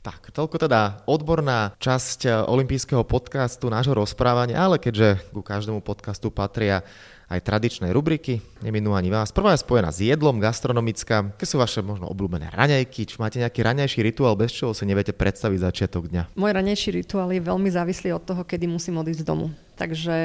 Tak, 0.00 0.32
Toľko 0.32 0.56
teda 0.56 1.04
odborná 1.04 1.76
časť 1.76 2.48
olympijského 2.48 3.04
podcastu, 3.04 3.68
nášho 3.68 3.92
rozprávania, 3.92 4.56
ale 4.56 4.80
keďže 4.80 5.20
ku 5.28 5.44
každému 5.44 5.84
podcastu 5.84 6.32
patria 6.32 6.80
aj 7.28 7.44
tradičné 7.46 7.92
rubriky, 7.94 8.40
neminú 8.64 8.96
ani 8.96 9.12
vás. 9.12 9.30
Prvá 9.30 9.54
je 9.54 9.62
spojená 9.62 9.92
s 9.92 10.02
jedlom, 10.02 10.42
gastronomická. 10.42 11.30
Aké 11.30 11.46
sú 11.46 11.60
vaše 11.62 11.78
možno 11.78 12.10
obľúbené 12.10 12.50
raňajky? 12.50 13.06
Či 13.06 13.20
máte 13.20 13.38
nejaký 13.38 13.60
raňajší 13.60 14.00
rituál, 14.02 14.34
bez 14.40 14.50
čoho 14.50 14.74
si 14.74 14.88
neviete 14.88 15.14
predstaviť 15.14 15.58
začiatok 15.62 16.10
dňa? 16.10 16.34
Môj 16.34 16.50
raňajší 16.56 16.90
rituál 17.04 17.30
je 17.30 17.44
veľmi 17.44 17.70
závislý 17.70 18.16
od 18.16 18.24
toho, 18.24 18.42
kedy 18.42 18.66
musím 18.66 18.98
odísť 19.04 19.22
z 19.22 19.28
domu. 19.28 19.46
Takže 19.78 20.16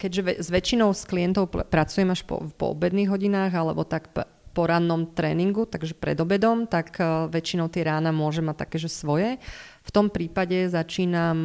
keďže 0.00 0.38
s 0.38 0.48
väčšinou 0.48 0.94
s 0.96 1.04
klientov 1.04 1.50
pracujem 1.50 2.08
až 2.08 2.24
po, 2.24 2.46
po 2.56 2.72
obedných 2.72 3.10
hodinách 3.10 3.52
alebo 3.52 3.84
tak 3.84 4.08
po 4.54 4.70
rannom 4.70 5.10
tréningu, 5.10 5.66
takže 5.66 5.98
pred 5.98 6.14
obedom, 6.22 6.70
tak 6.70 6.96
väčšinou 7.34 7.66
tie 7.68 7.82
rána 7.82 8.14
môžem 8.14 8.46
mať 8.46 8.62
také, 8.62 8.78
svoje. 8.86 9.42
V 9.82 9.90
tom 9.90 10.08
prípade 10.08 10.70
začínam 10.70 11.38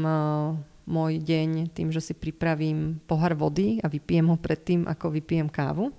môj 0.86 1.22
deň 1.22 1.74
tým, 1.74 1.90
že 1.90 2.02
si 2.06 2.14
pripravím 2.14 3.02
pohár 3.10 3.34
vody 3.34 3.82
a 3.82 3.90
vypijem 3.90 4.30
ho 4.30 4.38
predtým, 4.38 4.86
ako 4.86 5.10
vypijem 5.10 5.50
kávu. 5.50 5.90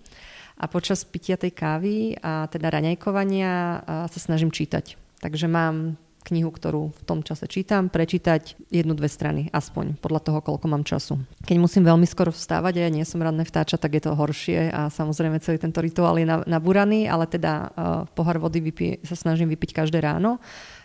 A 0.61 0.69
počas 0.71 1.03
pitia 1.03 1.35
tej 1.35 1.51
kávy 1.57 2.15
a 2.21 2.47
teda 2.47 2.71
raňajkovania 2.71 3.83
sa 4.07 4.19
snažím 4.23 4.55
čítať. 4.55 4.95
Takže 5.19 5.51
mám 5.51 5.99
knihu, 6.29 6.53
ktorú 6.53 6.93
v 6.93 7.03
tom 7.09 7.25
čase 7.25 7.49
čítam, 7.49 7.89
prečítať 7.89 8.57
jednu, 8.68 8.93
dve 8.93 9.09
strany, 9.09 9.49
aspoň 9.51 9.97
podľa 9.99 10.21
toho, 10.21 10.39
koľko 10.45 10.66
mám 10.68 10.85
času. 10.85 11.16
Keď 11.45 11.57
musím 11.57 11.89
veľmi 11.89 12.05
skoro 12.05 12.31
vstávať 12.31 12.81
a 12.81 12.85
ja 12.87 12.91
nie 12.93 13.07
som 13.09 13.23
radné 13.23 13.49
vtáča, 13.49 13.81
tak 13.81 13.97
je 13.97 14.03
to 14.05 14.18
horšie 14.18 14.71
a 14.71 14.93
samozrejme 14.93 15.41
celý 15.41 15.57
tento 15.57 15.81
rituál 15.81 16.21
je 16.21 16.29
nabúraný, 16.29 17.09
ale 17.09 17.25
teda 17.25 17.53
uh, 17.53 17.68
pohár 18.12 18.39
vody 18.39 18.61
vypie, 18.61 19.01
sa 19.07 19.16
snažím 19.16 19.51
vypiť 19.51 19.73
každé 19.73 19.99
ráno 20.05 20.39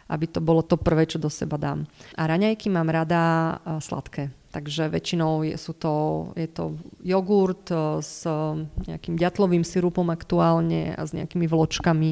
aby 0.05 0.29
to 0.29 0.37
bolo 0.37 0.61
to 0.61 0.77
prvé, 0.77 1.09
čo 1.09 1.17
do 1.17 1.33
seba 1.33 1.57
dám. 1.57 1.89
A 2.13 2.29
raňajky 2.29 2.69
mám 2.69 2.93
rada 2.93 3.57
sladké. 3.81 4.29
Takže 4.53 4.87
väčšinou 4.87 5.43
je, 5.43 5.59
sú 5.59 5.75
to, 5.75 5.93
je 6.37 6.47
to 6.47 6.79
jogurt 7.03 7.67
s 7.99 8.23
nejakým 8.87 9.19
ďatlovým 9.19 9.67
sirupom 9.67 10.07
aktuálne 10.07 10.95
a 10.95 11.01
s 11.03 11.11
nejakými 11.11 11.43
vločkami, 11.43 12.11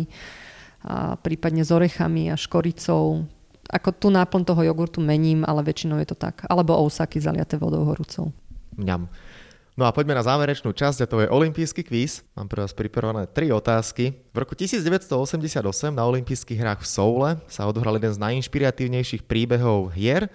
a 0.84 1.16
prípadne 1.16 1.64
s 1.64 1.72
orechami 1.72 2.28
a 2.30 2.36
škoricou. 2.36 3.24
Ako 3.72 3.90
tu 3.96 4.12
náplň 4.12 4.44
toho 4.44 4.62
jogurtu 4.68 5.00
mením, 5.00 5.48
ale 5.48 5.64
väčšinou 5.64 5.98
je 6.04 6.12
to 6.12 6.18
tak. 6.20 6.44
Alebo 6.52 6.76
ousaky 6.76 7.24
zaliate 7.24 7.56
vodou 7.56 7.88
horúcou. 7.88 8.36
Mňam. 8.76 9.08
No 9.74 9.90
a 9.90 9.96
poďme 9.96 10.14
na 10.14 10.22
záverečnú 10.22 10.70
časť, 10.70 11.02
a 11.02 11.10
to 11.10 11.18
je 11.26 11.34
olimpijský 11.34 11.82
kvíz. 11.82 12.22
Mám 12.38 12.46
pre 12.46 12.62
vás 12.62 12.78
pripravené 12.78 13.26
tri 13.26 13.50
otázky. 13.50 14.14
V 14.30 14.38
roku 14.38 14.54
1988 14.54 15.66
na 15.90 16.06
olympijských 16.06 16.62
hrách 16.62 16.86
v 16.86 16.88
Soule 16.88 17.30
sa 17.50 17.66
odohral 17.66 17.98
jeden 17.98 18.14
z 18.14 18.22
najinšpiratívnejších 18.22 19.26
príbehov 19.26 19.90
hier. 19.98 20.30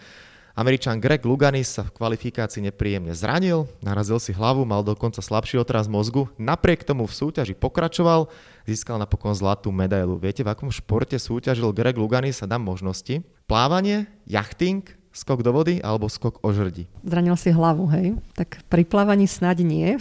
Američan 0.59 0.98
Greg 0.98 1.22
Luganis 1.22 1.70
sa 1.70 1.86
v 1.86 1.94
kvalifikácii 1.94 2.66
nepríjemne 2.66 3.14
zranil, 3.14 3.70
narazil 3.78 4.18
si 4.18 4.34
hlavu, 4.34 4.66
mal 4.66 4.82
dokonca 4.82 5.22
slabší 5.22 5.54
otraz 5.62 5.86
mozgu. 5.86 6.26
Napriek 6.34 6.82
tomu 6.82 7.06
v 7.06 7.14
súťaži 7.14 7.54
pokračoval, 7.54 8.26
získal 8.66 8.98
napokon 8.98 9.38
zlatú 9.38 9.70
medailu. 9.70 10.18
Viete, 10.18 10.42
v 10.42 10.50
akom 10.50 10.74
športe 10.74 11.14
súťažil 11.14 11.70
Greg 11.70 11.94
Luganis 11.94 12.42
a 12.42 12.50
dám 12.50 12.66
možnosti? 12.66 13.22
Plávanie, 13.46 14.11
jachting, 14.26 14.82
skok 15.14 15.46
do 15.46 15.54
vody 15.54 15.78
alebo 15.78 16.11
skok 16.11 16.42
o 16.42 16.50
žrdi? 16.50 16.90
Zranil 17.06 17.38
si 17.38 17.54
hlavu, 17.54 17.86
hej? 17.94 18.18
Tak 18.34 18.66
pri 18.66 18.82
plávaní 18.82 19.30
snad 19.30 19.62
nie. 19.62 19.94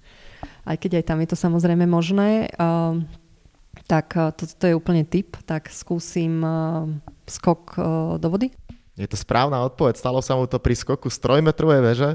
aj 0.68 0.76
keď 0.84 1.00
aj 1.00 1.04
tam 1.08 1.24
je 1.24 1.28
to 1.32 1.36
samozrejme 1.40 1.88
možné. 1.88 2.52
Uh, 2.60 3.00
tak 3.88 4.12
uh, 4.20 4.36
to, 4.36 4.44
to 4.44 4.68
je 4.68 4.76
úplne 4.76 5.08
typ. 5.08 5.40
Tak 5.48 5.72
skúsim 5.72 6.44
uh, 6.44 6.92
skok 7.24 7.80
uh, 7.80 7.84
do 8.20 8.28
vody. 8.28 8.52
Je 8.94 9.10
to 9.10 9.18
správna 9.18 9.62
odpoveď. 9.66 9.98
Stalo 9.98 10.22
sa 10.22 10.38
mu 10.38 10.46
to 10.46 10.58
pri 10.62 10.78
skoku 10.78 11.10
z 11.10 11.18
trojmetrovej 11.18 11.80
veže 11.82 12.10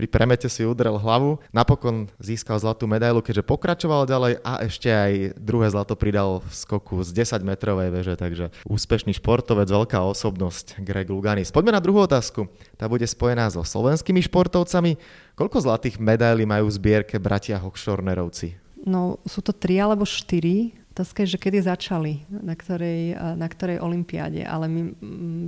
pri 0.00 0.06
premete 0.06 0.48
si 0.48 0.62
udrel 0.62 0.96
hlavu. 0.96 1.42
Napokon 1.50 2.08
získal 2.22 2.56
zlatú 2.62 2.86
medailu, 2.86 3.20
keďže 3.20 3.44
pokračoval 3.46 4.06
ďalej 4.06 4.40
a 4.40 4.64
ešte 4.64 4.88
aj 4.88 5.36
druhé 5.36 5.68
zlato 5.68 5.98
pridal 5.98 6.40
v 6.40 6.50
skoku 6.54 7.02
z 7.02 7.12
10 7.12 7.44
metrovej 7.44 7.90
veže, 7.92 8.14
takže 8.14 8.54
úspešný 8.64 9.12
športovec, 9.18 9.68
veľká 9.68 9.98
osobnosť 10.00 10.80
Greg 10.80 11.10
Luganis. 11.10 11.52
Poďme 11.52 11.76
na 11.76 11.82
druhú 11.84 12.00
otázku. 12.06 12.48
Tá 12.78 12.86
bude 12.86 13.04
spojená 13.04 13.50
so 13.50 13.60
slovenskými 13.60 14.24
športovcami. 14.24 14.96
Koľko 15.36 15.58
zlatých 15.68 16.00
medailí 16.00 16.46
majú 16.46 16.70
v 16.70 16.76
zbierke 16.80 17.20
bratia 17.20 17.60
Hochschornerovci? 17.60 18.56
No, 18.80 19.20
sú 19.28 19.44
to 19.44 19.52
tri 19.52 19.76
alebo 19.76 20.08
štyri 20.08 20.79
Otázka 21.00 21.24
je, 21.24 21.32
že 21.32 21.40
kedy 21.40 21.64
začali, 21.64 22.28
na 22.28 22.52
ktorej, 22.52 23.16
na 23.16 23.48
ktorej 23.48 23.80
olympiáde, 23.80 24.44
ale 24.44 24.68
my, 24.68 24.82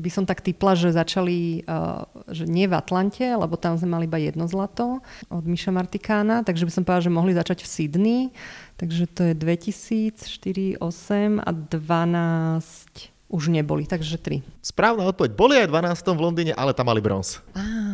by 0.00 0.08
som 0.08 0.24
tak 0.24 0.40
typla, 0.40 0.72
že 0.72 0.96
začali 0.96 1.60
že 2.32 2.48
nie 2.48 2.64
v 2.64 2.72
Atlante, 2.72 3.20
lebo 3.20 3.60
tam 3.60 3.76
sme 3.76 3.92
mali 3.92 4.08
iba 4.08 4.16
jedno 4.16 4.48
zlato 4.48 5.04
od 5.28 5.44
Miša 5.44 5.68
Martikána, 5.68 6.40
takže 6.40 6.64
by 6.64 6.72
som 6.72 6.88
povedala, 6.88 7.04
že 7.04 7.12
mohli 7.12 7.36
začať 7.36 7.58
v 7.60 7.68
Sydney, 7.68 8.20
takže 8.80 9.04
to 9.12 9.28
je 9.28 9.34
2004, 9.36 10.80
8 10.80 11.44
a 11.44 11.50
12 11.52 13.12
už 13.28 13.52
neboli, 13.52 13.84
takže 13.84 14.16
3. 14.16 14.64
Správna 14.64 15.04
odpoveď. 15.12 15.36
Boli 15.36 15.60
aj 15.60 15.68
12 15.68 16.16
v 16.16 16.20
Londýne, 16.32 16.52
ale 16.56 16.72
tam 16.72 16.88
mali 16.88 17.04
bronz. 17.04 17.44
Ah. 17.52 17.91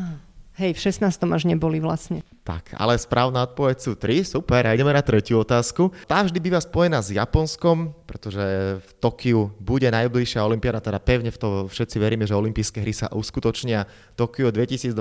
Hej, 0.59 0.75
v 0.75 0.91
16. 0.91 1.07
až 1.23 1.47
neboli 1.47 1.79
vlastne. 1.79 2.27
Tak, 2.43 2.75
ale 2.75 2.99
správna 2.99 3.47
odpoveď 3.47 3.79
sú 3.79 3.95
3, 3.95 4.27
super, 4.27 4.67
a 4.67 4.75
ideme 4.75 4.91
na 4.91 5.07
tretiu 5.07 5.39
otázku. 5.39 5.95
Tá 6.11 6.19
vždy 6.27 6.35
býva 6.43 6.59
spojená 6.59 6.99
s 6.99 7.15
Japonskom, 7.15 7.95
pretože 8.11 8.43
v 8.83 8.91
Tokiu 8.99 9.55
bude 9.63 9.87
najbližšia 9.87 10.43
olimpiáda, 10.43 10.83
teda 10.83 10.99
pevne 10.99 11.31
v 11.31 11.39
to 11.39 11.49
všetci 11.71 12.03
veríme, 12.03 12.27
že 12.27 12.35
olympijské 12.35 12.83
hry 12.83 12.91
sa 12.91 13.07
uskutočnia 13.07 13.87
Tokio 14.19 14.51
2021. 14.51 14.99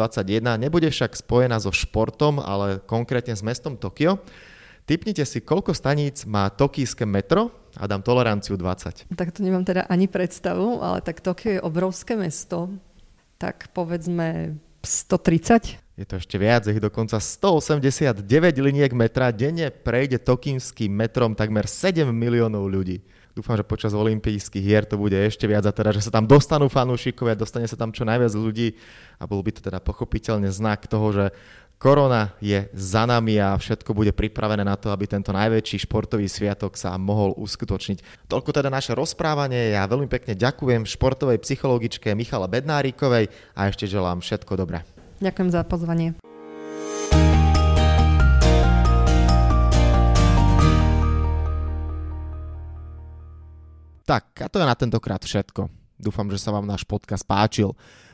Nebude 0.62 0.94
však 0.94 1.18
spojená 1.18 1.58
so 1.58 1.74
športom, 1.74 2.38
ale 2.38 2.78
konkrétne 2.86 3.34
s 3.34 3.42
mestom 3.42 3.82
Tokio. 3.82 4.22
Typnite 4.86 5.26
si, 5.26 5.42
koľko 5.42 5.74
staníc 5.74 6.22
má 6.30 6.54
tokijské 6.54 7.02
metro 7.10 7.50
a 7.74 7.90
dám 7.90 8.06
toleranciu 8.06 8.62
20. 8.62 9.10
Tak 9.10 9.34
to 9.34 9.42
nemám 9.42 9.66
teda 9.66 9.90
ani 9.90 10.06
predstavu, 10.06 10.86
ale 10.86 11.02
tak 11.02 11.26
Tokio 11.26 11.58
je 11.58 11.66
obrovské 11.66 12.14
mesto, 12.14 12.70
tak 13.42 13.74
povedzme 13.74 14.54
130? 14.84 15.80
Je 15.98 16.06
to 16.06 16.22
ešte 16.22 16.38
viac, 16.38 16.62
ich 16.70 16.78
dokonca 16.78 17.18
189 17.18 18.22
liniek 18.62 18.94
metra. 18.94 19.34
Denne 19.34 19.74
prejde 19.74 20.22
tokínskym 20.22 20.94
metrom 20.94 21.34
takmer 21.34 21.66
7 21.66 22.14
miliónov 22.14 22.70
ľudí. 22.70 23.02
Dúfam, 23.38 23.54
že 23.54 23.66
počas 23.66 23.94
olympijských 23.94 24.66
hier 24.66 24.86
to 24.90 24.98
bude 24.98 25.14
ešte 25.14 25.46
viac 25.46 25.62
a 25.66 25.74
teda, 25.74 25.94
že 25.94 26.02
sa 26.02 26.10
tam 26.10 26.26
dostanú 26.26 26.74
fanúšikovia, 26.74 27.38
dostane 27.38 27.70
sa 27.70 27.78
tam 27.78 27.94
čo 27.94 28.02
najviac 28.02 28.34
ľudí 28.34 28.74
a 29.22 29.30
bol 29.30 29.46
by 29.46 29.54
to 29.54 29.62
teda 29.62 29.78
pochopiteľne 29.78 30.50
znak 30.50 30.90
toho, 30.90 31.14
že 31.14 31.26
Korona 31.78 32.34
je 32.42 32.66
za 32.74 33.06
nami 33.06 33.38
a 33.38 33.54
všetko 33.54 33.94
bude 33.94 34.10
pripravené 34.10 34.66
na 34.66 34.74
to, 34.74 34.90
aby 34.90 35.06
tento 35.06 35.30
najväčší 35.30 35.86
športový 35.86 36.26
sviatok 36.26 36.74
sa 36.74 36.98
mohol 36.98 37.38
uskutočniť. 37.38 38.26
Toľko 38.26 38.50
teda 38.50 38.74
naše 38.74 38.98
rozprávanie. 38.98 39.78
Ja 39.78 39.86
veľmi 39.86 40.10
pekne 40.10 40.34
ďakujem 40.34 40.90
športovej 40.90 41.38
psychologičke 41.46 42.18
Michala 42.18 42.50
Bednárikovej 42.50 43.30
a 43.54 43.70
ešte 43.70 43.86
želám 43.86 44.26
všetko 44.26 44.58
dobré. 44.58 44.82
Ďakujem 45.22 45.50
za 45.54 45.62
pozvanie. 45.70 46.18
Tak, 54.02 54.26
a 54.42 54.50
to 54.50 54.58
je 54.58 54.66
na 54.66 54.74
tentokrát 54.74 55.22
všetko. 55.22 55.70
Dúfam, 56.02 56.26
že 56.34 56.42
sa 56.42 56.50
vám 56.50 56.66
náš 56.66 56.90
podcast 56.90 57.22
páčil. 57.22 57.78